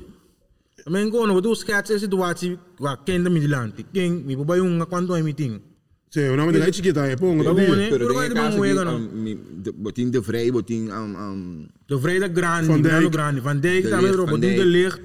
Men 0.87 1.09
ko 1.09 1.25
no 1.25 1.41
tu 1.41 1.55
sketch 1.55 1.89
essa 1.89 1.99
situação 1.99 2.57
wa 2.79 2.95
kenda 2.97 3.29
mi 3.29 3.39
dilante. 3.39 3.83
King 3.93 4.23
mi 4.25 4.35
bobai 4.35 4.59
um 4.61 4.79
quanto 4.85 5.15
é 5.15 5.21
meeting. 5.23 5.59
Sim, 6.11 6.29
o 6.29 6.35
nome 6.37 6.51
dele 6.53 6.69
é 6.69 6.71
chiquita, 6.71 7.05
é 7.07 7.15
pongo, 7.15 7.43
tá 7.43 7.49
Tá 7.49 7.55
bom, 7.55 7.61
bem. 7.61 7.75
né? 7.75 7.87
Pero 7.89 8.05
Pero 8.07 8.13
vai 8.13 8.27
tem 8.29 8.35
de 8.35 8.41
caso 8.41 8.57
bom 8.57 8.63
que 8.63 8.73
wega 8.73 8.85
no. 8.85 9.73
botin 9.73 10.09
de 10.11 10.19
vrij, 10.19 10.51
botin 10.51 10.89
um 10.91 11.15
um 11.17 11.67
De 11.87 11.95
Vrijdag 11.97 12.31
grande, 12.33 12.67
Van 12.67 12.81
Dijk. 12.81 12.91
grande 12.93 13.09
grande. 13.09 13.41
Van 13.41 13.59
Dijk 13.59 13.83
De 13.83 13.89
também 13.89 14.05
Ligt, 14.05 14.15
erop, 14.15 14.29
Van 14.29 14.39
doen 14.39 14.49
de 14.51 14.55
Dijk. 14.55 14.71
licht. 14.71 14.99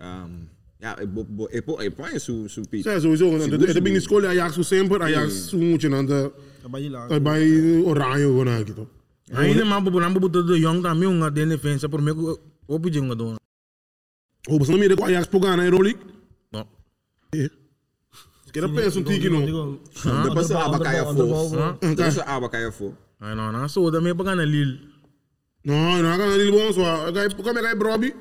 um 0.00 0.46
ja, 0.80 0.96
e 1.02 1.06
bo 1.06 1.24
bo 1.24 1.48
e 1.50 1.60
po 1.62 1.82
e 1.82 1.90
po 1.90 2.06
é 2.06 2.18
su 2.20 2.46
su 2.48 2.62
pi. 2.70 2.82
Sim, 2.82 3.00
sowieso. 3.00 3.24
É 3.34 3.80
bem 3.80 3.92
na 3.94 3.98
escola, 3.98 4.28
Ajax 4.28 4.58
o 4.58 4.62
sempre, 4.62 5.02
Ajax 5.02 5.52
o 5.54 5.58
muito 5.58 5.88
não 5.88 6.06
tá... 6.06 6.30
Trabalhei 6.60 6.88
lá. 6.90 7.08
Tá 7.08 7.18
bem 7.18 7.82
oranho, 7.84 8.36
ou 8.36 8.44
não, 8.44 8.60
aqui, 8.60 8.70
então. 8.70 8.86
Ainda 9.32 9.64
mais 9.64 9.82
bobo 9.82 9.98
não 10.00 10.12
bobo 10.12 10.28
de 10.28 10.54
young 10.62 10.80
também 10.82 11.08
um 11.08 11.28
de 11.30 11.46
defesa 11.46 11.88
por 11.88 12.00
mim 12.00 12.12
o 12.68 12.78
pedi 12.80 13.00
um 14.48 14.52
do. 14.52 14.52
Ou 14.52 14.58
você 14.58 14.72
não 14.72 14.78
mira 14.78 14.96
com 14.96 15.04
Ajax 15.04 15.26
por 15.26 15.40
ganhar 15.40 15.56
na 15.56 15.64
Euroleague? 15.64 16.00
Não. 16.52 16.66
Que 17.32 18.58
era 18.58 18.68
pensa 18.68 18.98
um 18.98 19.02
tique, 19.04 19.28
não. 19.28 19.78
Depois 20.24 20.50
a 20.50 20.64
aba 20.64 20.80
caia 20.80 21.04
fo. 21.04 21.56
Hã? 21.56 21.78
Depois 21.80 22.18
a 22.18 22.36
aba 22.36 22.48
caia 22.48 22.72
fo. 22.72 22.94
Ai 23.20 23.34
não, 23.34 23.52
não 23.52 23.68
sou 23.68 23.90
também 23.92 24.14
para 24.14 24.34
ganhar 24.34 24.44
Lille. 24.44 24.88
Não, 25.64 26.02
não, 26.02 26.16
não, 26.16 26.34
ele 26.34 26.50
bom 26.50 26.72
só. 26.72 27.12
Como 27.36 27.58
é 27.58 27.62
que 27.62 27.68
é 27.68 27.74
Broby? 27.74 28.14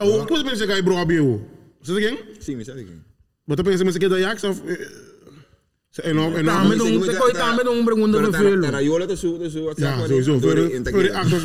O 0.00 0.26
que 0.26 0.32
você 0.32 0.44
pensa 0.44 0.66
que 0.66 0.72
é 0.72 0.82
Broby, 0.82 1.14
eu? 1.16 1.44
Você 1.80 1.94
sabe 1.94 2.06
quem? 2.06 2.18
Sim, 2.40 2.56
me 2.56 2.64
sabe 2.64 2.84
quem? 2.84 3.00
Você 3.48 3.84
pensa 3.84 3.98
que 3.98 4.04
é 4.04 4.08
da 4.08 4.16
Ajax? 4.16 4.44
É 6.02 6.12
não, 6.14 6.36
é 6.38 6.42
Também 6.42 6.78
não. 6.78 6.86
um, 6.86 7.00
te 7.02 7.14
coi 7.16 7.32
também 7.34 7.68
um 7.68 7.84
pergunta 7.84 8.20
no 8.20 8.32
filho. 8.32 8.70
Raiola 8.70 9.06
te 9.06 9.14
su 9.16 9.38
te 9.38 9.50
su 9.50 9.68
Ja, 9.76 10.06
sowieso. 10.06 10.38
Voor 10.38 10.54
de 10.54 11.12
actors 11.12 11.42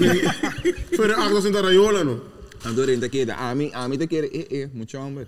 Voor 0.95 1.07
de 1.07 1.15
actors 1.15 1.45
in 1.45 1.51
de 1.51 1.61
Rayola, 1.61 2.03
no. 2.03 2.36
Andor 2.67 2.89
in 2.89 2.99
te 2.99 3.09
queda. 3.09 3.35
A 3.37 3.53
mim 3.55 3.69
a 3.73 3.87
mim 3.87 3.97
te 3.97 4.07
quer 4.07 4.23
eh 4.31 4.45
eh 4.49 4.67
muito 4.73 4.97
amor. 4.97 5.25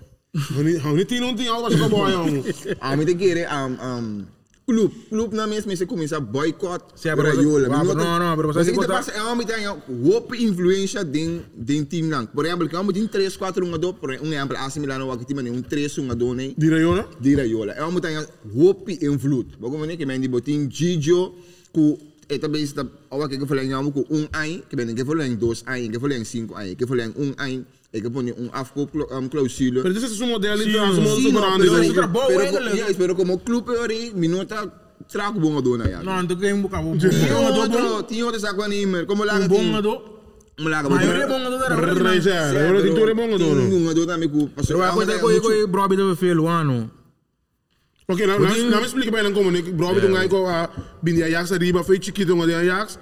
Hou 0.84 0.96
niet 0.96 1.08
tien, 1.08 1.36
tien, 1.36 1.50
al 1.50 1.62
was 1.62 1.74
ik 1.74 1.82
al 1.82 1.90
boy, 1.90 2.12
jongen. 2.12 2.44
A 2.80 2.96
mim 2.96 3.06
te 3.06 3.16
quer 3.16 3.48
um 3.52 3.78
um 3.82 4.28
club 4.66 4.92
club 5.10 5.34
na 5.34 5.48
mes 5.48 5.66
mes 5.66 5.82
começa 5.86 6.18
a 6.18 6.20
boycott 6.22 6.84
Sim, 6.94 7.16
pero- 7.16 7.34
Raiola. 7.34 7.68
Ah, 7.76 7.82
pero 7.82 7.96
não, 7.96 8.20
não, 8.20 8.36
pero 8.36 8.48
você 8.54 8.60
Mas 8.60 8.68
que 8.68 8.74
te 8.74 8.78
botar- 8.78 8.94
passa 8.98 9.12
é 9.12 9.22
uma 9.24 9.44
tem 9.44 9.66
wop 10.06 10.36
influência 10.38 11.04
den 11.04 11.42
den 11.56 11.84
team 11.86 12.10
lang. 12.10 12.28
Por 12.28 12.46
exemplo, 12.46 12.70
como 12.70 12.94
tem 12.94 13.08
3 13.08 13.36
4 13.36 13.66
um 13.66 13.72
do, 13.78 13.94
por 13.96 14.14
exemplo, 14.14 14.56
AC 14.58 14.80
Milan 14.80 15.04
o 15.06 15.12
aqui 15.12 15.26
tem 15.26 15.50
um 15.50 15.62
3 15.64 15.98
um 15.98 16.08
do 16.16 16.34
nem. 16.36 16.54
Die 16.56 16.70
Rayola? 16.70 17.10
di 17.20 17.34
Raiola. 17.36 17.74
É 17.74 17.82
uma 17.82 17.92
montanha 17.92 18.24
whoop 18.54 18.92
invloed. 19.02 19.58
Bago 19.60 19.78
mo 19.78 19.88
que 19.88 20.06
men 20.06 20.22
di 20.22 20.28
botin 20.28 20.70
Gigio 20.70 21.34
ku 21.74 21.98
eta 22.30 22.48
base 22.48 22.74
da 22.76 22.86
awa 23.12 23.28
que 23.28 23.40
foi 23.46 23.58
lá 23.58 23.82
com 23.92 24.06
um 24.10 24.28
ai, 24.34 24.64
que 24.70 24.76
ben 24.76 24.94
que 24.94 25.04
foi 25.04 25.16
lá 25.18 25.26
em 25.28 25.36
dois 25.36 25.64
ai, 25.66 25.90
que 25.90 26.00
foi 26.00 26.10
lá 26.10 26.16
em 26.16 26.24
cinco 26.24 26.54
ai, 26.56 26.76
que 26.76 26.86
foi 26.86 26.98
lá 26.98 27.06
em 27.06 27.14
um 27.18 27.34
ai, 27.38 27.66
e 27.92 28.02
que 28.02 28.10
põe 28.10 28.32
um 28.32 28.50
afco 28.54 28.88
um 29.12 29.28
clausule. 29.28 29.82
Pero 29.82 29.98
ese 29.98 30.06
es 30.06 30.12
su 30.14 30.26
modelo, 30.28 30.62
Sim, 30.62 30.72
su 30.72 31.02
modelo 31.02 31.16
Sim, 31.16 31.22
super 31.24 31.34
no, 31.34 31.42
grande. 31.42 31.64
pero- 31.70 31.84
isso 31.84 31.94
so- 31.96 32.02
é 32.04 32.08
bom, 32.08 32.28
pero 32.28 32.42
é, 32.42 32.48
co- 32.48 32.54
galera. 32.54 32.76
yes, 32.78 32.98
pero 32.98 33.16
como 33.16 33.40
clube 33.40 33.72
ori 33.78 34.12
minuta 34.14 34.72
trago 35.12 35.40
bom 35.40 35.60
dona 35.62 35.90
ya. 35.90 36.04
Não, 36.04 36.28
tu 36.28 36.38
quer 36.38 36.54
um 36.54 36.62
bocado. 36.62 36.96
Tinha 37.00 37.34
Bom 37.34 37.52
do 37.52 37.60
outro, 37.62 38.04
tinha 38.04 38.26
outro 38.26 38.40
saco 38.40 38.62
animer, 38.62 39.06
como 39.08 39.24
lá 39.26 39.34
Um 39.40 39.48
bom 39.48 39.82
do. 39.82 39.98
Como 40.56 40.70
lá 40.70 40.84
Maioria 40.84 41.26
bom 41.26 41.40
do 41.50 41.56
era. 41.64 41.76
Rei, 42.10 42.22
ja, 42.22 42.52
Rayola 42.52 42.82
tem 42.84 42.94
tudo 42.94 43.16
bom, 43.16 43.38
dono. 43.38 43.62
Um 43.76 43.94
do 43.94 44.06
também 44.06 44.30
ku 44.30 44.50
Pero 44.54 44.78
vai 44.78 44.92
coisa 44.94 45.18
coi 45.18 45.40
coi 45.42 45.66
Broby 45.66 45.96
do 45.96 46.16
filho 48.16 48.32
ano. 48.32 48.46
Ok, 48.46 48.48
nou, 48.48 48.62
nou, 48.62 48.70
nou 48.72 48.80
me 48.80 48.86
explica 48.86 49.12
bem 49.12 49.34
como 49.34 49.52
né, 49.52 49.62
Broby 49.62 50.02
toen 50.02 50.22
ik 50.22 50.34
a 50.34 50.70
bindi 51.02 51.24
Ajax 51.24 51.52
arriba, 51.52 51.84
foi 51.84 52.00
chiquito 52.02 52.36
de 52.46 52.54
Ajax. 52.54 53.00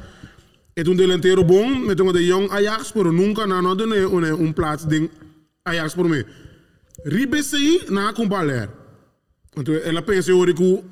É 0.76 0.84
um 0.88 0.95
delantero 0.95 1.43
bom, 1.43 1.89
é 1.89 2.01
um 2.01 2.14
de 2.14 2.20
young 2.20 2.49
Ajax, 2.51 2.91
pero 2.91 3.12
nunca 3.12 3.47
na 3.47 3.62
nada 3.62 3.86
né, 3.86 4.05
um 4.05 4.43
um 4.43 4.53
plaats 4.53 4.86
ding 4.86 5.10
Ajax 5.66 5.93
por 5.95 6.08
mim. 6.08 6.24
Ribe 7.05 7.43
sei 7.43 7.86
na 7.89 8.14
comparar. 8.14 8.70
Então 9.55 9.74
ela 9.74 10.01
pensa 10.01 10.34
hoje 10.34 10.53
que 10.53 10.84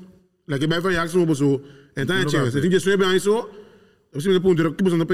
lá 0.48 0.58
que 0.58 0.66
vai 0.66 0.80
para 0.80 0.90
Ajax 0.90 1.14
não 1.14 1.26
passou. 1.26 1.62
Então 1.96 2.16
é 2.16 2.28
chance, 2.28 2.60
tem 2.60 2.70
que 2.70 2.80
ser 2.80 2.96
bem 2.96 3.16
isso. 3.16 3.48
Eu 4.12 4.20
sempre 4.20 4.40
ponto 4.40 4.72
que 4.72 4.82
você 4.82 4.96
não 4.96 5.06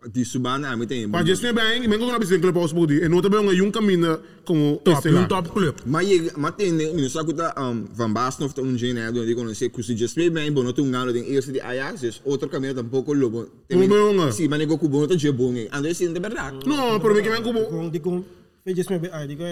pensa 0.00 0.12
que 0.12 0.18
Di 0.18 0.24
Subana, 0.24 0.70
a 0.70 0.76
mim 0.76 0.86
tem. 0.86 1.08
para 1.10 1.24
just 1.26 1.42
bem, 1.42 1.88
men 1.88 1.98
ko 1.98 2.06
na 2.06 2.18
bising 2.18 2.40
club 2.40 2.54
house 2.56 2.72
podi. 2.72 3.02
E 3.02 3.08
nota 3.08 3.28
bem 3.28 3.40
um 3.40 3.50
yung 3.52 3.70
caminho 3.72 4.18
como 4.44 4.80
Top, 4.84 4.94
este 4.94 5.10
lá. 5.10 5.22
um 5.22 5.26
top 5.28 5.52
club. 5.52 5.74
Maar 5.86 6.04
je, 6.04 6.30
maar 6.36 6.54
ten, 6.54 6.76
nu 6.76 7.08
zag 7.08 7.26
ik 7.26 7.36
dat 7.36 7.58
um, 7.58 7.88
Van 7.94 8.12
Basten 8.12 8.44
of 8.46 8.56
een 8.56 8.78
gene 8.78 9.00
hebben, 9.00 9.26
die 9.26 9.34
konden 9.34 9.56
zeggen, 9.56 9.76
kusi 9.76 9.94
just 9.94 10.16
mee 10.16 10.30
bij 10.30 10.52
bono 10.52 10.72
toen 10.72 10.92
gaan, 10.92 11.12
den 11.12 11.24
eerste 11.24 11.52
die 11.52 11.62
Ajax, 11.62 12.00
dus 12.00 12.20
otro 12.24 12.48
camino 12.48 12.72
tampoco 12.74 13.14
lobo. 13.14 13.48
Como 13.68 13.86
bem 13.88 14.08
uma. 14.14 14.30
Sí, 14.30 14.48
maar 14.48 14.60
ik 14.60 14.70
ook 14.70 14.88
bono 14.90 15.06
te 15.06 15.14
je 15.18 15.32
bonge. 15.32 15.66
Ando 15.70 15.88
is 15.88 16.00
in 16.00 16.12
de 16.12 16.20
verdad. 16.20 16.52
Não, 16.64 16.98
pero 17.00 17.14
me 17.14 17.20
que 17.22 17.30
vem 17.30 17.42
como 17.42 17.60
Com, 17.68 17.90
di 17.90 18.00
com, 18.00 18.24
fez 18.64 18.88
me 18.88 18.98
bem, 19.00 19.26
di 19.26 19.36
com, 19.36 19.44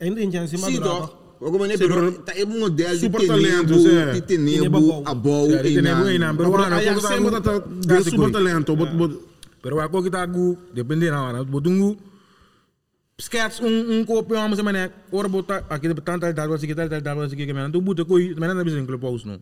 ainda 0.00 0.20
em 0.20 0.30
chance, 0.32 0.56
Sim, 0.56 0.60
mas 0.62 0.78
toch? 0.78 1.12
Ook 1.42 1.58
maar 1.58 1.68
nee, 1.68 1.76
pero 1.78 2.12
tá 2.24 2.32
é 2.36 2.44
um 2.44 2.58
modelo 2.58 2.90
de 2.94 2.98
Super 2.98 3.20
ter 3.20 3.26
talento, 3.28 3.72
nebo, 3.74 3.80
zé. 3.80 4.12
de 4.12 4.20
ter 4.20 4.36
Tinha 4.36 4.60
nebo, 4.60 4.80
bom. 4.80 5.02
a 5.06 5.14
bom, 5.14 5.46
Zé, 5.50 5.62
de 5.62 5.72
ter 5.74 5.82
nebo 5.82 6.08
e 6.08 6.18
não, 6.18 6.36
pero 6.36 6.50
Pero 6.50 6.62
ano, 6.64 6.76
Ajax 6.76 6.94
como 6.94 7.00
tá 7.00 7.08
sempre 7.14 7.36
um- 7.36 7.40
tá 7.40 7.58
Dá 7.58 7.96
de 7.96 8.04
super 8.04 8.10
seguro. 8.10 8.30
talento, 8.30 8.76
but 8.76 8.90
but 8.92 9.10
Pero 9.62 9.80
ako 9.80 10.02
kita 10.02 10.26
gu 10.26 10.56
depende 10.72 11.10
na 11.10 11.28
ana 11.28 11.44
botungu 11.44 11.96
sketch 13.20 13.60
un 13.60 13.74
un 13.92 14.04
ko 14.06 14.22
pe 14.22 14.36
amo 14.36 14.56
semana 14.56 14.90
ora 15.12 15.28
bota 15.28 15.60
de 15.78 16.32
tal 16.34 16.52
assim 16.54 16.66
que 16.66 16.74
tal 16.74 16.88
tal 16.88 17.02
tal 17.02 17.20
assim 17.22 17.36
que 17.36 17.52
me 17.52 17.70
tu 17.70 17.80
buta 17.80 18.04
coi 18.04 18.34
me 18.34 18.46
na 18.46 18.64
bisin 18.64 18.86
club 18.86 19.02
house 19.02 19.24
no? 19.26 19.38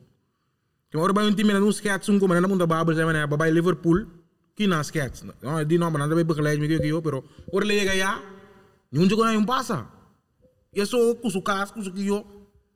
Que 0.91 0.99
ora 0.99 1.13
vai 1.13 1.27
um 1.27 1.33
time 1.35 1.53
na 1.53 1.61
um 1.61 1.71
sketch 1.73 2.09
un 2.09 2.19
ko 2.19 2.27
me 2.27 2.41
na 2.41 2.49
punta 2.49 2.67
babel 2.67 2.95
semana 2.97 3.27
babai 3.27 3.53
Liverpool 3.53 4.07
que 4.57 4.67
na 4.67 4.83
sketch 4.83 5.23
no? 5.23 5.65
Di 5.65 5.79
no 5.79 5.91
mana 5.91 6.09
vai 6.09 6.25
begeleid 6.25 6.59
me 6.59 6.67
que 6.67 6.75
eu 6.89 7.01
pero 7.01 7.23
ora 7.53 7.65
le 7.65 7.75
llega 7.79 7.95
ya 7.95 8.19
ni 8.91 8.99
un 8.99 9.09
jogo 9.09 9.25
na 9.25 9.39
um 9.39 9.47
passa 9.47 9.87
isso 10.75 11.15
kusu 11.23 11.41
kas 11.43 11.71
kusu 11.71 11.93
kiyo 11.93 12.25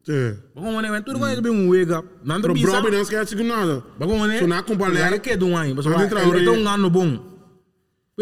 sim. 0.06 0.38
Bago 0.54 0.70
mane 0.70 0.88
ven 0.90 1.02
tu 1.02 1.12
ko 1.12 1.42
be 1.42 1.50
un 1.50 1.66
wake 1.68 1.90
up 1.90 2.06
nando 2.24 2.42
Pero 2.46 2.54
bisa 2.54 2.80
Broby 2.80 2.90
não 2.94 3.02
esquece 3.02 3.34
que 3.34 3.42
nada. 3.42 3.82
Bago 3.98 4.16
mane 4.16 4.38
So 4.38 4.46
na 4.46 4.62
comparar 4.62 5.18
que 5.18 5.36
do 5.36 5.56
aí 5.56 5.74
mas 5.74 5.84
entra 5.86 6.28
ora- 6.28 6.40
então 6.40 6.54
um 6.54 6.68
ano 6.68 6.88
bom 6.90 7.31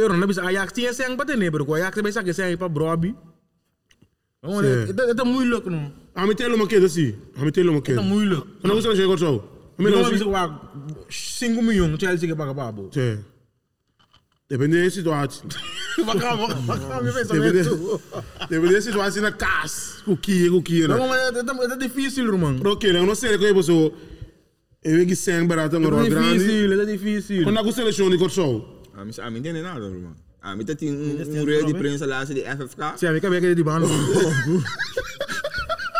Pero 0.01 0.16
na 0.16 0.26
bisa 0.26 0.42
sem 0.94 1.16
para 1.16 1.26
ter 1.26 1.51
pero 1.53 1.66
ko 1.66 1.74
Ajax 1.74 2.01
vai 2.01 2.12
sair 2.12 2.32
sem 2.34 2.57
para 2.57 2.68
Broby. 2.68 3.14
Bago 4.42 4.55
mane 4.57 4.68
Sim. 4.86 4.92
itu 4.92 5.03
itu 5.12 5.24
moeilijk 5.24 5.66
no. 5.68 5.92
A 6.14 6.26
mim 6.26 6.34
tem 6.34 6.48
uma 6.48 6.66
queda 6.66 6.86
assim. 6.86 7.14
A 7.36 7.44
mim 7.44 7.53
tem 7.53 7.68
uma 7.68 7.78
Itu 7.78 8.03
moeilijk. 8.03 8.44
Não 8.64 8.76
usa 8.76 8.96
chegar 8.96 9.18
só. 9.18 9.36
A 9.76 9.82
mim 9.82 9.90
Pero 9.90 10.03
não 10.03 10.11
bisa 10.11 10.24
sei. 10.24 10.32
wa 10.32 10.61
5 11.11 11.62
milhões 11.62 12.01
Chelsea 12.01 12.26
que 12.26 12.34
paga 12.34 12.55
babo. 12.55 12.88
Sim. 12.92 13.18
Depende 14.48 14.82
da 14.82 14.90
situação. 14.90 15.46
Depende 18.48 18.72
da 18.72 18.80
situação 18.80 19.22
na 19.22 19.32
casa. 19.32 20.03
O 20.07 20.16
que 20.16 20.46
é 20.46 20.51
o 20.51 20.62
que 20.62 20.84
é. 20.84 20.88
Mane 20.88 21.38
itu 21.38 21.64
itu 21.64 21.76
difícil 21.76 22.24
irmão. 22.26 22.59
Que 22.78 22.86
eu 22.86 23.05
não 23.07 23.14
sei 23.14 23.36
que 23.36 23.44
é 23.44 23.53
pessoa. 23.53 23.92
Eu 24.82 24.92
vejo 24.94 25.07
que 25.07 25.14
sem 25.16 25.46
barato 25.46 25.76
rol 25.78 26.09
grande. 26.09 26.38
difícil, 26.38 26.72
itu 26.72 26.86
difícil. 26.86 27.44
Quando 27.44 27.59
a 27.59 27.72
seleção 27.72 28.09
de 28.09 28.16
corso. 28.16 28.80
A 29.01 29.05
mim, 29.05 29.12
a 29.18 29.30
mim 29.30 29.40
tem 29.40 29.62
nada, 29.62 29.86
irmão. 29.86 30.12
A 30.42 30.55
mim 30.55 30.62
tem 30.62 30.92
um, 30.92 31.40
um 31.40 31.44
rei 31.46 31.64
de 31.64 31.72
prensa 31.72 32.05
lá, 32.05 32.22
de 32.22 32.42
FFK. 32.42 32.98
Se 32.98 33.07
a 33.07 33.12
mim 33.12 33.20
cabe 33.20 33.40
que 33.40 33.55
de 33.55 33.62
bando. 33.62 33.86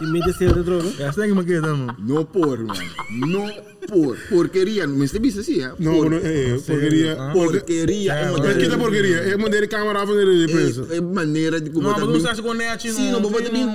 E 0.03 0.07
me 0.07 0.20
desceu 0.22 0.53
de 0.53 0.62
droga. 0.62 0.88
É 0.98 1.07
assim 1.07 1.22
que 1.22 1.32
me 1.34 1.44
queda, 1.44 1.74
mano. 1.74 1.96
No 1.98 2.26
por, 2.26 2.59
irmão. 2.59 2.76
No 3.11 3.53
por. 3.86 4.18
Porqueria, 4.28 4.86
tem 5.12 5.20
visto 5.20 5.40
assim, 5.40 5.62
é? 5.62 5.72
Não, 5.78 6.05
não, 6.09 6.18
é, 6.18 6.59
porqueria. 6.59 7.16
Porqueria, 7.32 8.12
é 8.12 8.30
uma 8.30 8.38
Mas 8.38 8.57
que 8.57 8.64
é 8.64 8.76
porqueria? 8.76 9.16
É 9.16 9.36
maneira 9.36 9.66
de 9.66 9.70
câmera 9.70 10.07
para 10.07 10.36
de 10.46 10.53
prensa. 10.53 10.86
é 10.94 11.01
maneira 11.01 11.61
de 11.61 11.70
Não, 11.70 11.82
como 11.94 12.07
mas 12.07 12.09
não 12.09 12.20
sabe 12.20 12.80
se 12.80 12.92
Sim, 12.92 13.12
não, 13.12 13.20
vou 13.22 13.42
também 13.42 13.66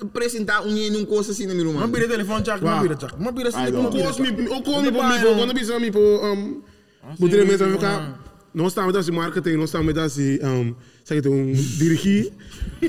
apresentar 0.00 0.62
um 0.62 0.76
e 0.76 0.90
num 0.90 1.04
coisa 1.04 1.32
assim 1.32 1.46
na 1.46 1.54
minha 1.54 1.68
irmã. 1.68 1.80
Não 1.80 1.90
pira 1.90 2.06
telefone, 2.06 2.42
Jack, 2.42 2.64
não 2.64 2.82
pira, 2.82 2.94
Jack. 2.94 3.20
Não 3.20 3.32
pira 3.32 3.48
assim, 3.48 3.58
Ai, 3.58 3.70
não 3.72 3.82
não. 3.84 3.90
pira. 3.90 4.04
Koos 4.04 4.18
mi, 4.18 4.28
o 4.28 4.62
koos 4.62 4.82
mi 4.82 4.88
Hindi 4.88 4.92
po 4.92 4.98
pa 4.98 5.08
mi 5.08 5.18
po, 5.20 5.26
yun. 5.26 5.36
quando 5.36 5.54
bisa 5.54 5.78
mi 5.78 5.90
po, 5.90 5.98
um, 5.98 6.62
mesmo 7.46 7.72
ficar. 7.72 8.27
Nós 8.58 8.72
estamos 8.72 8.96
assim 8.96 9.12
marketing, 9.12 9.50
nós 9.50 9.68
estamos 9.68 9.96
assim, 9.96 10.40
um, 10.44 10.74
que 11.04 11.28
um 11.28 11.52
dirigir, 11.52 12.32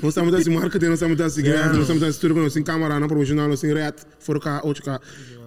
nós 0.01 0.05
estamos 0.05 0.33
assim 0.33 0.49
marketing, 0.49 0.85
nós 0.85 0.95
estamos 0.95 1.21
assim 1.21 1.43
greve, 1.43 1.73
nós 1.73 1.81
estamos 1.81 2.01
assim 2.01 2.09
estúdio, 2.09 2.37
nós 2.37 2.47
estamos 2.47 2.65
câmera, 2.65 2.99
não 2.99 3.07
profissional, 3.07 3.47
nós 3.47 3.63
estamos 3.63 3.79
red, 3.79 3.93
for 4.19 4.39
cá, 4.39 4.61
outro 4.63 4.83
cá. 4.83 4.99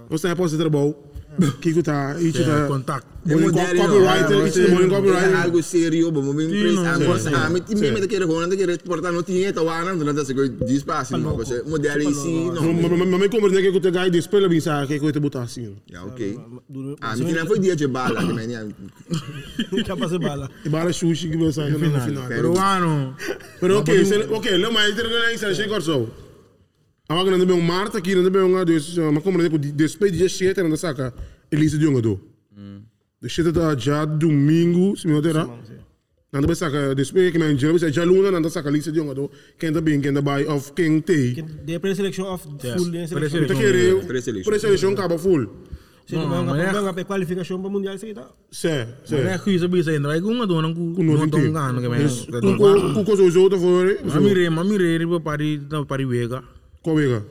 Nós 0.08 0.20
estamos 0.20 0.38
posto 0.38 0.56
de 0.56 0.62
trabalho. 0.62 0.94
Que 1.60 1.72
que 1.72 1.82
tá, 1.82 2.14
isso 2.20 2.42
É, 2.42 2.44
tá. 2.44 2.66
contato. 2.66 3.06
Morning 3.24 3.46
modelo, 3.46 3.78
copywriter, 3.80 4.32
é, 4.40 4.48
isso 4.48 4.60
é 4.60 4.68
morning 4.68 4.86
É 4.86 4.88
copywriter. 4.96 5.42
algo 5.42 5.62
sério, 5.62 6.10
bom, 6.10 6.34
bem 6.34 6.48
Sim, 6.50 6.72
não, 6.74 6.84
agora 6.86 7.18
sim, 7.20 7.30
ah, 7.32 7.46
sim. 7.46 7.52
me 7.54 7.60
time 7.60 7.90
me 7.92 8.00
daquele 8.00 8.24
rolo, 8.24 8.46
daquele 8.48 8.78
portar 8.78 9.12
não 9.12 9.22
tinha 9.22 9.52
tawana, 9.52 9.94
não 9.94 10.12
dá 10.12 10.24
se 10.24 10.34
coisa 10.34 10.52
despacio, 10.52 11.16
não, 11.18 11.36
você 11.36 11.62
modelo 11.62 12.02
em 12.02 12.12
si, 12.12 12.28
Mas 12.52 12.54
não. 12.60 12.74
mas- 12.74 13.08
mas 13.08 13.20
me 13.20 13.28
compreende 13.28 13.62
que 13.70 13.76
eu 13.76 13.80
tenho 13.80 13.94
que 13.94 14.10
despedir 14.10 14.48
bem 14.48 14.60
sabe 14.60 14.98
que 14.98 15.06
eu 15.06 15.12
te 15.12 15.20
botar 15.20 15.42
assim. 15.44 15.74
Ja, 15.90 16.04
oké. 16.04 16.34
Ah, 17.00 17.16
me 17.16 17.24
tinha 17.24 17.46
foi 17.46 17.58
dia 17.60 17.76
de 17.76 17.86
bala, 17.86 18.20
que 18.26 18.32
me 18.32 18.44
tinha. 18.46 18.66
Já 19.86 19.96
passei 19.96 20.18
bala. 20.18 20.50
E 20.64 20.68
bala 20.68 20.92
sushi 20.92 21.28
que 21.30 21.36
você 21.36 21.70
no 21.70 21.78
final. 21.78 22.26
Peruano. 22.28 23.16
Pero 23.60 23.78
ok, 23.78 24.04
se- 24.04 24.26
ok, 24.30 24.58
lo 24.58 24.72
mais 24.72 24.94
ter 24.96 25.08
que 25.08 25.34
isso 25.34 25.46
é 25.62 25.68
corso. 25.68 26.08
Não 27.14 27.38
deve 27.38 27.52
um 27.52 27.60
Marta 27.60 27.98
aqui, 27.98 28.14
não 28.14 28.22
deve 28.22 28.38
um 28.40 28.64
dus, 28.64 28.96
mas 28.98 29.22
como 29.22 29.38
não 29.38 29.48
deve 29.48 29.58
despedir 29.72 30.18
de 30.20 30.28
shit 30.28 30.56
não 30.62 30.76
saca. 30.76 31.12
Elisa 31.50 31.78
de 31.78 31.86
do. 32.00 32.20
De 33.20 33.28
shit 33.28 33.50
da 33.52 33.76
já 33.76 34.04
domingo, 34.04 34.96
se 34.96 35.06
me 35.06 35.14
odera. 35.14 35.48
Não 36.32 36.40
deve 36.40 36.54
saca 36.54 36.94
despedir 36.94 37.30
que 37.32 37.38
me 37.38 37.44
angel, 37.44 37.72
você 37.78 37.92
já 37.92 38.04
luna 38.04 38.30
não 38.40 38.48
saca 38.48 38.68
Elisa 38.68 38.90
de 38.90 39.00
do. 39.00 39.30
Quem 39.58 39.72
tá 39.72 39.80
bem, 39.80 40.00
quem 40.00 40.12
tá 40.14 40.20
by 40.22 40.46
of 40.48 40.72
King 40.72 41.00
T. 41.02 41.42
De 41.64 41.78
pre-selection 41.78 42.24
of 42.32 42.42
full 42.44 42.56
de 42.56 43.00
Tá 43.02 43.06
selection. 43.08 43.46
querendo. 43.56 44.06
Preselection. 44.06 44.50
Preseleção 44.50 44.92
acaba 44.92 45.18
full. 45.18 45.48
Se 46.06 46.16
não 46.16 46.28
Não, 46.28 46.46
vai 46.46 46.60
é- 46.66 46.72
para 46.72 47.04
qualificação 47.04 47.60
para 47.62 47.70
mundial 47.70 47.94
aí 48.02 48.12
tá. 48.12 48.28
Sé, 48.50 48.88
sé. 49.04 49.22
Mas 49.22 49.26
é 49.34 49.38
que 49.38 49.50
isso 49.52 49.68
bisa 49.68 49.92
ainda 49.92 50.08
vai 50.08 50.20
com 50.20 50.28
uma 50.32 50.46
dona 50.46 50.74
com 50.74 51.02
não 51.02 51.28
tão 51.28 51.52
gano 51.52 51.80
que 51.80 52.56
Com 52.56 52.94
com 52.94 53.04
coisa 53.04 53.22
fora. 53.58 53.98
Mamire, 54.04 54.50
mamire, 54.50 55.06
não 55.70 55.86
pari 55.86 56.04
vega. 56.04 56.42
Qual 56.82 56.96
vega? 56.96 57.24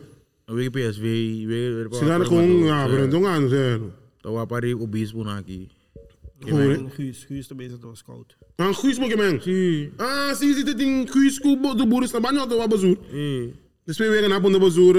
A 0.48 0.54
vega 0.54 0.72
PSV, 0.72 1.46
vega. 1.48 1.96
Se 1.96 2.06
dá 2.06 2.24
com 2.26 2.70
ah, 2.72 2.88
pero 2.90 3.08
não 3.08 3.22
ganho, 3.22 3.50
sério. 3.50 3.94
Então 4.20 4.38
a 4.38 4.48
pari 4.48 4.74
o 4.74 4.88
bispo 4.88 5.24
na 5.24 5.38
aqui. 5.38 5.70
Hoor. 6.44 6.90
Guus, 6.98 7.26
Guus 7.26 7.48
também 7.48 7.68
está 7.68 7.96
scout. 7.96 8.36
Ah, 8.58 8.72
Guus 8.72 8.98
mo 8.98 9.08
man. 9.08 9.40
Sim. 9.40 9.92
Ah, 10.00 10.34
sim, 10.36 10.54
sim, 10.54 10.66
tem 10.66 11.06
Guus 11.06 11.40
com 11.40 11.56
do 11.76 11.86
burro 11.86 12.06
está 12.06 12.20
banho 12.20 12.46
do 12.46 12.62
abazur. 12.62 12.98
Eh. 13.14 13.54
Después 13.86 14.10
weer 14.10 14.30
na 14.30 14.40
bunda 14.40 14.60
bazur 14.60 14.96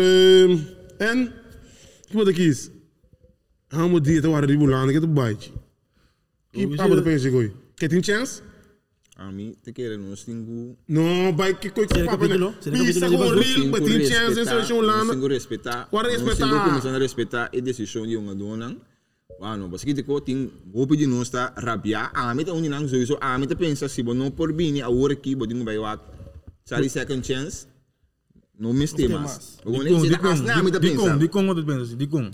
en 0.98 1.32
que 2.10 2.16
wat 2.16 2.32
kies. 2.32 2.70
Hou 3.68 3.88
moet 3.88 4.04
die 4.04 4.20
te 4.20 4.28
waren 4.28 4.48
die 4.48 4.58
boelan, 4.58 4.88
ik 4.88 4.94
heb 4.94 5.02
een 5.02 5.14
beetje. 5.14 5.50
Ki 6.50 6.68
pa 6.68 6.86
de 6.86 7.02
pense 7.02 7.30
goi. 7.30 7.52
Que 7.74 7.88
tem 7.88 8.02
chance? 8.02 8.42
A 9.22 9.30
mim, 9.30 9.54
te 9.62 9.72
quero, 9.72 9.96
não 9.98 10.16
tenho. 10.16 10.76
No, 10.88 11.32
vai 11.36 11.54
que 11.54 11.70
coi 11.70 11.86
Será 11.86 12.10
papa? 12.10 12.26
Será 12.60 12.76
Pisa 12.76 13.08
mas 13.70 13.80
tem 13.84 14.04
chance 14.04 14.72
Não 14.72 14.78
Holanda. 14.78 15.14
tenho 15.14 15.26
respeitar. 15.28 15.82
Agora 15.86 16.08
Não 16.08 16.14
respeitar. 16.14 16.50
tenho 16.50 16.64
começando 16.64 16.96
a 16.96 16.98
respeitar 16.98 17.50
a 17.56 17.60
decisão 17.60 18.04
de 18.04 18.16
uma 18.16 18.34
dona. 18.34 18.76
Não, 19.40 19.68
mas 19.68 19.84
que 19.84 19.94
te 19.94 20.02
tem 20.24 20.50
roupa 20.74 20.96
de 20.96 21.06
nós 21.06 21.28
está 21.28 21.52
rabiar. 21.56 22.10
Ah, 22.14 22.34
me 22.34 22.44
tá 22.44 22.52
onde 22.52 22.68
não 22.68 22.88
sowieso. 22.88 23.16
Ah, 23.20 23.38
me 23.38 23.46
tá 23.46 23.54
pensa 23.54 23.88
se 23.88 24.02
você 24.02 24.14
não 24.14 24.28
por 24.28 24.52
bem 24.52 24.82
a 24.82 24.88
hora 24.88 25.12
aqui, 25.12 25.36
você 25.36 25.54
não 25.54 25.64
vai 25.64 25.78
lá. 25.78 26.00
Sabe 26.64 26.88
second 26.88 27.24
chance? 27.24 27.68
Não 28.58 28.72
me 28.72 28.84
estima. 28.84 29.20
mais. 29.20 29.58
Vou 29.64 29.78
Di 29.78 29.84
nem 29.84 29.94
dizer 30.02 30.18
me 30.64 30.70
tá 30.72 30.78
di 30.80 30.90
kung, 30.90 30.98
pensa. 30.98 31.16
di 31.18 31.28
kung, 31.28 31.54
di 31.54 31.62
kung, 31.64 31.96
di 31.96 32.06
kung. 32.08 32.30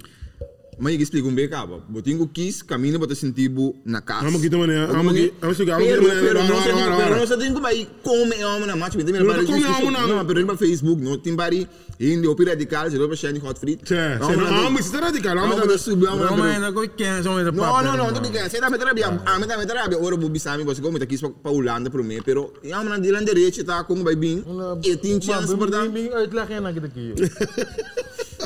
Mas 0.79 0.95
eu 0.95 1.01
explico 1.01 1.29
um 1.29 1.35
bem, 1.35 1.49
cabo. 1.49 1.83
Eu 1.93 2.03
tenho 2.03 2.27
quis 2.29 2.63
caminho 2.63 3.01
para 3.01 3.15
sentir 3.15 3.51
na 3.85 4.01
casa. 4.01 4.25
Vamos 4.25 4.39
aqui 4.41 4.49
também, 4.49 4.87
vamos 4.87 5.13
aqui, 5.13 5.35
vamos 5.41 5.57
chegar, 5.57 5.79
vamos 5.79 5.93
aqui, 5.93 6.07
pero 6.07 6.45
não 6.45 6.63
sei, 6.63 6.73
pero 6.75 7.17
não 7.17 7.27
sei 7.27 7.37
tem 7.37 7.53
como 7.53 7.67
aí 7.67 7.89
come 8.03 8.37
é 8.37 8.47
uma 8.47 8.67
na 8.67 8.77
match, 8.77 8.95
tem 8.95 9.05
Pero 9.07 9.27
para 9.27 9.45
come 9.45 9.65
é 9.65 9.69
uma 9.69 9.91
na- 9.91 10.07
Não, 10.07 10.25
pero 10.27 10.47
no 10.47 10.57
Facebook, 10.57 11.03
não 11.03 11.19
tem 11.19 11.35
bari, 11.35 11.69
hindi 11.99 12.27
opi 12.29 12.45
radical, 12.45 12.91
se 12.91 12.97
do 12.99 13.07
para 13.09 13.17
Shani 13.17 13.41
Hot 13.45 13.59
Free. 13.59 13.79
Cioè, 13.85 14.19
se 14.19 14.37
no, 14.37 14.47
ah, 14.47 14.71
mi 14.71 14.83
si 14.83 14.97
radical, 14.97 15.35
Não, 15.35 15.67
mas 15.67 15.81
subiu, 15.81 16.11
Não, 16.11 16.17
não, 16.17 16.37
mas 16.37 16.55
ainda 16.55 16.73
coi 16.73 16.89
quem 16.89 17.23
são 17.23 17.39
essa 17.39 17.51
No, 17.51 17.83
no, 17.83 17.97
no, 17.97 18.13
tu 18.13 18.21
bigan, 18.21 18.49
você 18.49 18.61
tá 18.61 18.71
me 18.71 18.79
trabia, 18.79 19.21
ah, 19.27 19.39
me 19.39 19.47
tá 19.47 19.59
me 19.59 19.67
trabia, 19.67 19.99
ora 20.01 20.17
bu 20.17 20.29
bisami, 20.29 20.63
você 20.65 20.81
como 20.81 20.97
aqui 21.03 21.19
para 21.43 21.51
Holanda 21.51 21.91
para 21.91 22.03
mim, 22.03 22.21
pero 22.25 22.53
é 22.63 22.75
uma 22.77 22.85
na 22.91 22.99
dilan 22.99 23.25
direito, 23.25 23.65
tá 23.65 23.83
como 23.83 24.05
vai 24.05 24.15
bem. 24.15 24.45
E 24.85 24.97
tem 24.97 25.21
chance, 25.21 25.53
uitleg 25.53 26.61
na 26.61 26.73
kita 26.73 26.87
aqui. 26.87 27.15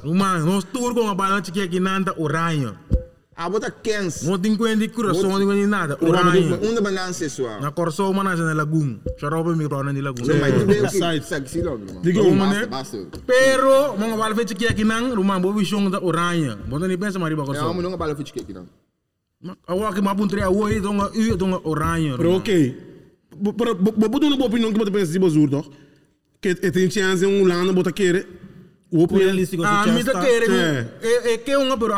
Uma, 0.04 0.38
nós 0.38 0.64
tour 0.64 0.94
com 0.94 1.08
a 1.08 1.14
balança 1.14 1.50
que 1.52 1.60
aqui 1.60 1.78
nada 1.80 2.14
oranha. 2.18 2.74
Ah, 3.34 3.48
bota 3.48 3.70
Kens. 3.70 4.22
Não 4.24 4.38
tem 4.38 4.54
coisa 4.56 4.76
de 4.76 4.88
coração, 4.88 5.30
não 5.30 5.38
tem 5.38 5.46
coisa 5.46 5.62
de 5.62 5.66
nada. 5.66 5.98
Oranha. 6.00 6.58
Uma 6.62 6.80
balança 6.80 7.28
sua. 7.28 7.58
Na 7.60 7.70
corso 7.70 8.12
mana 8.12 8.36
sa 8.36 8.44
na 8.44 8.52
lagoon. 8.52 9.00
Charopa 9.18 9.56
mi 9.56 9.64
rona 9.64 9.92
ni 9.92 10.02
lagoon. 10.02 10.26
Não, 10.26 10.36
mas 10.38 10.52
tu 10.54 10.66
veio 10.66 10.82
na 10.82 10.88
que 10.90 11.22
sabe 11.22 11.48
se 11.48 11.62
logo, 11.62 11.82
irmão. 11.84 12.02
Diga 12.02 12.22
uma, 12.22 12.46
Basta, 12.46 12.60
né? 12.60 12.66
basta. 12.66 12.98
Pero 13.26 13.96
mga 13.96 14.16
balve 14.16 14.44
chiki 14.46 14.66
aqui 14.66 14.84
nang 14.84 15.14
rumah 15.14 15.40
bo 15.40 15.52
vision 15.52 15.90
da 15.90 15.98
oranha. 16.00 16.56
Bota 16.68 16.86
ni 16.86 16.96
pensa 16.96 17.18
mariba 17.18 17.42
É 17.42 17.46
corso. 17.46 17.64
uma 17.70 17.82
não 17.82 17.96
bala 17.96 18.14
fit 18.14 18.32
cake 18.32 18.52
não. 18.52 18.66
Awa 19.66 19.92
que 19.94 20.00
mapun 20.02 20.28
tre 20.28 20.42
awo 20.42 20.68
donga 20.80 21.10
u 21.14 21.36
donga 21.36 21.58
oranha. 21.64 22.16
Pero 22.16 22.36
ok. 22.36 22.76
Pero 23.56 23.74
botar 23.74 24.26
uma 24.26 24.44
opinião 24.46 24.72
que 24.72 24.78
você 24.78 24.90
pensa 24.90 25.10
de 25.10 25.18
bazur, 25.18 25.48
toch? 25.48 25.70
Que 26.40 26.54
tem 26.54 26.90
chance 26.90 27.24
em 27.24 27.42
Holanda, 27.42 27.72
bota 27.72 27.90
querer. 27.90 28.26
O 28.26 28.26
opinião. 28.26 28.30
Realistico, 28.30 28.30
A 28.30 28.30
mi 28.30 28.30
te 28.30 28.30
quere. 28.30 28.30
Sì. 28.30 28.30
E 28.32 28.40
e 28.40 28.40
que 28.40 28.40
unha 28.40 28.40
pero 28.41 28.41
a 28.92 28.96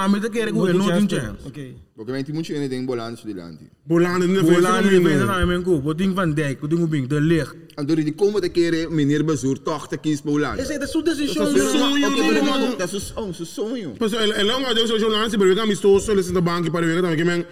mi 0.08 0.20
te 0.20 0.30
quere 0.30 0.52
que 0.52 0.58
não 0.58 0.86
tem 0.86 1.08
chance. 1.08 1.46
Ok. 1.46 1.76
Porque 1.96 2.12
vem 2.12 2.24
tem 2.24 2.34
muito 2.34 2.46
gente 2.46 2.68
tem 2.68 2.84
balanço 2.84 3.26
de 3.26 3.34
lante. 3.34 3.70
Holanda, 3.88 4.26
não 4.26 4.42
Bola 4.42 4.82
ni 4.82 4.88
fez 4.88 5.02
pensa 5.02 5.24
na 5.26 5.46
men 5.46 5.62
ko. 5.62 5.80
Boting 5.80 6.14
van 6.14 6.34
Dijk, 6.34 6.60
boting 6.60 6.82
ubing 6.82 7.06
de 7.06 7.20
lig. 7.20 7.46
Então, 7.78 7.96
de 7.96 8.12
como 8.12 8.40
te 8.40 8.48
querer 8.48 8.90
meneer 8.90 9.24
Bazoer 9.24 9.58
toch 9.58 9.88
te 9.88 9.98
kiezen 9.98 10.24
voor 10.24 10.34
Holanda. 10.34 10.62
Essa 10.62 10.74
é 10.74 10.86
sua 10.86 11.02
decisão. 11.02 11.52
Pero, 11.52 11.70
sonho, 11.70 12.06
ok, 12.06 12.20
não, 12.20 12.28
pero 12.28 12.44
não, 12.44 12.58
não, 12.58 12.70
não. 12.70 12.76
dat 12.76 12.92
is 12.92 13.12
oh, 13.16 13.32
seu 13.32 13.46
sonho. 13.46 13.94
Pues 13.98 14.12
el, 14.12 14.32
el 14.32 14.50
hombre 14.50 14.74
de 14.74 14.86
social 14.86 15.10
lance, 15.10 15.36
pero 15.36 15.52
eu 15.52 15.62
amistoso, 15.62 16.12
ele 16.12 16.22
senta 16.22 16.40
banco 16.40 16.70
para 16.70 16.86
ver 16.86 17.00
também 17.00 17.16
que 17.16 17.24
men. 17.24 17.44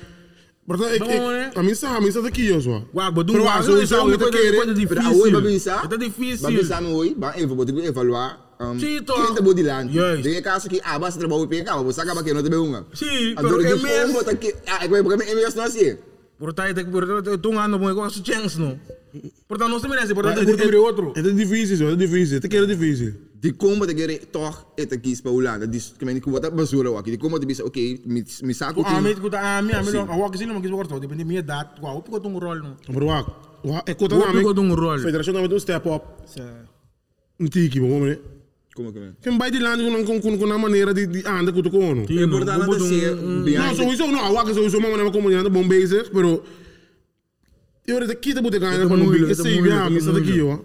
Portanto, 0.65 0.95
ik, 0.95 1.01
Bom, 1.01 1.29
né? 1.29 1.49
ik, 1.51 1.59
a 1.59 1.63
mim 1.63 1.71
está, 1.71 1.97
a 1.97 2.01
mim 2.01 2.09
está 2.09 2.27
aqui, 2.27 2.47
eu 2.47 2.61
só. 2.61 2.83
Wa, 2.95 3.11
botung 3.11 3.35
Pero 3.35 3.45
wa, 3.45 3.55
a 3.55 3.63
solução 3.63 3.83
isso 3.83 3.95
é 3.95 3.99
é 3.99 4.01
uma 4.01 4.13
que 4.13 4.19
coisa 4.19 4.39
querer. 4.39 4.57
coisa 4.57 4.87
Pero 4.87 5.01
a 5.01 5.09
oi, 5.09 5.15
difícil. 5.15 5.33
babinsa. 5.33 5.89
Tá 5.89 5.97
difícil. 5.97 6.43
Babinsa 6.43 6.81
no 6.81 6.97
oi, 6.97 7.15
ba 7.17 7.35
even 7.37 7.49
vou 7.49 7.67
te 7.67 7.73
evaluar. 7.85 8.42
Um, 8.63 8.79
te 8.79 9.43
bom 9.43 9.55
de 9.55 9.63
lante. 9.63 9.97
Yes. 9.99 10.23
De 10.23 10.41
caso 10.43 10.69
que 10.69 10.81
ah, 10.85 10.99
basta 10.99 11.19
trabalhar 11.19 11.47
para 11.49 11.65
cá, 11.65 11.77
você 11.83 12.01
acaba 12.01 12.23
que 12.23 12.33
não 12.33 12.43
te 12.43 12.49
bem 12.49 12.59
uma. 12.59 12.87
Sim, 12.95 13.33
Então, 13.33 13.43
pero 13.51 13.59
de 13.59 13.67
é 13.67 13.77
mesmo. 13.77 14.15
como 14.15 14.25
te 14.25 14.37
que 14.37 14.55
ah, 14.69 14.85
é 14.85 14.89
porque 15.03 15.17
me 15.17 15.31
MS 15.33 15.57
não 15.57 15.65
assim. 15.65 15.97
Portanto, 16.39 16.79
é 16.79 16.85
que 16.85 16.91
por 16.91 17.07
tu 17.39 17.59
ano 17.59 17.79
mo 17.79 17.95
ko 17.95 18.11
su 18.11 18.23
chance 18.25 18.59
no. 18.59 18.79
Portanto, 19.47 19.71
não 19.71 19.81
se 19.81 19.89
merece, 19.89 20.15
portanto, 20.15 20.41
É, 20.41 20.45
por 20.45 20.57
que 20.57 20.77
outro. 20.77 21.13
é, 21.15 21.23
difícil, 21.23 21.89
é 21.89 21.97
difícil. 21.97 22.41
Te 22.41 22.49
quero 22.49 22.67
difícil. 22.67 23.31
De 23.43 23.53
como 23.53 23.87
te 23.87 23.95
querer 23.95 24.27
toch 24.27 24.75
te 24.77 24.99
kiezen 25.01 25.23
para 25.23 25.33
Holanda. 25.33 25.67
Dus 25.67 25.95
que 25.99 26.05
men 26.05 26.21
que 26.21 26.31
bota 26.31 26.49
Bazoer 26.51 26.87
aqui. 26.97 27.11
De 27.11 27.19
como 27.19 27.39
te 27.41 27.47
bisa, 27.47 27.65
ok, 27.65 27.77
me 28.07 28.25
me 28.43 28.55
saco 28.55 28.83
Ah, 28.87 29.03
que 29.03 29.21
ku 29.21 29.29
ta 29.29 29.59
ami 29.59 29.73
ami 29.73 29.91
lo 29.91 30.03
awak 30.03 30.37
sila 30.37 30.55
magis 30.55 30.71
worto, 30.71 31.01
depende 31.01 31.25
minha 31.25 31.43
dat. 31.43 31.79
Wa, 31.81 31.95
upo 31.95 32.11
ko 32.13 32.21
tung 32.21 32.39
rol 32.39 32.59
no. 32.63 32.77
Pero 32.87 33.07
wak, 33.07 33.27
wak, 33.65 33.89
é 33.89 33.95
conta 33.95 34.15
Upo 34.17 34.33
na 34.33 34.43
ko 34.43 34.75
rol. 34.77 34.99
Federação 35.01 35.35
tem 35.35 35.43
um 35.43 35.59
step 35.59 35.87
up. 35.87 36.05
Sa 36.27 36.43
Um 37.41 37.47
tiki, 37.47 37.81
bom, 37.81 38.05
né? 38.05 38.19
Como 38.75 38.93
que 38.93 38.99
men? 38.99 39.13
Quem 39.21 39.37
vai 39.37 39.51
de 39.51 39.59
lá 39.59 39.77
com 39.77 40.21
com 40.21 40.47
na 40.47 40.57
maneira 40.57 40.95
de 40.95 41.07
de 41.07 41.27
anda 41.27 41.53
com 41.53 41.61
o 41.61 41.71
cono. 41.71 42.07
É 42.09 42.23
importante 42.23 42.65
Upo 42.65 42.81
ser 42.81 43.17
Não, 43.17 43.75
só 43.75 43.93
isso 43.93 44.07
não, 44.07 44.33
wak 44.33 44.55
só 44.55 44.61
isso 44.63 44.81
mas 44.81 44.97
não 44.97 45.13
como 45.13 45.29
ainda 45.29 45.51
bom 45.51 45.67
pero 46.13 46.43
eu 47.87 47.97
era 47.97 48.07
daqui 48.07 48.33
da 48.33 48.41
bote 48.41 48.59
ganhar 48.59 48.87
para 48.87 48.97
não 48.97 49.11
que 49.11 49.19
muito, 49.19 49.43
bem, 49.43 49.53
ito 49.53 49.91
me 49.91 49.99
está 49.99 50.13
daqui, 50.13 50.41
ó. 50.41 50.59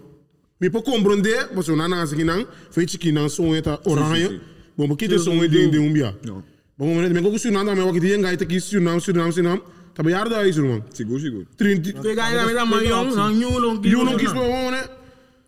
Me 0.60 0.70
para 0.70 0.82
compreender, 0.82 1.48
você 1.52 1.74
não 1.74 1.88
nasce 1.88 2.14
aqui 2.14 2.24
não, 2.24 2.46
fez 2.70 2.94
aqui 2.94 3.12
não 3.12 3.28
som 3.28 3.54
eta 3.54 3.80
oranha. 3.84 4.40
Bom, 4.76 4.86
porque 4.88 5.08
tem 5.08 5.18
som 5.18 5.36
de 5.38 5.70
de 5.70 5.78
um 5.78 5.92
bia. 5.92 6.16
Não. 6.24 6.42
Bom, 6.76 6.94
mas 6.94 7.10
me 7.10 7.20
com 7.20 7.36
Suriname, 7.36 7.74
mas 7.74 7.88
aqui 7.88 8.00
tem 8.00 8.20
gaita 8.20 8.44
aqui 8.44 8.60
Suriname, 8.60 9.00
Suriname, 9.00 9.32
Suriname. 9.32 9.62
Tá 9.94 10.02
bem 10.04 10.14
arda 10.14 10.46
isso, 10.46 10.60
irmão. 10.60 10.84
Seguro, 10.94 11.20
seguro. 11.20 11.46
30 11.56 11.92
Ke 11.94 12.14
ga 12.14 12.30
ina 12.30 12.46
me 12.46 12.54
mayong, 12.54 13.16
nang 13.16 13.34
nyulong 13.34 13.80
E 13.84 13.92
eu 13.92 14.04
não 14.04 14.16
quis 14.16 14.32
para 14.32 14.70
né? 14.70 14.88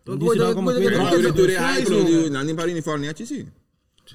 Disse 0.06 0.38
lá 0.38 0.54
como 0.54 0.72
que 0.72 0.80
Pero 0.80 0.96
era. 0.96 1.32
tu 1.32 1.32
tu 1.34 1.44
Ah, 1.58 1.66
ai 1.70 1.82
isso. 1.82 1.92
pro 1.92 2.30
não 2.30 2.42
nem 2.44 2.54
para 2.54 2.70
uniforme 2.70 3.08
aqui 3.08 3.26
sim. 3.26 3.46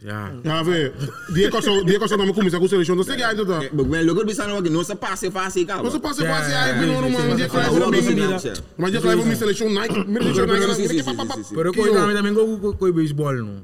Ja. 0.03 0.33
Ja, 0.43 0.61
vê. 0.63 0.91
Dia 1.33 1.49
que 1.49 1.55
eu 1.55 1.85
dia 1.85 1.97
que 1.99 2.13
eu 2.13 2.17
não 2.17 2.33
começar 2.33 2.59
com 2.59 2.67
seleção, 2.67 2.97
você 2.97 3.15
gaita 3.15 3.45
tá. 3.45 3.59
Porque 3.69 3.89
men 3.89 4.03
logo 4.03 4.25
bisa 4.25 4.45
no 4.45 4.61
que 4.61 4.69
não 4.69 4.83
se 4.83 4.95
passe 4.95 5.31
fácil 5.31 5.65
cá. 5.65 5.81
Você 5.81 5.99
passa 5.99 6.25
quase 6.25 6.51
Ja, 6.51 6.63
aí, 6.63 6.75
ja, 6.75 6.85
não, 6.85 7.09
sim, 7.09 7.27
não, 7.27 7.37
que 7.37 8.01
sim, 8.03 8.15
vou 8.19 8.39
sim, 8.39 8.53
Mas 8.77 8.91
dia 8.91 8.99
que 8.99 9.07
eu 9.07 9.17
vou 9.17 9.25
me 9.25 9.35
seleção 9.37 9.69
Nike, 9.69 9.99
me 10.05 10.19
seleção 10.21 11.13
Nike. 11.15 11.53
Pero 11.55 11.71
ko 11.71 11.87
ina 11.87 12.07
me 12.07 12.13
também 12.13 12.33
ko 12.33 12.73
ko 12.75 12.91
baseball 12.91 13.35
no. 13.39 13.63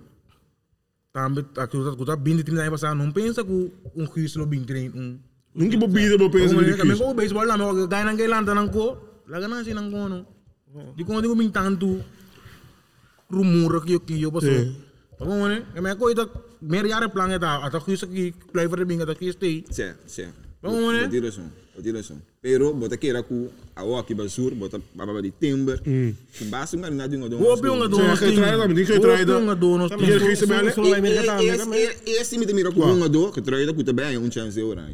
Tambe 1.11 1.43
aku 1.57 1.83
ta 1.83 1.91
ku 1.99 2.05
ta 2.05 2.15
bindi 2.15 2.43
tin 2.45 2.55
na 2.55 2.71
pasa 2.71 2.95
não 2.95 3.11
pensa 3.11 3.43
ku 3.43 3.69
um 3.93 4.05
quiz 4.07 4.35
lo 4.39 4.45
bing 4.45 4.63
train 4.63 4.89
um. 4.95 5.19
Nunca 5.53 5.75
vou 5.77 5.89
bida, 5.89 6.15
vou 6.17 6.29
pensar 6.29 6.55
Como 6.55 6.63
de 6.63 6.71
ne 6.71 6.77
kami 6.77 6.93
que. 6.95 7.03
ko 7.03 7.13
baseball 7.13 7.45
na 7.47 7.57
me 7.57 7.65
ko 7.65 7.87
ga 7.91 8.05
nang 8.05 8.15
kailan 8.15 8.45
tanang 8.45 8.71
ko. 8.71 8.95
Laga 9.27 9.49
na 9.49 9.63
sinang 9.67 9.91
ko 9.91 10.07
no. 10.07 10.19
Di 10.95 11.03
ko 11.03 11.19
ko 11.21 11.35
bing 11.35 11.51
tantu. 11.51 11.99
Rumor 13.31 13.83
kiyo 13.85 13.99
kiyo 14.03 14.31
paso. 14.31 14.47
Sim. 14.47 14.75
Como 15.17 15.47
ne? 15.47 15.63
Kami 15.75 15.95
ko 15.95 16.09
ita 16.11 16.25
mer 16.61 16.85
yare 16.85 17.07
plan 17.09 17.31
eta 17.31 17.61
ata 17.63 17.79
quiz 17.79 18.03
ki 18.03 18.33
flavor 18.51 18.83
bing 18.85 19.01
ata 19.01 19.15
quiz 19.15 19.35
stay. 19.35 19.63
Sim, 19.69 19.93
sim. 20.05 20.31
Vamos, 20.61 20.93
né? 20.93 21.07
Botira 21.09 21.31
som, 21.31 21.49
botira 21.75 22.03
som. 22.03 22.19
Pero 22.41 22.73
bota 22.73 22.97
kera 22.97 23.23
ku 23.23 23.49
awo 23.73 23.97
aqui 23.97 24.13
basur, 24.13 24.51
bota 24.53 24.77
baba 24.93 25.21
di 25.21 25.31
timber. 25.31 25.79
Ku 25.81 26.43
basu 26.51 26.77
ngar 26.77 26.91
na 26.91 27.07
dingo 27.07 27.27
dong. 27.29 27.41
Hoop 27.41 27.63
jongen, 27.65 27.89
doen 27.89 27.99
Zeg, 28.01 28.09
ons 28.11 28.19
ding. 28.19 28.35
getrouwd, 28.37 28.57
maar 28.57 28.75
die 28.75 28.85
getrouwd. 28.85 29.19
Hoop 29.19 29.29
jongen, 29.29 29.59
doen 29.59 29.81
ons 29.81 29.89
Je 29.91 29.97
ding. 29.97 30.21
kiest 30.21 30.41
hem 30.45 30.49
Zo- 30.49 30.83
zo- 30.83 31.71
zo- 31.71 32.19
Esse 32.19 32.37
me 32.37 32.45
mira 32.53 32.69
ku 32.69 32.81
hunga 32.83 33.07
do, 33.09 33.31
getrouwda 33.31 33.73
ku 33.73 33.81
tabai 33.83 34.15
un 34.17 34.29
chance 34.29 34.61
ora. 34.61 34.85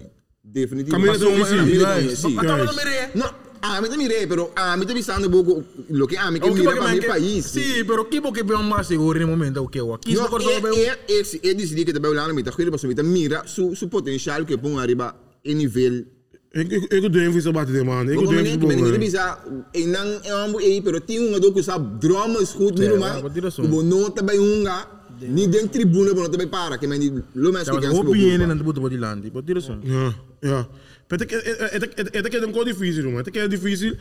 Definitivo. 0.42 0.96
Camila 0.96 1.12
Passou 1.12 1.28
do 1.28 1.36
uma- 1.36 1.44
Messi. 1.44 1.56
Camila 1.58 1.84
do 1.84 2.00
Guys, 2.00 2.08
Messi. 2.08 2.28
Mas 2.36 2.46
tava 2.48 2.64
no 2.64 2.74
merê. 2.74 3.00
No, 3.16 3.26
a 3.62 3.82
mí 3.82 3.90
te 3.90 3.98
miré, 3.98 4.28
pero 4.28 4.52
a 4.56 4.76
mí 4.78 4.86
te 4.86 4.94
visando 4.94 5.30
poco 5.30 5.64
lo 5.90 6.06
que 6.08 6.18
a 6.18 6.30
mí 6.32 6.40
que 6.40 6.50
O 6.50 6.54
que 6.54 6.60
mira 6.60 6.72
porque 6.72 6.82
para 6.82 6.94
mi 6.94 7.00
man, 7.02 7.08
país. 7.10 7.46
Sim, 7.46 7.84
pero 7.88 8.08
que 8.10 8.22
porque 8.22 8.44
vem 8.44 8.64
mais 8.64 8.88
seguro 8.88 9.20
no 9.20 9.28
momento 9.28 9.62
o 9.64 9.68
que 9.70 9.82
o 9.82 9.94
aqui 9.94 10.14
No, 10.14 10.22
não 10.22 10.28
corso 10.30 10.50
e, 10.50 10.62
bem. 10.62 10.74
e, 11.08 11.14
e, 11.20 11.24
se- 11.26 11.40
e 11.44 11.54
decidi 11.54 11.84
que 11.86 11.94
também 11.94 12.14
lá 12.14 12.28
na 12.28 12.34
mita, 12.34 12.52
queria 12.52 12.72
para 12.72 13.04
mira 13.04 13.44
su, 13.48 13.76
su 13.76 13.88
potencial 13.90 14.46
que 14.46 14.58
põe 14.58 14.78
arriba 14.80 15.16
em 15.44 15.56
nível 15.56 16.06
Ik, 16.54 16.72
ik, 16.72 16.84
ik 16.94 17.12
doe 17.14 17.22
even 17.22 17.42
zo 17.42 17.52
baten 17.52 17.74
de 17.74 17.84
man. 17.84 18.10
Ik 18.10 18.16
Como 18.16 18.32
doe 18.32 18.42
nem 18.42 18.46
even 18.46 18.60
que 18.60 18.66
me 18.68 18.78
zo 18.80 18.90
nem 18.90 19.00
bisa 19.00 19.44
e 19.74 19.86
não 19.86 20.08
é 20.24 20.34
um 20.48 20.58
aí, 20.58 20.82
pero 20.82 21.00
tinha 21.02 21.22
um 21.22 21.40
do 21.40 21.52
que 21.54 21.62
sabe 21.62 22.00
drama 22.00 22.40
escuta 22.42 22.84
É, 22.84 22.88
no 22.88 22.98
vai, 23.00 23.10
mais. 23.10 23.22
vou 23.22 23.30
tirar 23.30 23.52
som. 23.52 23.62
Como 23.64 23.84
não 23.84 24.10
também 24.10 24.40
um 24.40 24.64
ga, 24.64 24.88
ni 25.22 25.46
dentro 25.48 25.70
tribuna, 25.70 26.14
mas 26.14 26.24
não 26.24 26.30
também 26.32 26.48
para, 26.48 26.78
que 26.80 26.88
me 26.88 26.98
ni 26.98 27.12
lo 27.36 27.52
mais 27.52 27.68
que 27.70 27.76
Ja, 27.76 27.82
ganha. 27.82 27.94
hoop 27.94 28.16
je 28.16 28.34
in 28.34 28.42
en 28.42 28.58
boete 28.64 28.80
body 28.80 28.98
land. 28.98 29.30
Wat 29.34 29.46
dit 29.46 29.58
is 29.58 29.66
zo. 29.66 29.78
Ja, 29.84 30.14
ja. 30.42 30.68
Het 31.08 31.32
is 31.32 32.12
een 32.12 32.22
beetje 32.22 32.64
difícil, 32.66 33.10
man. 33.12 33.24
Het 33.24 33.36
is 33.36 33.50
difícil. 33.50 33.96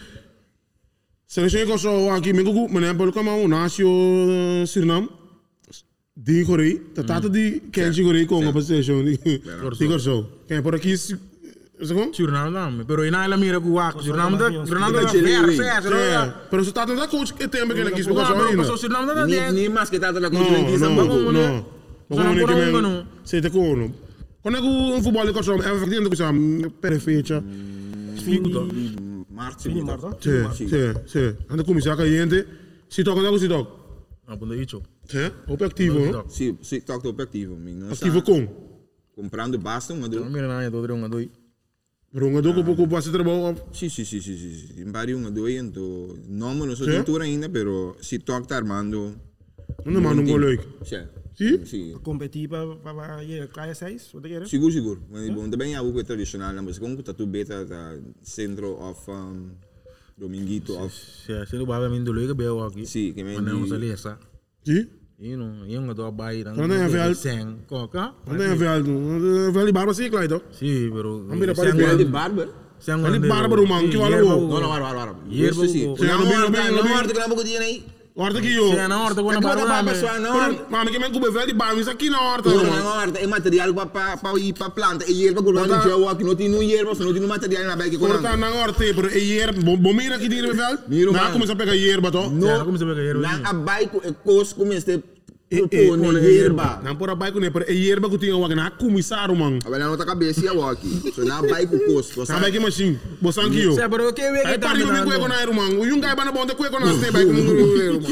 Seleção 1.29 1.67
que 1.67 1.73
eu 1.73 1.79
sou 1.79 2.11
aqui, 2.13 2.33
me 2.33 2.43
gugu, 2.45 2.69
mas 2.71 2.83
não 2.83 3.07
é 3.09 3.13
como 3.13 3.31
um 3.43 3.49
nascio 3.49 3.89
Suriname. 4.67 5.09
Di 6.17 6.45
Corei, 6.45 6.79
tá 6.95 7.03
tata 7.03 7.29
di 7.29 7.61
Kenji 7.73 8.03
Corei 8.05 8.25
com 8.27 8.41
seleção 8.63 9.05
di 9.05 9.19
di 9.79 9.87
Corso. 9.87 10.27
Quem 10.47 10.63
por 10.63 10.75
aqui 10.75 10.97
se 10.97 11.19
Segundo? 11.83 12.15
Suriname 12.15 12.53
dan, 12.53 12.85
pero 12.87 13.05
in 13.05 13.15
alle 13.15 13.37
mira 13.37 13.61
ku 13.61 13.71
wak. 13.75 14.01
Suriname 14.01 14.39
dat, 14.39 14.53
Suriname 14.67 14.93
Dat 14.93 15.03
dat 15.03 15.13
je 15.13 15.21
ver, 15.23 15.47
weet. 15.47 15.57
se, 15.57 15.93
É, 15.93 16.33
pero 16.49 16.65
se 16.65 16.73
tá 16.73 16.87
tendo 16.87 17.07
coach 17.09 17.35
que 17.35 17.49
tem 17.49 17.67
que 17.69 17.81
ele 17.81 17.91
quis 17.91 18.07
por 18.07 18.15
Mas 18.17 18.29
Corso 18.29 18.87
ainda. 18.87 19.27
Ni 19.27 19.35
dat. 19.37 19.53
ni 19.53 19.69
mais 19.69 19.91
que 19.91 19.99
tata 19.99 20.21
No, 20.21 20.31
coisa 20.31 20.65
que 20.65 20.73
no, 20.73 20.79
samba 20.79 21.05
no. 21.05 21.33
né? 21.33 21.65
Vamos 22.09 22.25
Sono 22.25 22.35
ver 22.35 22.43
ancora 22.45 22.55
que 23.27 24.06
uno, 24.47 24.53
men 24.53 24.53
no? 24.53 24.53
siete 24.53 24.53
con 24.53 24.53
Quando 24.53 24.57
é 24.57 24.61
que 24.61 24.67
o 24.67 25.03
futebol 25.03 25.27
de 25.27 25.33
Corso 25.33 25.53
é 25.53 25.75
efetivo 25.75 26.11
que 26.11 26.17
chama 26.17 26.71
perfeita. 26.71 27.45
Fico 28.23 28.49
dat. 28.49 28.73
Março. 29.29 29.69
Fini 29.69 29.83
Marta. 29.83 30.17
Sì, 30.21 30.67
sì, 30.69 30.93
sì. 31.05 31.35
Anda 31.49 31.65
come 31.65 31.81
sa 31.81 31.97
che 31.97 32.09
niente. 32.09 32.47
Si 32.87 33.03
tocca 33.03 33.21
da 33.21 33.29
così 33.29 33.49
tocca. 33.49 33.85
Ah, 34.27 34.37
pundo 34.37 34.55
icho. 34.55 34.83
Sì, 35.05 35.31
o 35.47 35.57
più 35.57 35.67
attivo, 35.67 35.99
no? 36.11 36.25
Sim, 36.29 36.59
sim, 36.61 36.83
toque 36.83 37.09
objetivo, 37.09 37.55
mi 37.57 37.73
não 37.75 37.91
Attivo 37.91 38.23
con. 38.23 38.49
comprando 39.15 39.59
basta 39.59 39.93
um 39.93 40.09
do. 40.09 40.25
Mira 40.25 40.47
na 40.47 40.69
do 40.69 40.81
dronga 40.83 41.09
doi. 41.09 41.31
Pero 42.13 42.27
un 42.27 42.41
dopo 42.41 42.63
poco 42.63 42.87
passa 42.87 43.11
trabalho. 43.11 43.57
Sim, 43.73 43.89
sim, 43.89 44.05
sim, 44.05 44.21
sim, 44.21 44.37
sim. 44.37 44.81
Impari 44.81 45.15
um 45.15 45.31
do 45.31 45.49
então 45.49 46.17
não 46.29 46.55
não 46.55 46.75
sou 46.75 46.87
cintura 46.87 47.25
ainda, 47.25 47.49
pero 47.49 47.97
se 48.01 48.19
toque 48.19 48.49
tá 48.49 48.57
armando. 48.57 49.15
È 49.85 49.91
mano 49.91 50.21
un 50.21 50.27
gol 50.27 50.59
Sim. 50.83 51.07
Sim. 51.37 51.99
Competir 52.03 52.49
para 52.49 53.23
ir 53.23 53.43
a 53.55 53.75
6, 53.75 54.15
wat 54.15 54.23
quer? 54.27 54.47
Seguro, 54.49 54.73
seguro. 54.73 55.01
Mas 55.11 55.29
bom, 55.31 55.49
também 55.51 55.75
é 55.75 55.77
algo 55.77 56.03
tradicional, 56.03 56.55
mas 56.63 56.79
como 56.79 56.97
tá 57.03 57.13
tudo 57.13 57.31
beta 57.31 57.65
da 57.65 57.99
centro 58.23 58.73
of 58.81 59.11
um, 59.11 59.51
Dominguito 60.17 60.73
of 60.79 60.95
Se, 60.95 61.45
se 61.47 61.57
no 61.59 61.67
baba 61.67 61.89
min 61.91 62.03
do 62.03 62.13
lege 62.13 62.33
be 62.35 62.49
wa 62.49 62.71
ki. 62.71 62.87
Sim, 62.87 63.13
que 63.13 63.23
me 63.23 63.35
Mana 63.35 63.51
di- 63.51 63.57
usa 63.63 63.77
lesa. 63.77 64.19
Sì? 64.65 64.89
You 65.19 65.37
know, 65.37 65.65
yung 65.67 65.93
do 65.95 66.11
bai 66.13 66.43
dan. 66.43 66.55
Quando 66.57 66.75
é 66.75 66.89
real- 66.89 67.15
Sen, 67.15 67.65
koka. 67.67 68.15
Non 68.27 68.41
è 68.41 68.55
velho. 68.57 69.53
Velho 69.53 69.73
barba 69.73 69.93
sì, 69.93 70.09
Clyde. 70.09 70.41
Si, 70.53 70.89
pero. 70.93 71.25
Ambira 71.31 71.55
sen 71.55 71.65
pare 71.65 71.77
Grande 71.77 72.03
wan- 72.05 72.13
barber. 72.13 72.49
sen 72.79 73.03
Velho 73.03 73.19
wan- 73.19 73.29
barba 73.29 73.57
do 73.57 73.67
man, 73.67 73.81
si, 73.85 73.89
que 73.91 73.97
u- 73.99 74.09
Não, 74.09 74.49
não, 74.49 74.49
para. 74.49 75.15
Hierba 75.29 75.65
Isso 75.65 75.73
sim. 75.73 75.87
o- 75.87 75.97
Sim, 75.97 76.05
Não, 76.07 76.19
não, 76.19 76.25
não, 76.25 76.33
não, 76.33 76.51
não, 76.51 76.51
não, 76.51 76.85
não, 76.85 77.03
não. 77.03 77.07
que 77.07 77.13
não 77.19 77.96
pode 78.17 78.39
aí. 78.39 78.39
Guarda 78.39 78.39
aqui, 78.39 78.49
io. 78.49 78.71
Sen 78.73 78.89
na 78.89 79.03
horta 79.05 79.23
Não 79.23 79.41
me. 79.83 79.91
pessoa, 79.93 80.19
não. 80.19 80.33
Pero, 80.39 80.67
mami, 80.71 80.91
che 80.91 80.99
men 80.99 81.13
come 81.13 81.31
velho 81.31 81.55
barba, 81.55 81.81
isso 81.81 81.91
aqui 81.91 82.09
na 82.11 82.21
horta. 82.21 82.49
Não, 82.49 82.65
no? 82.65 82.71
não, 82.71 83.07
não, 83.07 83.17
é 83.17 83.27
material 83.27 83.75
para 83.75 83.87
para 83.87 84.17
para 84.17 84.39
ir 84.39 84.53
para 84.55 84.71
planta. 84.71 85.05
E 85.11 85.33
com 85.35 85.51
lá 85.53 85.67
no 85.67 85.83
gel 85.83 86.09
aqui 86.09 86.25
não 86.25 86.35
tem 86.35 86.49
no 86.49 86.63
só 86.97 87.05
não 87.05 87.13
tem 87.13 87.21
no 87.21 87.29
material 87.29 87.65
na 87.65 87.77
bike 87.77 87.99
com 87.99 88.07
Porta 88.09 88.37
na 88.37 88.51
horta, 88.51 88.79
pero 88.79 89.09
e 89.17 89.35
ier, 89.37 89.53
bom 89.53 89.93
mira 89.93 90.17
aqui 90.17 90.29
dire 90.29 90.53
velho. 90.53 90.79
Miro, 90.89 91.13
Na 91.13 91.25
man. 91.25 91.33
come 91.33 91.47
sa 91.47 91.55
pega 91.55 91.75
hierba 91.75 92.11
to. 92.11 92.23
Ja, 92.41 92.65
como 92.65 92.79
se 92.79 92.85
pega 92.85 93.03
hierba, 93.03 93.21
Na 93.21 93.37
sim. 93.37 93.43
a 93.45 93.53
bike 93.53 93.97
é 94.05 94.13
cos 94.25 94.53
como 94.55 94.73
este 94.73 95.03
E 95.49 95.63
propone 95.63 96.19
hierba. 96.21 96.81
Na 96.83 96.93
pora 96.99 97.15
bike 97.15 97.39
ne, 97.39 97.51
pero 97.53 97.65
e 97.71 97.75
hierba 97.75 98.11
que 98.11 98.19
tinha 98.19 98.37
wa 98.37 98.49
na 98.49 98.69
comissário, 98.73 99.37
man. 99.37 99.61
Agora 99.65 99.85
não 99.87 99.97
tá 99.97 100.05
cabeça 100.05 100.45
e 100.45 100.49
a 100.49 100.71
aqui. 100.71 101.13
So 101.15 101.23
na 101.25 101.41
bike 101.41 101.73
o 101.77 101.87
cos, 101.95 102.11
você 102.17 102.33
Na 102.33 102.41
bike 102.41 102.59
machine. 102.59 102.99
Bosan 103.23 103.47
aqui, 103.47 103.63
Se, 103.63 103.81
io. 103.81 103.89
pero 103.89 104.13
que 104.13 104.23
we 104.23 104.41
Aí 104.45 104.55
que 104.55 104.59
pari 104.59 104.85
me 104.85 105.03
cueco 105.05 105.29
na 105.31 105.47
man. 105.55 105.79
O 105.79 105.87
yung 105.87 106.01
guy 106.01 106.15
bana 106.17 106.33
bonde 106.33 106.53
cueco 106.57 106.81
na 106.81 106.93
ste 106.93 107.13
bike 107.13 107.31
mo 107.31 107.43
man. 107.47 108.03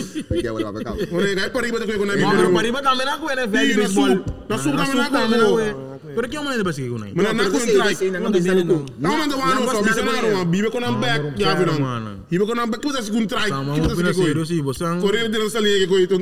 que 0.41 0.47
agora 0.47 0.71
vai 0.71 0.85
cá. 0.85 0.93
Ore 1.11 1.35
guy 1.35 1.51
pari 1.51 1.73
bata 1.73 1.87
cueco 1.87 2.07
na 2.07 2.15
No, 2.15 2.31
pero 2.31 2.51
man. 2.51 2.55
para 2.55 2.69
iba 2.69 2.83
también 2.83 3.09
a 3.09 3.19
kuene 3.19 3.43
Ih, 3.43 3.49
velho 3.51 3.75
na 3.75 3.83
baseball. 3.83 4.15
sup. 4.15 4.49
Na 4.49 4.57
sup 4.59 4.75
tamén 4.79 4.95
na 4.97 5.11
tamén 5.11 5.41
kuene. 5.43 5.75
we. 5.75 5.95
Pero 6.15 6.29
que 6.31 6.39
man 6.39 6.57
de 6.57 6.63
basi 6.63 6.87
kunai. 6.87 7.11
Mana 7.19 7.33
na 7.35 7.51
ko 7.51 7.59
try. 7.59 8.11
Não 8.15 8.31
bisa 8.31 8.55
no. 8.55 8.87
Não 9.01 9.19
manda 9.19 9.35
wa 9.35 9.55
no 9.59 9.67
so 9.75 9.83
bisa 9.83 10.03
na 10.07 10.21
ro 10.23 10.45
bibe 10.47 10.71
ko 10.71 10.79
na 10.79 10.93
back 10.93 11.35
ya 11.35 11.55
vi 11.59 11.65
man. 11.67 12.05
non. 12.05 12.17
Bibe 12.31 12.47
ko 12.47 12.55
na 12.55 12.67
back 12.71 12.79
ko 12.81 12.93
sa 12.95 13.03
kun 13.03 13.27
try. 13.27 13.51
Sama 13.51 13.75
Kita 13.75 13.83
mo 13.83 13.91
sa 13.91 13.97
pina 13.99 14.13
ko. 14.15 14.23
serio 14.23 14.45
si 14.47 14.63
bosang. 14.63 15.01
Correr 15.03 15.27
de 15.27 15.51
sa 15.51 15.59
liga 15.59 15.91
ko 15.91 15.99
ito 15.99 16.15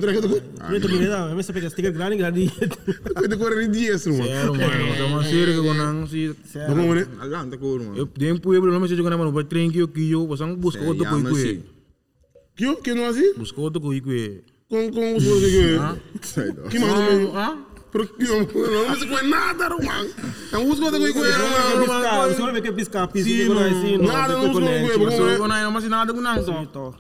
try 1.03 1.09
ko. 1.09 1.09
Eu 1.09 1.09
também 1.09 1.09
não, 1.09 1.37
mas 1.37 1.47
você 1.47 1.53
pega 1.53 1.71
sticker 1.71 1.93
grande, 1.93 2.17
grande. 2.17 2.51
Ko 3.15 3.29
de 3.29 3.37
correr 3.37 3.69
dias 3.69 4.07
man. 4.07 4.23
Serio 4.23 4.55
man, 4.55 4.97
sama 4.99 5.25
serio 5.25 5.55
que 5.55 5.69
kunang 5.69 6.07
si. 6.07 6.35
Vamos 6.69 6.87
mo 6.87 6.95
ne. 6.95 7.07
Alanta 7.21 7.57
ko 7.59 7.79
mo. 7.79 7.97
Eu 7.97 8.07
dem 8.07 8.39
pueblo 8.39 8.73
no 8.73 8.81
me 8.81 8.89
sei 8.89 8.97
jogar 8.97 9.17
mano, 9.17 9.33
vai 9.33 9.45
tren 9.45 9.71
que 9.71 9.79
eu 9.79 9.89
que 9.89 10.11
eu 10.11 10.27
bosang 10.27 10.57
busca 10.57 10.83
outro 10.85 11.05
coi 11.05 11.23
coi. 11.23 11.63
Kyo 12.57 12.77
que 12.77 12.95
não 12.95 13.07
assim? 13.07 13.35
Busca 13.35 13.61
outro 13.61 13.81
coi 13.81 14.01
coi. 14.01 14.43
Com 14.69 14.91
com 14.91 15.17
os 15.17 15.25
que 15.25 16.69
que 16.71 16.79
mano. 16.79 17.37
Ah? 17.37 17.57
Pero 17.93 18.07
que 18.09 18.25
não 18.25 18.41
não 18.41 18.95
se 18.97 19.07
foi 19.07 19.23
nada, 19.29 19.69
ro 19.69 19.85
man. 19.85 20.07
Não 20.53 20.67
uso 20.69 20.91
da 20.91 20.99
coi 20.99 21.13
coi. 21.13 21.29
Piscar, 21.29 22.29
você 22.29 22.43
vai 22.43 22.53
ver 22.53 22.63
que 22.63 22.73
piscar, 22.73 23.09
piscar, 23.09 23.31
Sim, 23.31 23.53
assim, 23.53 23.99
não. 23.99 24.07
Nada, 24.07 24.33
não 24.35 24.51
uso 24.51 24.61
coi. 24.61 25.17
So 25.17 25.39
kunai 25.39 25.65
no 25.65 25.73
mas 25.73 25.85
nada 25.85 26.13
kunang 26.15 26.43
so. 26.43 26.53
Então, 26.53 26.95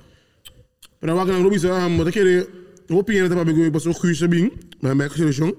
Pero 1.02 1.16
wa 1.16 1.26
kan 1.26 1.42
robisa 1.42 1.88
mo 1.90 2.04
te 2.86 2.92
kere. 2.92 3.00
O 3.00 3.04
piene 3.04 3.28
ta 3.28 3.34
babe 3.34 3.52
ko 3.52 3.70
paso 3.70 3.92
khuisa 3.92 4.28
bing. 4.28 4.50
Ma 4.80 4.94
ma 4.94 5.08
seleção. 5.08 5.54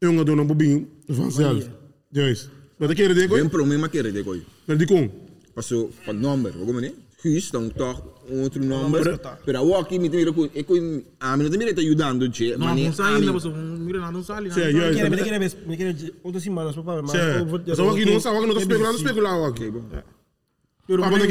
Eu 0.00 0.12
nga 0.12 0.24
dona 0.24 0.44
bobin 0.44 0.88
van 1.06 1.30
zelf. 1.30 1.68
Juist. 2.10 2.50
Maar 2.78 2.88
de 2.88 2.94
keren 2.94 3.14
de 3.14 3.26
Tem 3.26 3.42
ko. 3.42 3.48
problema 3.48 3.88
que 3.88 3.98
ele 3.98 4.22
coi. 4.22 4.42
Maar 4.66 4.76
die 4.76 4.86
kon. 4.86 5.10
Passou 5.54 5.90
para 6.04 6.12
número, 6.12 6.64
como 6.64 6.80
né? 6.80 6.92
Guus, 7.20 7.48
então 7.48 7.68
toch 7.70 8.00
outro 8.30 8.62
número. 8.62 9.18
Pero 9.44 9.74
a 9.74 9.80
aqui 9.80 9.98
me 9.98 10.08
tira 10.08 10.32
com 10.32 10.48
e 10.54 10.62
com 10.62 11.02
a 11.18 11.36
mim 11.36 11.48
não 11.48 11.58
me 11.58 11.64
está 11.64 11.80
ajudando, 11.82 12.30
che, 12.30 12.56
mas 12.56 12.80
não 12.80 12.92
sai 12.92 13.14
ainda, 13.16 13.32
você 13.32 13.48
mira 13.48 14.12
não 14.12 14.22
sai. 14.22 14.48
Sim, 14.52 14.60
me 14.60 14.70
juist. 14.70 14.94
quer, 14.94 15.10
me 15.10 15.16
quer, 15.16 15.66
me 15.66 15.76
quer, 15.76 16.12
outras 16.22 16.44
semanas, 16.44 16.76
papai, 16.76 17.02
mas... 17.02 17.10
Sim. 17.10 17.74
Só 17.74 17.90
aqui 17.90 18.04
não 18.04 18.20
que 18.20 18.46
não 18.46 18.54
tô 18.54 18.60
especulando, 18.60 18.98
especular 18.98 19.48
aqui. 19.48 19.72
Pero 20.86 21.02
Ah, 21.02 21.10
mas 21.10 21.22
de 21.22 21.28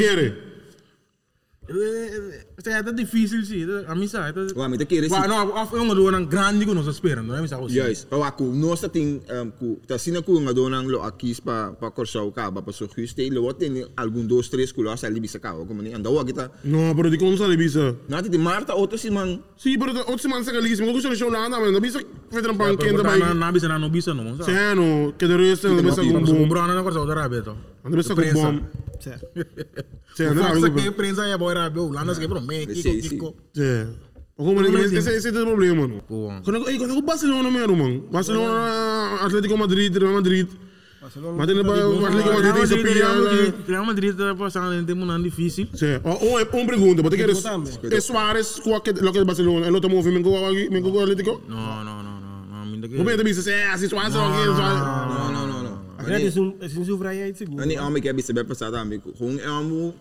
keren. 2.62 2.82
Você 2.84 2.90
é 2.90 2.92
difícil, 2.92 3.44
sim. 3.44 3.64
A 3.86 3.94
mim 3.94 4.08
sai. 4.08 4.32
Wa 4.54 4.68
me 4.68 4.76
te 4.78 4.84
querer 4.84 5.08
Well, 5.10 5.28
no, 5.28 5.54
af 5.56 5.72
eu 5.72 5.84
ngado 5.84 6.10
nang 6.10 6.26
grande 6.28 6.66
ko 6.66 6.74
no 6.74 6.82
sa 6.82 6.90
espera, 6.90 7.22
no? 7.22 7.40
Misa 7.40 7.56
ko. 7.56 7.68
Juist. 7.68 8.08
O 8.10 8.24
aku 8.24 8.44
nossa 8.44 8.88
tem 8.88 9.20
um, 9.30 9.50
ku 9.52 9.80
ta 9.86 9.96
sina 9.98 10.22
ku 10.22 10.38
nga 10.40 10.52
donang 10.52 10.86
lo 10.90 11.02
aqui 11.02 11.34
pa 11.40 11.72
pa 11.72 11.90
corsau 11.90 12.32
ka 12.34 12.50
ba 12.50 12.62
pa 12.62 12.72
so 12.72 12.86
Guus 12.88 13.14
te 13.14 13.30
lo 13.30 13.52
tem 13.54 13.86
algum 13.96 14.26
dois 14.26 14.48
três 14.48 14.72
kulos 14.72 15.04
ali 15.04 15.20
bisa 15.20 15.38
ka, 15.38 15.52
como 15.52 15.82
ni 15.82 15.94
anda 15.94 16.10
wa 16.10 16.24
kita. 16.24 16.50
No, 16.64 16.92
pero 16.96 17.10
die 17.10 17.18
kon 17.18 17.36
sa 17.38 17.46
libisa. 17.46 17.94
Nati 18.08 18.28
de 18.28 18.38
Marta 18.38 18.74
outro 18.74 18.98
si 18.98 19.10
man 19.10 19.38
Sim, 19.56 19.78
pero 19.78 19.92
de 19.94 20.00
outros 20.00 20.26
man 20.26 20.42
sa 20.42 20.50
kalis, 20.50 20.80
mo 20.80 20.92
gusto 20.92 21.14
show 21.14 21.30
lang 21.30 21.50
naman, 21.50 21.70
nabisa 21.72 22.00
federal 22.30 22.56
bank 22.56 22.82
kenda 22.82 23.02
na 23.02 23.14
bay. 23.14 23.34
na 23.38 23.52
bisa 23.52 23.68
na 23.68 23.78
no 23.78 23.88
bisa 23.88 24.12
no. 24.14 24.34
Sim, 24.42 24.74
no, 24.74 25.14
que 25.16 25.26
de 25.28 25.36
resto 25.36 25.68
não 25.68 25.82
bisa 25.82 26.02
com 26.02 26.26
Sa 26.26 26.32
bom. 26.34 26.48
bro 26.48 26.66
na 26.66 26.82
ko 26.82 26.90
sa 26.90 27.00
odara 27.06 27.28
beto. 27.28 27.54
Não 27.84 27.94
bisa 27.94 28.14
com 28.14 28.32
bom. 28.34 28.58
Sim, 28.98 30.34
não 30.34 30.42
Sa 30.42 30.54
bisa 30.54 30.70
que 30.70 30.90
com. 30.90 30.92
prensa 30.98 31.22
ya 31.28 31.38
boy 31.38 31.54
ra 31.54 31.70
be, 31.70 31.80
lana 31.80 32.14
sa 32.14 32.20
que 32.20 32.26
pro 32.26 32.40
me 32.48 32.74
Sim, 32.74 32.74
kiko 32.74 32.82
sim. 32.82 33.00
kiko. 33.00 33.34
Sim. 33.54 33.86
Como 34.36 34.60
esse 34.62 34.96
esse 34.96 35.10
esse 35.10 35.28
é 35.28 35.42
o 35.42 35.46
problema, 35.46 35.82
mano. 35.82 36.02
Bom. 36.08 36.40
Quando 36.44 36.56
eu 36.56 36.78
quando 36.78 36.94
eu 36.94 37.02
Barcelona 37.02 37.50
mesmo, 37.50 37.76
mano. 37.76 38.00
Barcelona, 38.10 39.18
Atlético 39.22 39.58
Madrid, 39.58 39.96
Real 39.96 40.14
Madrid. 40.14 40.48
Mas 41.36 41.46
tem 41.46 41.58
Atlético 41.60 42.32
Madrid 42.34 42.52
tem 42.54 42.62
essa 42.62 42.76
piada. 42.78 43.54
Real 43.66 43.84
Madrid 43.84 44.16
tá 44.16 44.34
passando 44.34 44.74
em 44.74 44.84
tempo 44.84 45.04
não 45.04 45.20
difícil. 45.20 45.66
Sim. 45.74 46.00
Um 46.04 46.60
um 46.60 46.66
pergunta, 46.66 47.02
porque 47.02 47.16
queres 47.16 47.42
Pergunta 47.42 47.96
é 47.96 48.00
Suárez, 48.00 48.60
qual 48.60 48.80
que 48.80 48.92
lo 48.92 49.12
que 49.12 49.24
Barcelona, 49.24 49.66
el 49.66 49.74
outro 49.74 49.90
movimento 49.90 50.34
aqui, 50.36 50.70
me 50.70 50.80
com 50.80 51.00
Atlético. 51.00 51.42
No, 51.48 51.84
no, 51.84 52.02
no, 52.02 52.20
no, 52.20 52.46
no, 52.46 52.66
minda 52.66 52.88
que. 52.88 52.96
O 52.96 53.04
bem 53.04 53.16
também 53.16 53.34
se 53.34 53.50
é 53.50 53.70
assim 53.70 53.88
Suárez 53.88 54.14
aqui, 54.14 54.44
Suárez. 54.44 54.80
No, 54.80 55.32
no, 55.32 55.46
no, 55.46 55.62
no. 55.62 55.78
Het 56.08 56.22
is 56.22 56.34
een, 56.34 56.54
het 56.58 56.70
is 56.70 56.76
een 56.76 56.84
soevereinheid, 56.84 57.36
seguro. 57.36 57.62
Ani 57.62 57.76
ame 57.76 58.00
que 58.00 58.14
bisa 58.14 58.32
be 58.32 58.44
passada 58.44 58.78
ame 58.80 59.00
com 59.00 59.38
é 59.38 59.44
amo 59.44 59.94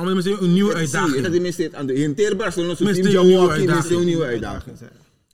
Om 0.00 0.14
me 0.14 0.22
zeggen 0.22 0.44
een 0.44 0.52
nieuwe 0.52 0.70
Sim, 0.72 0.80
esta 0.80 0.98
uitdaging. 1.00 1.32
de 1.32 1.40
me 1.40 1.52
set 1.52 1.74
ando 1.74 1.92
inteiro 1.92 2.36
Barcelona 2.36 2.74
so 2.74 2.84
Mas 2.84 2.94
team 2.94 3.04
tem 3.04 3.12
já 3.12 3.20
um 3.20 3.36
wa 3.36 3.52
aqui 3.54 3.60
uitdaging. 3.60 3.82
me 3.82 3.88
se 3.88 3.94
uniu 3.94 4.22
uitdaging. 4.22 4.74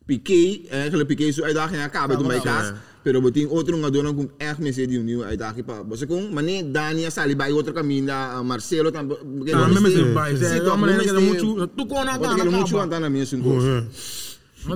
Piqué, 0.07 0.61
eigenlijk 0.71 1.09
Piqué 1.09 1.31
zo 1.33 1.43
uitdaging 1.45 1.81
acaba 1.81 2.17
do 2.17 2.25
my 2.25 2.41
cas. 2.41 2.73
Pero 3.05 3.21
boting 3.21 3.47
outro 3.51 3.77
jogador 3.77 4.15
com 4.15 4.29
echt 4.39 4.59
me 4.59 4.73
de 4.73 4.99
nieuwe 4.99 5.25
uitdaging 5.25 5.63
pa. 5.65 5.83
Você 5.89 6.07
com, 6.07 6.29
mas 6.33 6.45
nem 6.45 6.73
Dani 6.73 7.09
sali 7.11 7.35
by 7.37 7.53
outro 7.53 7.73
caminho 7.73 8.07
da 8.07 8.43
Marcelo 8.43 8.91
tam. 8.91 9.09
Ah, 9.55 9.69
mesmo 9.69 9.87
assim, 9.87 10.13
pai, 10.13 10.37
Sim, 10.37 10.45
é 10.45 10.61
tô, 10.61 10.67
uma 10.71 10.77
maneira 10.77 11.03
que 11.05 11.13
mas 11.13 11.23
é 11.23 11.27
tem- 11.27 11.45
muito. 11.45 11.67
Tu 11.69 11.87
com 11.87 12.05
na 12.05 12.19
Bota 12.19 12.33
aquele 12.33 12.51
muito 12.51 12.71
cara, 12.73 12.85
andar 12.85 13.01
na 13.01 13.09
minha 13.09 13.27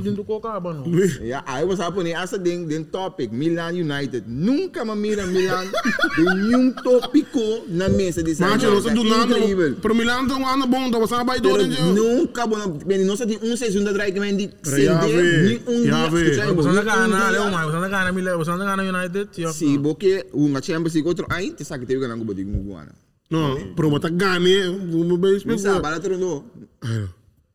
dentro 0.01 0.25
do 0.25 0.35
acaba, 0.35 0.73
não. 0.73 0.85
Ja, 1.23 1.43
aí 1.47 1.65
você 1.67 1.83
vai 1.83 1.93
pôr 1.93 2.07
essa 2.07 2.39
den, 2.39 2.67
den 2.67 2.85
topic, 2.85 3.31
Milan 3.33 3.71
United. 3.71 4.25
Nunca 4.27 4.85
me 4.85 4.95
mira 4.97 5.27
Milan 5.27 5.65
de 6.17 6.25
nenhum 6.25 6.73
tópico 6.73 7.41
na 7.69 7.89
mesa 7.89 8.23
de 8.23 8.35
Mas 8.39 8.63
não 8.63 8.83
se 8.83 8.91
do 8.91 9.05
nada. 9.05 9.35
Pero 9.81 9.95
Milan 9.95 10.27
tem 10.27 10.37
um 10.37 10.47
ano 10.47 10.67
bom, 10.67 10.87
então 10.87 11.01
você 11.01 11.15
vai 11.25 11.41
de 11.41 11.49
nunca, 11.93 12.47
bueno, 12.47 12.79
bem, 12.87 13.05
não 13.05 13.17
se 13.17 13.27
tem 13.27 13.39
um 13.39 14.21
men 14.23 14.37
die 14.37 14.51
Pero 14.63 14.77
ya 14.79 15.01
ve, 15.01 15.09
sender, 15.09 15.43
ni 15.43 15.75
un 15.75 15.85
ya 15.85 16.09
dia, 16.09 16.55
Você 16.55 16.69
não 16.69 16.81
un 16.81 16.85
gana. 16.85 17.31
Leo, 17.31 17.51
mas 17.51 17.67
você 17.67 17.79
não 17.79 17.91
gana, 17.91 18.13
Milan, 18.13 18.37
você 18.37 18.51
não 18.51 18.59
gana 18.59 18.83
United, 18.83 19.29
tio. 19.33 19.53
Si 19.53 19.79
boke 19.79 20.27
uma 20.33 20.63
Champions 20.63 20.95
League 20.95 21.09
outro 21.09 21.27
aí, 21.29 21.53
te 21.53 21.65
sabe 21.65 21.81
que 21.81 21.87
teve 21.87 22.01
ganhando 22.01 22.25
bodig 22.25 22.45
no 22.45 22.59
Guana. 22.63 22.93
Não, 23.31 23.75
pero 23.75 23.91
você 23.91 24.11
ganha, 24.11 24.71
vamos 24.71 25.21
ver 25.21 25.37
isso. 25.37 25.49
Misa, 25.49 25.81
bala 25.81 25.99
trono. 26.01 26.45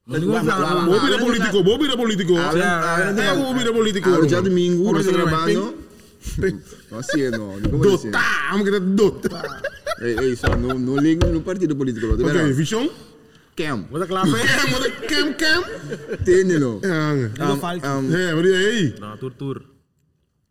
Bobi 0.07 1.09
de 1.11 1.17
político, 1.19 1.63
Bobi 1.63 1.87
de 1.89 1.97
político. 1.97 2.33
É, 2.39 3.35
Bobi 3.35 3.63
de 3.63 3.71
político. 3.71 4.09
Ahora 4.09 4.29
já 4.29 4.39
domingo, 4.41 4.93
gravando. 4.93 5.75
Não 6.89 7.03
sei, 7.03 7.29
não. 7.29 7.59
Como 7.61 7.93
assim? 7.93 8.11
Dota, 8.11 8.25
vamos 8.51 8.69
que 8.69 8.79
dota. 8.79 9.29
Ei, 10.01 10.15
ei, 10.19 10.35
só 10.35 10.55
no 10.55 10.73
no 10.79 10.97
liga 10.99 11.27
no 11.27 11.41
partido 11.41 11.75
político. 11.75 12.13
Ok, 12.13 12.53
vision. 12.53 12.87
Cam. 13.55 13.87
Wat 13.91 14.01
een 14.03 14.93
cam, 15.09 15.33
cam. 15.33 15.63
Tem, 16.23 16.43
não. 16.59 16.79
Ja, 16.83 17.53
Um, 17.53 17.57
falso. 17.57 17.85
um, 17.87 18.13
é, 18.15 18.33
maar 18.35 18.45
aí, 18.45 18.93
Não, 18.99 19.17
tortura. 19.17 19.61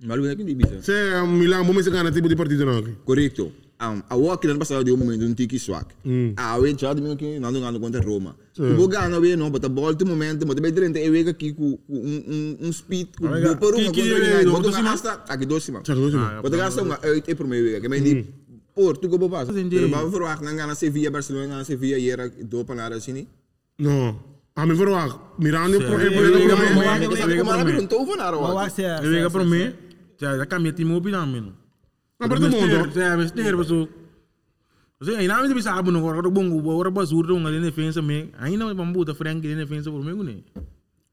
Malu 0.05 0.27
na 0.27 0.35
kindi 0.37 0.55
bisa. 0.55 0.83
você 0.83 1.23
Milan, 1.25 1.65
vamos 1.65 1.85
se 1.85 1.91
ganhar 1.91 2.13
tipo 2.13 2.29
de 2.29 2.37
partido 2.37 2.67
não. 2.67 2.83
Correcto. 3.05 3.53
Um, 3.79 4.01
a 4.09 4.17
walk 4.17 4.47
no 4.47 4.59
passado 4.59 4.83
de 4.85 4.91
um 4.91 4.97
momento 4.97 5.23
um 5.25 5.35
tiki 5.35 5.59
swak. 5.59 5.95
A 6.39 6.57
we 6.57 6.75
já 6.79 6.95
domingo 6.95 7.15
que 7.17 7.39
não 7.39 7.53
ganhando 7.53 7.79
contra 7.79 8.01
Roma. 8.01 8.35
O 8.59 8.75
Bogano 8.75 9.19
we 9.21 9.37
não, 9.37 9.51
bota 9.51 9.69
bola 9.69 9.95
de 9.95 10.03
momento, 10.03 10.47
mas 10.47 10.57
bem 10.59 10.73
durante 10.73 10.99
e 10.99 11.11
wega 11.11 11.33
aqui 11.33 11.53
com 11.53 11.79
um 11.87 11.99
um 12.27 12.57
um 12.69 12.73
speed 12.73 13.09
com 13.21 13.29
por 13.59 13.75
uma 13.75 13.93
que- 13.93 14.01
que- 14.03 14.11
contra 14.11 14.17
United. 14.17 14.51
Bota 14.51 14.69
uma 14.69 14.91
hasta 14.93 15.13
aqui 15.29 15.45
dois 15.45 15.63
cima. 15.63 15.83
Certo, 15.85 16.01
dois 16.01 16.15
Ah, 16.15 16.41
Bota 16.43 16.57
gasta 16.57 16.83
uma 16.83 16.99
uit 17.05 17.31
e 17.31 17.35
primeiro 17.35 17.67
wega. 17.67 17.81
Que 17.83 17.89
men 17.89 18.03
die 18.03 18.25
Porto 18.75 19.09
go 19.09 19.29
passa. 19.29 19.53
Pero 19.53 19.89
ba 19.91 20.05
verwacht 20.09 20.43
na 20.43 20.53
gana 20.55 20.75
Sevilla 20.75 21.11
Barcelona 21.11 21.47
gana 21.47 21.65
Sevilla 21.65 21.99
e 21.99 22.09
era 22.11 22.29
do 22.31 22.65
panara 22.65 22.99
sini. 22.99 23.29
Não. 23.79 24.19
A 24.55 24.65
mim 24.65 24.75
verwacht. 24.75 25.19
Miranda, 25.39 25.77
pro 25.79 25.87
eu- 25.87 26.01
eu- 26.01 26.13
problema. 26.13 26.39
eu- 26.39 26.49
problema. 26.49 26.65
eu- 26.65 27.11
Mas 27.11 27.19
sabe 27.19 27.37
como 27.39 27.51
era 27.53 27.65
não 27.73 27.87
tô 27.87 28.07
vanara 28.07 28.37
Maar 28.41 28.55
wa. 28.55 28.55
wacht, 28.55 28.81
ja. 28.81 29.01
Eu 29.03 29.11
liga 29.13 29.31
para 29.31 29.45
mim, 29.45 29.73
já 30.19 30.37
já 30.39 30.47
caminha 30.47 30.73
time 30.73 30.95
opi 30.95 31.11
na 31.11 31.27
mim. 31.27 31.53
Mas 32.19 32.29
para 32.29 32.41
todo 32.41 32.51
mundo. 32.51 32.91
Já, 32.95 33.17
mas 33.17 33.31
tem 33.31 33.45
pessoa. 33.57 33.89
Você 34.99 35.11
aí 35.11 35.29
não 35.29 35.47
me 35.47 35.55
bisa 35.55 35.73
abu 35.73 35.91
no 35.91 35.99
agora 35.99 36.31
bom, 36.31 36.59
agora 36.59 36.91
basura 36.91 37.35
um 37.35 37.47
ali 37.47 37.59
na 37.59 37.67
defesa 37.67 38.01
me. 38.01 38.31
Aí 38.39 38.57
não 38.57 38.75
vamos 38.75 38.95
botar 38.95 39.15
Frank 39.15 39.47
na 39.47 39.55
defesa 39.55 39.91
por 39.91 40.03
mim, 40.03 40.23
né? 40.23 40.37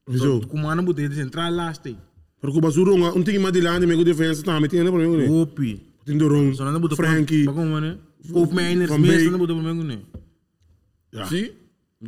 Wieso? 0.08 0.46
Como 0.48 0.68
ano 0.68 0.82
botar 0.82 1.06
de 1.06 1.14
central 1.14 1.52
last 1.52 1.88
aí. 1.88 1.96
Porque 2.40 2.58
o 2.58 2.60
Basurunga, 2.60 3.16
um 3.16 3.22
time 3.22 3.38
mais 3.38 3.54
de 3.54 3.60
lá, 3.60 3.78
de 3.78 3.86
meu 3.86 4.04
defesa, 4.04 4.42
tá 4.42 4.60
metendo 4.60 4.92
para 4.92 5.00
mim. 5.00 5.40
Opi. 5.40 5.80
Tem 6.04 6.16
Dorong, 6.18 6.54
Só 6.54 6.70
não 6.70 6.80
botar 6.80 6.96
Frankie. 6.96 7.44
Bagong 7.44 7.80
né? 7.80 7.98
Of 8.34 8.54
Miners, 8.54 8.90
Beek. 8.96 9.30
não 9.30 9.38
botar 9.38 9.54
por 9.54 9.62
mim, 9.62 9.84
né? 9.84 9.98
Ja. 11.12 11.26
Sim. 11.26 11.50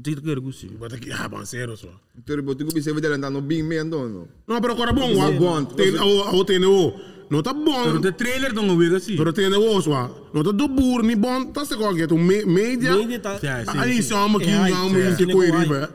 Tidak 0.02 0.22
quero 0.22 0.42
gusi. 0.42 0.68
Bota 0.68 0.96
aqui, 0.96 1.10
ah, 1.10 1.28
banceiro 1.28 1.76
só. 1.76 1.88
Pero 2.24 2.42
botu 2.42 2.64
go 2.64 2.72
bisa 2.72 2.92
vedere 2.92 3.14
andando 3.14 3.40
bem 3.40 3.62
me 3.62 3.78
andando. 3.78 4.28
Não, 4.46 4.60
pero 4.60 4.74
agora 4.74 4.92
bom, 4.92 5.08
bom. 5.38 5.64
Tem 5.64 5.94
o 5.94 6.44
tem 6.44 6.64
o. 6.64 6.92
Não 7.28 7.42
tá 7.42 7.52
Pero 7.52 7.64
bom. 7.64 8.00
de 8.00 8.12
trailer 8.12 8.52
dong 8.52 8.70
wega 8.76 8.96
assim. 8.96 9.16
Pero 9.16 9.32
tem 9.32 9.46
o 9.52 9.80
só. 9.82 10.30
Não 10.32 10.42
tá 10.44 10.52
do 10.52 10.68
burro 10.68 11.02
ni 11.02 11.14
bom, 11.16 11.46
tá 11.52 11.64
se 11.64 11.76
qualquer, 11.76 12.06
tu 12.08 12.16
média. 12.16 12.94
Media 12.96 13.18
tá- 13.20 13.38
Ja, 13.42 13.64
sim. 13.64 13.78
Aí 13.78 14.02
só 14.02 14.26
uma 14.26 14.38
que 14.38 14.48
É, 14.48 14.68
não 14.70 14.96
é, 14.96 15.14
que 15.16 15.24
é. 15.24 15.32
coisa 15.32 15.58
riba. 15.58 15.94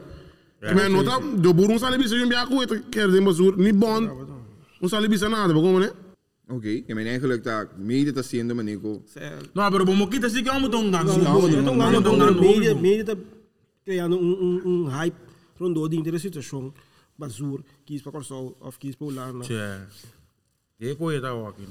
Mas 0.62 0.92
não 0.92 1.04
tá 1.04 1.18
do 1.20 1.54
burro 1.54 1.70
não 1.72 1.80
sabe 1.80 1.98
bisa 1.98 2.16
um 2.16 2.28
biaco, 2.28 2.56
quer 2.92 3.08
dizer 3.08 3.22
basur 3.22 3.58
ni 3.58 3.72
bom. 3.72 4.02
Não 4.82 4.90
sabe 4.90 5.08
bisa 5.08 5.30
nada, 5.30 5.54
como 5.54 5.80
né? 5.80 5.92
Oké, 6.50 6.82
que 6.82 6.94
men 6.94 7.08
eigenlijk 7.08 7.44
daar 7.44 7.70
mede 7.78 8.12
te 8.12 8.22
zien, 8.24 8.54
maar 8.54 8.64
Nico. 8.66 9.02
Não, 9.54 9.72
pero 9.72 9.86
vamos 9.86 10.10
quitar 10.10 10.30
se 10.30 10.44
que 10.44 10.50
vamos 10.52 10.70
tongar. 10.70 11.04
Então, 11.04 11.24
Vamos 11.24 12.04
tongar. 12.04 12.34
media, 12.36 12.76
media 12.76 13.06
tá 13.06 13.16
criando 13.86 14.18
um, 14.18 14.34
um, 14.44 14.62
um 14.66 14.84
hype 14.90 15.16
rondou 15.58 15.88
dentro 15.88 16.12
da 16.12 16.20
situação. 16.20 16.74
Basur, 17.18 17.64
quis 17.86 18.02
para 18.02 18.12
Corsol, 18.12 18.58
of 18.60 18.78
quis 18.78 18.96
para 18.96 19.08
Holanda. 19.08 19.46
Tja. 20.82 20.88
Je 20.88 20.96
kon 20.98 21.12
je 21.14 21.20
daar 21.20 21.36
wakken. 21.42 21.68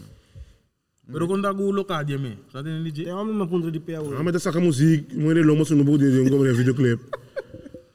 Pero 1.12 1.26
quando 1.26 1.48
a 1.48 1.52
gulo 1.52 1.84
ka 1.84 2.04
dia 2.04 2.18
me. 2.18 2.36
Sa 2.52 2.62
ni 2.62 2.92
Tem 2.92 3.04
je. 3.04 3.10
uma 3.12 3.24
mesma 3.24 3.46
ponta 3.46 3.70
de 3.70 3.80
pé 3.80 3.94
Ah, 3.96 4.00
hoje. 4.02 4.22
mas 4.22 4.32
tá 4.32 4.38
saca 4.38 4.60
música, 4.60 5.14
mo 5.16 5.30
ele 5.30 5.42
lomo 5.42 5.64
no 5.70 5.84
bude 5.84 6.10
de 6.10 6.20
um 6.20 6.28
como 6.30 6.44
videoclip. 6.44 7.00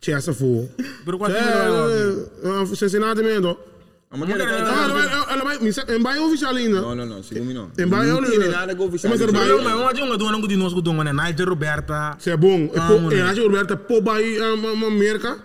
Che 0.01 0.11
essa 0.11 0.33
fo. 0.33 0.67
Pero 1.05 1.17
quando 1.17 1.33
ele 1.35 2.27
É, 2.43 2.75
Cincinnati 2.75 3.21
mesmo. 3.23 3.57
Ah, 4.11 4.17
maar 4.17 4.27
Moet 4.27 4.37
kijk, 4.37 4.49
er- 4.49 4.55
kijk, 4.55 4.67
Ah, 4.67 4.73
kijk. 4.73 4.83
ela 4.83 4.93
vai, 4.93 5.33
ela 5.33 5.43
vai, 5.43 5.59
me 5.59 5.71
em 5.97 6.01
bairro 6.03 6.25
oficial 6.27 6.55
ainda. 6.55 6.81
No, 6.81 6.93
no, 6.95 7.05
no, 7.05 7.23
segundo 7.23 7.53
não. 7.53 7.71
Em 7.77 7.87
bairro 7.87 8.21
Não 8.21 8.29
tem 8.29 8.49
nada 8.51 8.75
que 8.75 8.81
oficial. 8.83 9.09
Mas 9.11 9.19
Pero 9.19 9.31
bairro- 9.31 9.63
mas 9.63 9.73
vamos 9.73 9.93
dizer 9.93 10.03
um 10.13 10.17
dono 10.17 10.41
que 10.41 10.47
dinos 10.49 10.73
que 10.73 10.81
né 10.81 11.13
Nigel 11.13 11.47
Roberta. 11.47 12.15
Se 12.19 12.29
é 12.31 12.37
bom, 12.37 12.69
é 12.73 13.21
acho 13.21 13.41
Roberta 13.43 13.77
po 13.77 14.01
vai 14.01 14.37
a 14.37 14.53
América. 14.87 15.37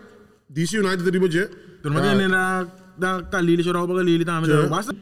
DC 0.48 0.78
United 0.80 1.08
riba 1.08 1.28
je. 1.30 1.48
Pero 1.82 1.94
mas 1.94 2.04
ele 2.12 2.26
na 2.28 2.66
da 2.98 3.22
Kalili 3.22 3.62
chorou 3.62 3.86
para 3.86 3.96
Kalili 3.98 4.24
também. 4.24 4.68
Basta. 4.68 4.92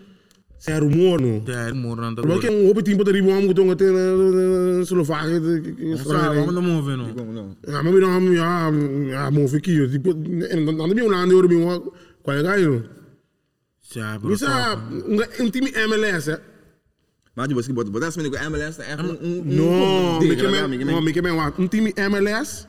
Se 0.59 0.73
é 0.73 0.79
rumor 0.79 1.21
no. 1.21 1.45
Ja, 1.47 1.73
moro 1.73 2.03
na 2.03 2.15
Porque 2.15 2.49
da. 2.49 2.53
um 2.53 2.67
outro 2.67 2.83
tempo 2.83 3.05
de 3.05 3.13
riba 3.13 3.29
vamos 3.29 3.55
com 3.55 3.71
até 3.71 3.85
na 3.85 4.83
Eslováquia, 4.83 5.41
Sa, 5.99 6.33
vamos 6.35 6.55
da 6.55 6.61
move 6.61 6.97
no. 6.97 7.15
Como 7.15 7.33
não? 7.33 7.57
Ah, 7.69 7.83
mas 7.83 7.95
não, 7.95 8.35
já, 8.35 8.71
já, 9.11 9.31
mo 9.31 9.49
fiquei, 9.49 9.89
tipo, 9.89 10.11
um 10.11 11.09
lado 11.09 11.33
eu 11.33 11.49
bem 11.49 11.83
qual 12.23 12.37
é 12.37 12.43
gaio. 12.43 12.91
Ja, 13.95 14.19
pero. 14.21 14.35
Isso 14.35 14.47
é 14.47 15.43
um 15.43 15.51
time 15.51 15.71
MLS, 15.71 16.31
é. 16.33 16.41
Je 17.47 17.55
was 17.55 17.67
gebot, 17.67 17.91
maar 17.91 18.01
dat 18.01 18.09
is 18.09 18.17
met 18.17 18.33
de 18.33 18.49
MLS 18.51 18.79
No, 18.97 19.17
no, 19.45 20.19
me 20.19 21.13
que 21.13 21.23
me 21.23 21.33
wa. 21.33 21.53
Um 21.57 21.69
time 21.69 21.93
MLS. 22.09 22.67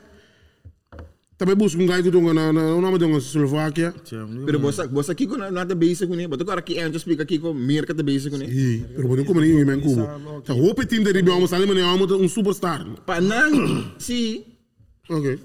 Também 1.40 1.56
busca 1.56 1.80
um 1.80 1.86
gajo 1.88 2.02
que 2.04 2.10
tonga 2.12 2.34
na 2.36 2.52
na 2.52 2.76
o 2.76 2.82
nome 2.84 2.98
tonga 3.00 3.16
Eslováquia. 3.16 3.94
Ja, 4.04 4.28
Pero 4.44 4.58
bossa, 4.60 4.84
bossa 4.86 5.14
kiko 5.16 5.38
na 5.40 5.48
na 5.50 5.64
de 5.64 5.72
basic 5.74 6.04
ko 6.06 6.12
ni. 6.14 6.28
But 6.28 6.44
ko 6.44 6.52
aqui 6.52 6.76
antes 6.78 7.00
explica 7.00 7.24
kiko 7.24 7.54
meer 7.56 7.86
ka 7.88 7.94
de 7.96 8.04
basic 8.04 8.28
ko 8.28 8.36
ni. 8.36 8.44
E, 8.44 8.84
pero 8.94 9.08
pode 9.08 9.24
como 9.24 9.40
ninguém 9.40 9.64
em 9.64 9.80
Cuba. 9.80 10.04
Tá, 10.44 10.52
o 10.52 10.60
outro 10.68 10.84
time 10.84 11.00
de 11.02 11.12
riba 11.16 11.32
vamos 11.32 11.48
ali, 11.54 11.64
mas 11.64 11.80
vamos 11.80 12.12
um 12.12 12.28
superstar. 12.28 12.84
Panang 13.08 13.88
si 13.96 14.44
Ok. 15.08 15.38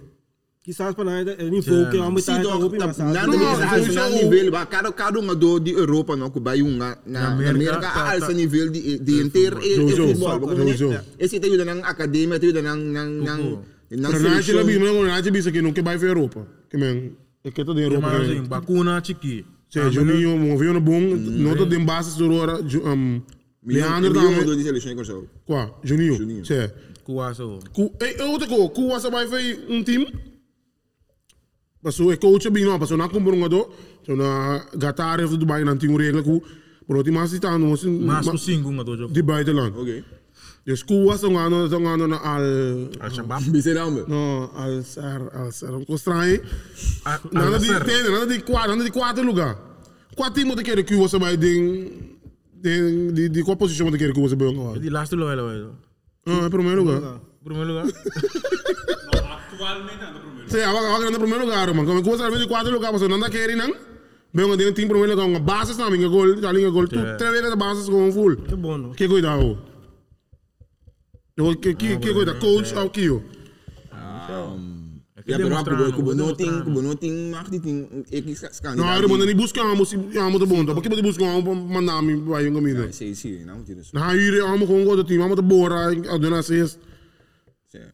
Quizás 0.65 0.95
para 0.97 1.05
nada, 1.05 1.31
é 1.39 1.47
nível 1.47 1.87
que 1.89 1.97
vamos 1.97 2.25
si 2.25 2.31
estar 2.31 2.43
do 2.43 2.49
com 2.49 2.75
o 2.75 2.77
na 2.77 2.87
passado. 2.91 3.13
na 3.13 3.23
No, 3.27 3.31
de 3.31 3.37
no, 3.37 3.55
sa 3.55 3.69
sowieso. 3.69 3.93
sa 3.93 4.09
nível 4.09 4.51
ba 4.51 4.65
cada 4.65 4.91
cada 4.91 5.15
um 5.21 5.31
do 5.33 5.59
di 5.63 5.71
Europa 5.71 6.17
no 6.17 6.27
ko 6.27 6.41
ba 6.43 6.57
yung 6.59 6.75
na 6.75 6.97
na 7.07 7.31
Amerika, 7.31 7.79
Amerika 7.79 7.87
ta- 7.87 8.11
al 8.11 8.19
ta- 8.19 8.27
sa 8.27 8.33
nível 8.33 8.67
di 8.67 8.99
di 8.99 9.21
inteiro 9.23 9.61
e 9.63 9.79
Sowieso. 9.79 10.03
e 10.03 10.11
futebol. 10.11 10.39
Ba 10.41 10.45
ko 10.49 10.53
ni. 10.59 10.75
Sowieso. 10.75 11.05
Esse 11.21 11.39
tem 11.39 11.55
ng 11.55 11.81
academia, 11.87 12.35
tem 12.35 12.51
ng 12.51 12.59
ng 12.65 12.81
ng 12.91 13.11
ng 13.23 13.41
Pero 13.45 13.74
na 13.91 14.09
chila 14.09 14.63
bi, 14.63 14.73
seleção. 14.73 15.01
mas 15.01 15.07
na 15.07 15.23
chila 15.23 15.31
bi 15.31 15.51
que 15.51 15.61
não 15.61 15.73
que 15.73 15.81
vai 15.81 15.97
para 15.97 16.07
Europa. 16.07 16.47
Que 16.69 16.77
men, 16.77 17.15
é 17.43 17.51
que 17.51 17.63
todo 17.63 17.79
em 17.79 17.83
Europa. 17.83 18.07
Mas 18.07 18.27
né? 18.27 18.33
assim, 18.33 18.43
vacuna 18.43 19.01
chiqui. 19.03 19.45
Se 19.69 19.91
Juninho, 19.91 20.37
moveu 20.37 20.73
no 20.73 20.79
bom, 20.79 20.99
não 21.01 21.55
tô 21.55 21.65
de 21.65 21.77
base 21.79 22.17
do 22.17 22.27
Rora, 22.27 22.61
um 22.61 23.21
Leandro 23.65 24.13
do 24.13 24.95
ko 24.95 25.05
so. 25.05 25.27
Qual? 25.45 25.79
Juninho. 25.83 26.15
Juninho. 26.15 26.45
Se. 26.45 26.71
Kuwaso. 27.03 27.59
Ku, 27.71 27.93
eh, 27.99 28.23
outra 28.23 28.47
coisa, 28.47 28.69
ku 28.69 28.87
wasa 28.87 29.09
vai 29.09 29.27
fazer 29.27 29.65
um 29.69 29.83
time. 29.83 30.11
Passou 31.81 32.11
é 32.11 32.17
coach 32.17 32.49
bem 32.49 32.65
não, 32.65 32.79
passou 32.79 32.97
na 32.97 33.07
compra 33.07 33.31
um 33.31 33.35
jogador, 33.35 33.71
so 34.03 34.15
na 34.15 34.65
Qatar 34.79 35.23
of 35.23 35.37
Dubai 35.37 35.63
não 35.63 35.77
tinha 35.77 35.95
regra 35.95 36.23
ku, 36.23 36.41
por 36.87 36.97
outro 36.97 37.13
mais 37.13 37.31
está 37.31 37.59
no 37.59 37.69
Mas 37.69 38.27
o 38.27 38.37
cinco 38.39 38.71
nga 38.71 38.83
dojo. 38.83 39.07
de 39.07 39.21
buitenland. 39.21 39.77
Okay. 39.77 40.03
Dus 40.65 40.81
ku 40.81 41.05
wasa 41.05 41.27
um 41.29 41.37
ano, 41.37 41.69
um 41.69 41.87
ano 41.87 42.07
na 42.07 42.17
al 42.17 42.41
Al-Shabaab. 42.99 43.43
Bisa 43.53 43.69
naam. 43.77 44.01
no 44.09 44.49
al 44.57 44.81
sar 44.81 45.21
al 45.29 45.51
sar 45.53 45.77
um 45.77 45.85
constrange. 45.85 46.41
Ah, 47.05 47.19
Nada 47.31 47.59
de 47.59 47.69
tem, 47.85 48.01
nada 48.09 48.25
de 48.25 48.41
quatro, 48.41 48.71
nada 48.73 48.83
de 48.83 48.89
quatro 48.89 49.23
lugar. 49.23 49.53
Quatro 50.15 50.41
time 50.41 50.55
querer 50.63 50.83
ku 50.83 50.97
wasa 50.97 51.19
vai 51.19 51.37
ding 51.37 52.17
de 52.57 53.11
de 53.13 53.29
de 53.29 53.43
qual 53.43 53.55
posição 53.55 53.85
ku 53.93 54.21
wasa 54.25 54.35
bem 54.35 54.49
agora. 54.49 54.79
Die 54.79 54.89
laatste 54.89 55.15
lo 55.15 55.29
hello 55.29 55.51
hello. 55.53 55.71
Ah, 56.25 56.49
primeiro 56.49 56.81
lugar. 56.81 57.21
Primeiro 57.43 57.69
lugar. 57.69 57.85
Sim, 60.47 60.61
agora 60.61 61.11
no 61.11 61.19
primeiro 61.19 61.45
lugar, 61.45 61.67
mano. 61.75 61.85
Como 61.85 62.01
coisa 62.01 62.31
de 62.31 62.47
quatro 62.47 62.73
lugar, 62.73 62.91
você 62.91 63.07
não 63.07 63.17
anda 63.17 63.29
querendo 63.29 63.67
não? 63.67 63.75
Bem, 64.33 64.57
tem 64.57 64.73
time 64.73 64.89
primeiro 64.89 65.13
lugar, 65.13 65.27
uma 65.27 65.39
base 65.39 65.77
também, 65.77 66.01
que 66.01 66.07
gol, 66.07 66.35
tá 66.41 66.51
linha 66.51 66.69
gol, 66.69 66.87
tu 66.87 66.97
três 67.17 67.31
vezes 67.31 67.51
a 67.51 67.55
base 67.55 67.89
com 67.89 68.11
full. 68.11 68.35
Que 68.35 68.55
bom, 68.55 68.77
não? 68.77 68.91
Que 68.91 69.07
cuidado. 69.07 69.74
Que 71.35 71.55
que 71.55 71.75
que 71.75 71.97
que 71.97 72.13
cuidado, 72.13 72.39
coach 72.39 72.73
ao 72.75 72.89
que 72.89 73.03
eu. 73.03 73.21
Ja, 75.27 75.37
pero 75.37 75.49
demonstrando, 75.49 75.91
kubo 75.91 76.11
kubo 76.11 76.15
vou 76.15 76.15
no 76.15 76.35
ting 76.35 76.45
demonstrando. 76.45 76.63
kubo 76.63 76.81
no 76.81 76.95
ting 76.95 77.31
mag 77.31 77.49
di 77.49 77.59
ting 77.59 78.05
ek 78.09 78.29
is 78.29 78.59
kan. 78.61 78.75
Não, 78.75 78.87
eu 79.01 79.09
mando 79.09 79.25
nem 79.25 79.35
buscar 79.35 79.65
amo 79.65 79.85
se 79.85 79.97
amo 80.17 80.39
de 80.39 80.45
bom. 80.45 80.63
Porque 80.63 80.87
pode 80.87 81.01
buscar 81.01 81.25
amo 81.25 81.53
mandar 81.53 82.01
me 82.01 82.15
vai 82.15 82.47
um 82.47 82.53
caminho. 82.53 82.93
Sim, 82.93 83.13
sim, 83.13 83.43
não 83.43 83.63
tira 83.63 83.81
isso. 83.81 83.93
Na 83.93 84.13
hier 84.13 84.45
amo 84.45 84.65
com 84.65 84.85
gosto 84.85 85.03
time, 85.03 85.23
amo 85.23 85.35
de 85.35 85.41
bora, 85.41 85.89
a 85.89 86.17
dona 86.17 86.41
seis. 86.41 86.79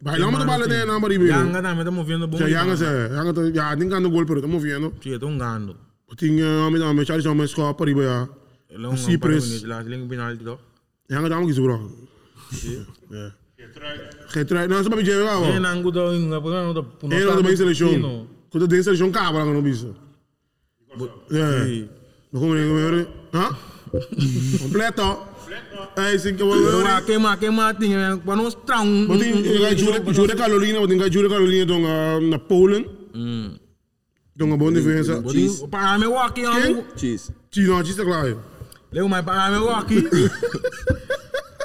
Vai 0.01 0.19
lá 0.19 0.27
amo 0.27 0.37
de 0.37 0.45
bala 0.45 0.67
de 0.67 0.85
na 0.85 0.99
mari 0.99 1.17
bem. 1.17 1.29
Yanga 1.29 1.61
também 1.63 1.85
tá 1.85 1.89
movendo 1.89 2.27
bom. 2.27 2.37
Já 2.37 2.47
yanga 2.47 2.77
se, 2.77 2.83
yanga 2.83 3.33
to 3.33 3.49
ya 3.49 3.75
ninguém 3.75 4.01
no 4.01 4.11
gol 4.11 4.25
pero 4.25 4.39
estamos 4.39 4.61
vendo. 4.61 4.93
Sim, 5.01 5.17
tá 5.17 5.25
um 5.25 5.37
gando. 5.37 5.77
Tinha 6.15 6.45
amo 6.67 6.77
da 6.77 6.93
me 6.93 7.03
charge 7.05 7.27
amo 7.27 7.47
score 7.47 7.73
para 7.73 7.89
ir 7.89 7.97
Ele 8.69 8.85
é 8.85 8.87
um 8.87 8.95
Cyprus. 8.97 9.63
Lá, 9.63 9.81
ele 9.81 9.95
é 9.95 9.97
um 9.97 10.07
penalti 10.07 10.43
toch? 10.43 10.59
Yanga 11.09 11.27
da 11.27 11.37
amo 11.37 11.47
que 11.47 11.59
bro. 11.59 12.10
Ja. 13.09 13.33
Getrai, 14.33 14.67
não 14.67 14.83
sabe 14.83 15.05
je 15.05 15.11
ga. 15.11 15.59
não 15.59 15.81
gosta 15.81 16.15
em 16.15 16.25
uma 16.25 16.41
posição 16.41 16.73
da 16.73 16.83
puno. 16.83 17.13
Ele 17.13 17.25
não 17.25 17.43
bem 17.43 17.55
seleção. 17.55 18.27
Quando 18.49 18.67
tem 18.67 18.83
seleção 18.83 19.11
cabra 19.11 19.45
não 19.45 19.61
bisa. 19.61 19.95
Não 20.97 22.39
como 22.39 22.55
nem 22.55 22.67
como 22.67 23.07
Hã? 23.33 23.57
Completo. 24.59 25.31
É, 25.97 26.17
sim 26.17 26.35
que 26.35 26.41
eu 26.41 26.47
vou 26.47 26.83
Wah, 26.83 27.01
queima, 27.01 27.35
queima, 27.37 27.73
tinha, 27.73 28.17
para 28.23 28.35
nós 28.35 28.53
strong. 28.53 29.07
Wat 29.07 29.21
in 29.21 29.41
ga 29.59 29.75
jure 29.75 30.13
jure 30.13 30.35
Carolina, 30.35 30.79
wat 30.79 30.91
in 30.91 30.97
ga 30.97 31.09
jure 31.09 31.27
Carolina 31.27 31.65
dong 31.65 31.83
na 32.29 32.39
Polen. 32.39 32.85
Dong 34.35 34.57
bon 34.57 34.71
defensa. 34.71 35.21
Botinho, 35.21 35.67
para 35.67 35.97
me 35.97 36.07
walkie, 36.07 36.45
amo. 36.45 36.85
Cheese. 36.95 37.33
China, 37.51 37.83
chista 37.83 38.05
claro. 38.05 38.39
Leo, 38.91 39.09
mas 39.09 39.25
para 39.25 39.51
me 39.51 39.59
walkie. 39.59 40.07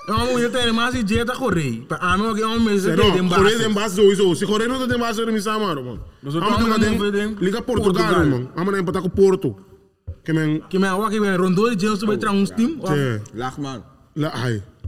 Amo, 0.09 0.39
eu 0.39 0.51
tenho 0.53 0.73
mais 0.75 0.95
de 0.95 1.03
dieta 1.03 1.33
correr. 1.35 1.85
Para 1.89 2.17
me 2.17 2.25
walkie, 2.25 2.43
amo 2.43 2.61
mesmo. 2.61 2.95
Não, 2.97 3.29
correr 3.29 3.59
dem 3.59 3.73
base 3.73 3.97
sowieso. 3.97 4.35
Se 4.37 4.47
correr 4.47 4.69
não 4.69 4.87
tem 4.87 4.99
base, 4.99 5.25
me 5.27 5.41
samaro, 5.41 5.85
man. 5.85 5.99
Mas 6.23 6.35
eu 6.35 6.41
Amo 6.43 6.51
tô 6.51 6.57
tem 6.57 6.67
falando 6.99 7.13
tem 7.13 7.35
de- 7.35 7.45
liga 7.45 7.61
Portugal, 7.63 8.05
Portugal. 8.07 8.27
man. 8.27 8.49
Amo 8.57 8.71
na 8.71 8.79
empatar 8.79 9.03
com 9.03 9.09
Porto. 9.09 9.57
Que 10.25 10.33
men 10.33 10.61
Que 10.69 10.79
me 10.79 10.89
walkie, 10.89 11.19
me 11.21 11.37
rondou 11.37 11.75
de 11.75 11.81
gelo 11.81 11.97
sobre 11.97 12.17
um 12.31 12.45
team. 12.45 12.79
é 12.89 13.21
Lach 13.35 13.59
man. 13.61 13.83
la 14.15 14.31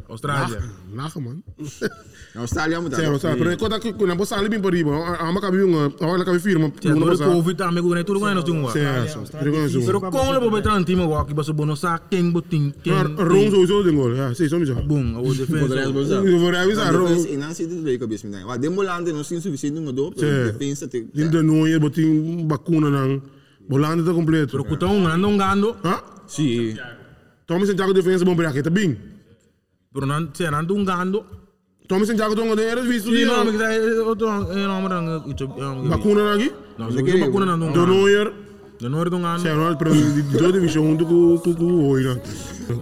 ai. 0.09 0.15
Austrália. 0.15 0.63
Lachen 0.95 1.23
man. 1.23 1.43
Na 2.35 2.41
Australia 2.41 2.81
moet 2.81 2.91
dat. 2.91 3.21
sabe, 3.21 3.39
pero 3.39 3.57
quando 3.57 3.79
que 3.81 3.93
quando 3.93 4.17
você 4.17 4.35
ali 4.35 4.49
bem 4.49 4.61
por 4.61 4.73
riba, 4.73 4.91
amo 5.21 5.41
cabe 5.41 5.63
um, 5.63 5.75
amo 6.01 6.25
cabe 6.25 6.39
firma. 6.39 6.71
Ja, 6.81 6.95
door 6.95 7.17
de 7.17 7.25
COVID, 7.25 7.57
daarmee 7.57 7.83
gaan 7.83 7.93
we 7.93 8.05
tudo 8.05 8.21
ganhar 8.21 8.35
nós 8.35 8.73
Certo. 8.73 9.37
Reconheço. 9.39 9.81
Pero 9.85 10.01
como 10.01 10.33
le 10.33 10.39
vou 10.39 10.51
betar 10.51 10.79
um 10.79 10.85
time 10.85 11.05
walkie, 11.05 11.35
mas 11.35 11.49
o 11.49 11.53
bono 11.55 11.75
sa 11.75 11.99
king 11.99 12.31
botin 12.31 12.73
king. 12.83 12.95
Rom 13.17 13.51
sowieso 13.51 13.83
tem 13.83 13.95
gol. 13.95 14.15
Ja, 14.15 14.35
sei, 14.35 14.49
só 14.49 14.59
me 14.59 14.67
já. 14.67 14.75
Boom, 14.75 15.17
a 15.17 15.23
Podrías 15.23 15.49
defesa. 15.49 15.93
bolsar. 15.93 16.25
Eu 16.25 16.39
vou 16.39 16.51
revisar, 16.51 16.95
Rom. 16.95 17.27
E 17.27 17.37
não 17.37 17.55
se 17.55 17.67
de 17.67 17.75
leiko 17.81 18.07
bis 18.07 18.23
minha. 18.25 18.47
Wa 18.47 18.57
demolante 18.57 19.13
não 19.13 19.25
sin 19.25 19.41
suficiente 19.41 19.81
no 19.81 19.93
do. 19.93 20.13
Sim. 20.17 20.53
Defensa 20.53 20.87
te. 20.87 21.07
Ainda 21.17 21.43
não 21.43 21.67
é 21.67 21.79
botin 21.79 22.47
vacuna 22.47 22.91
não. 22.91 23.23
Bolando 23.69 24.05
tá 24.05 24.13
completo. 24.13 24.53
Pero 24.53 24.65
kutang 24.65 25.03
gando, 25.03 25.29
um 25.29 25.37
gando. 25.37 25.77
Hã? 25.85 26.01
Sim. 26.27 26.77
Toma 27.47 27.67
Santiago 27.67 27.93
defensa 27.93 28.25
bom 28.25 28.37
para 28.37 28.53
aqui, 29.99 30.07
tá 30.07 30.07
bem? 30.07 30.07
Pero 30.07 30.07
nan, 30.07 30.29
se 30.33 30.51
nan 30.51 30.67
um 30.71 30.85
gando. 30.85 31.25
Toma 31.89 32.05
Santiago 32.05 32.37
tonga 32.37 32.55
de 32.55 32.65
eras 32.65 32.87
visto 32.87 33.09
Sim, 33.09 33.17
de 33.17 33.25
não, 33.25 33.45
mas 33.47 33.59
é 33.59 34.03
outro, 34.03 34.29
é 34.29 34.67
não, 34.67 34.83
mas 34.83 34.91
não, 34.93 35.25
isso, 35.27 35.49
vacuna 35.89 36.35
aqui. 36.35 36.53
não, 36.77 36.91
se 36.93 37.03
você 37.03 37.19
vacuna 37.19 37.57
não, 37.57 37.73
Do 37.73 37.87
não, 37.87 37.87
Neuer, 37.87 38.31
não, 38.79 38.91
não, 38.91 39.05
não, 39.05 39.19
não, 39.19 39.39
sei 39.39 39.55
lá, 39.55 39.75
pero 39.75 39.95
de 39.95 40.23
toda 40.37 40.53
divisão 40.53 40.85
junto 40.85 41.07
com 41.07 41.39
com 41.39 41.55
com 41.55 41.89
oi, 41.89 42.05
né? 42.05 42.21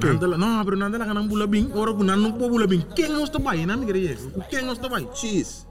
Nandala, 0.03 0.37
não, 0.37 0.65
pero 0.65 0.77
nandala 0.77 1.07
ka 1.07 1.15
nang 1.15 1.29
bulabing, 1.29 1.71
ora 1.73 1.95
ko 1.95 2.03
nan 2.03 2.33
po 2.33 2.49
bulabing. 2.51 2.85
Quem 2.97 3.09
nós 3.11 3.31
to 3.31 3.39
bay, 3.39 3.65
na 3.65 3.77
mi 3.77 3.87
kere 3.87 4.01
yes. 4.01 4.27
Quem 4.51 4.67
nós 4.67 4.79
to 4.79 4.89
bay? 4.89 5.07
Cheese. 5.15 5.65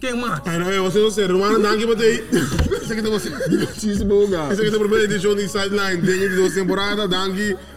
Quem 0.00 0.14
mais? 0.14 0.40
Ai, 0.46 0.58
não, 0.58 0.84
você 0.84 1.00
não 1.00 1.10
sei, 1.10 1.26
mano, 1.26 1.58
não 1.58 1.76
que 1.76 1.86
botei. 1.86 2.24
Esse 2.82 2.92
aqui 2.92 3.02
tá 3.02 3.10
você. 3.10 3.30
Cheese 3.80 4.04
boga. 4.04 4.52
Esse 4.52 4.62
aqui 4.62 4.70
tá 4.70 4.78
primeira 4.78 5.04
edição 5.04 5.34
de 5.34 5.48
sideline, 5.48 6.02
tem 6.06 6.20
de 6.20 6.36
duas 6.36 6.54
temporadas, 6.54 7.10
dangue, 7.10 7.56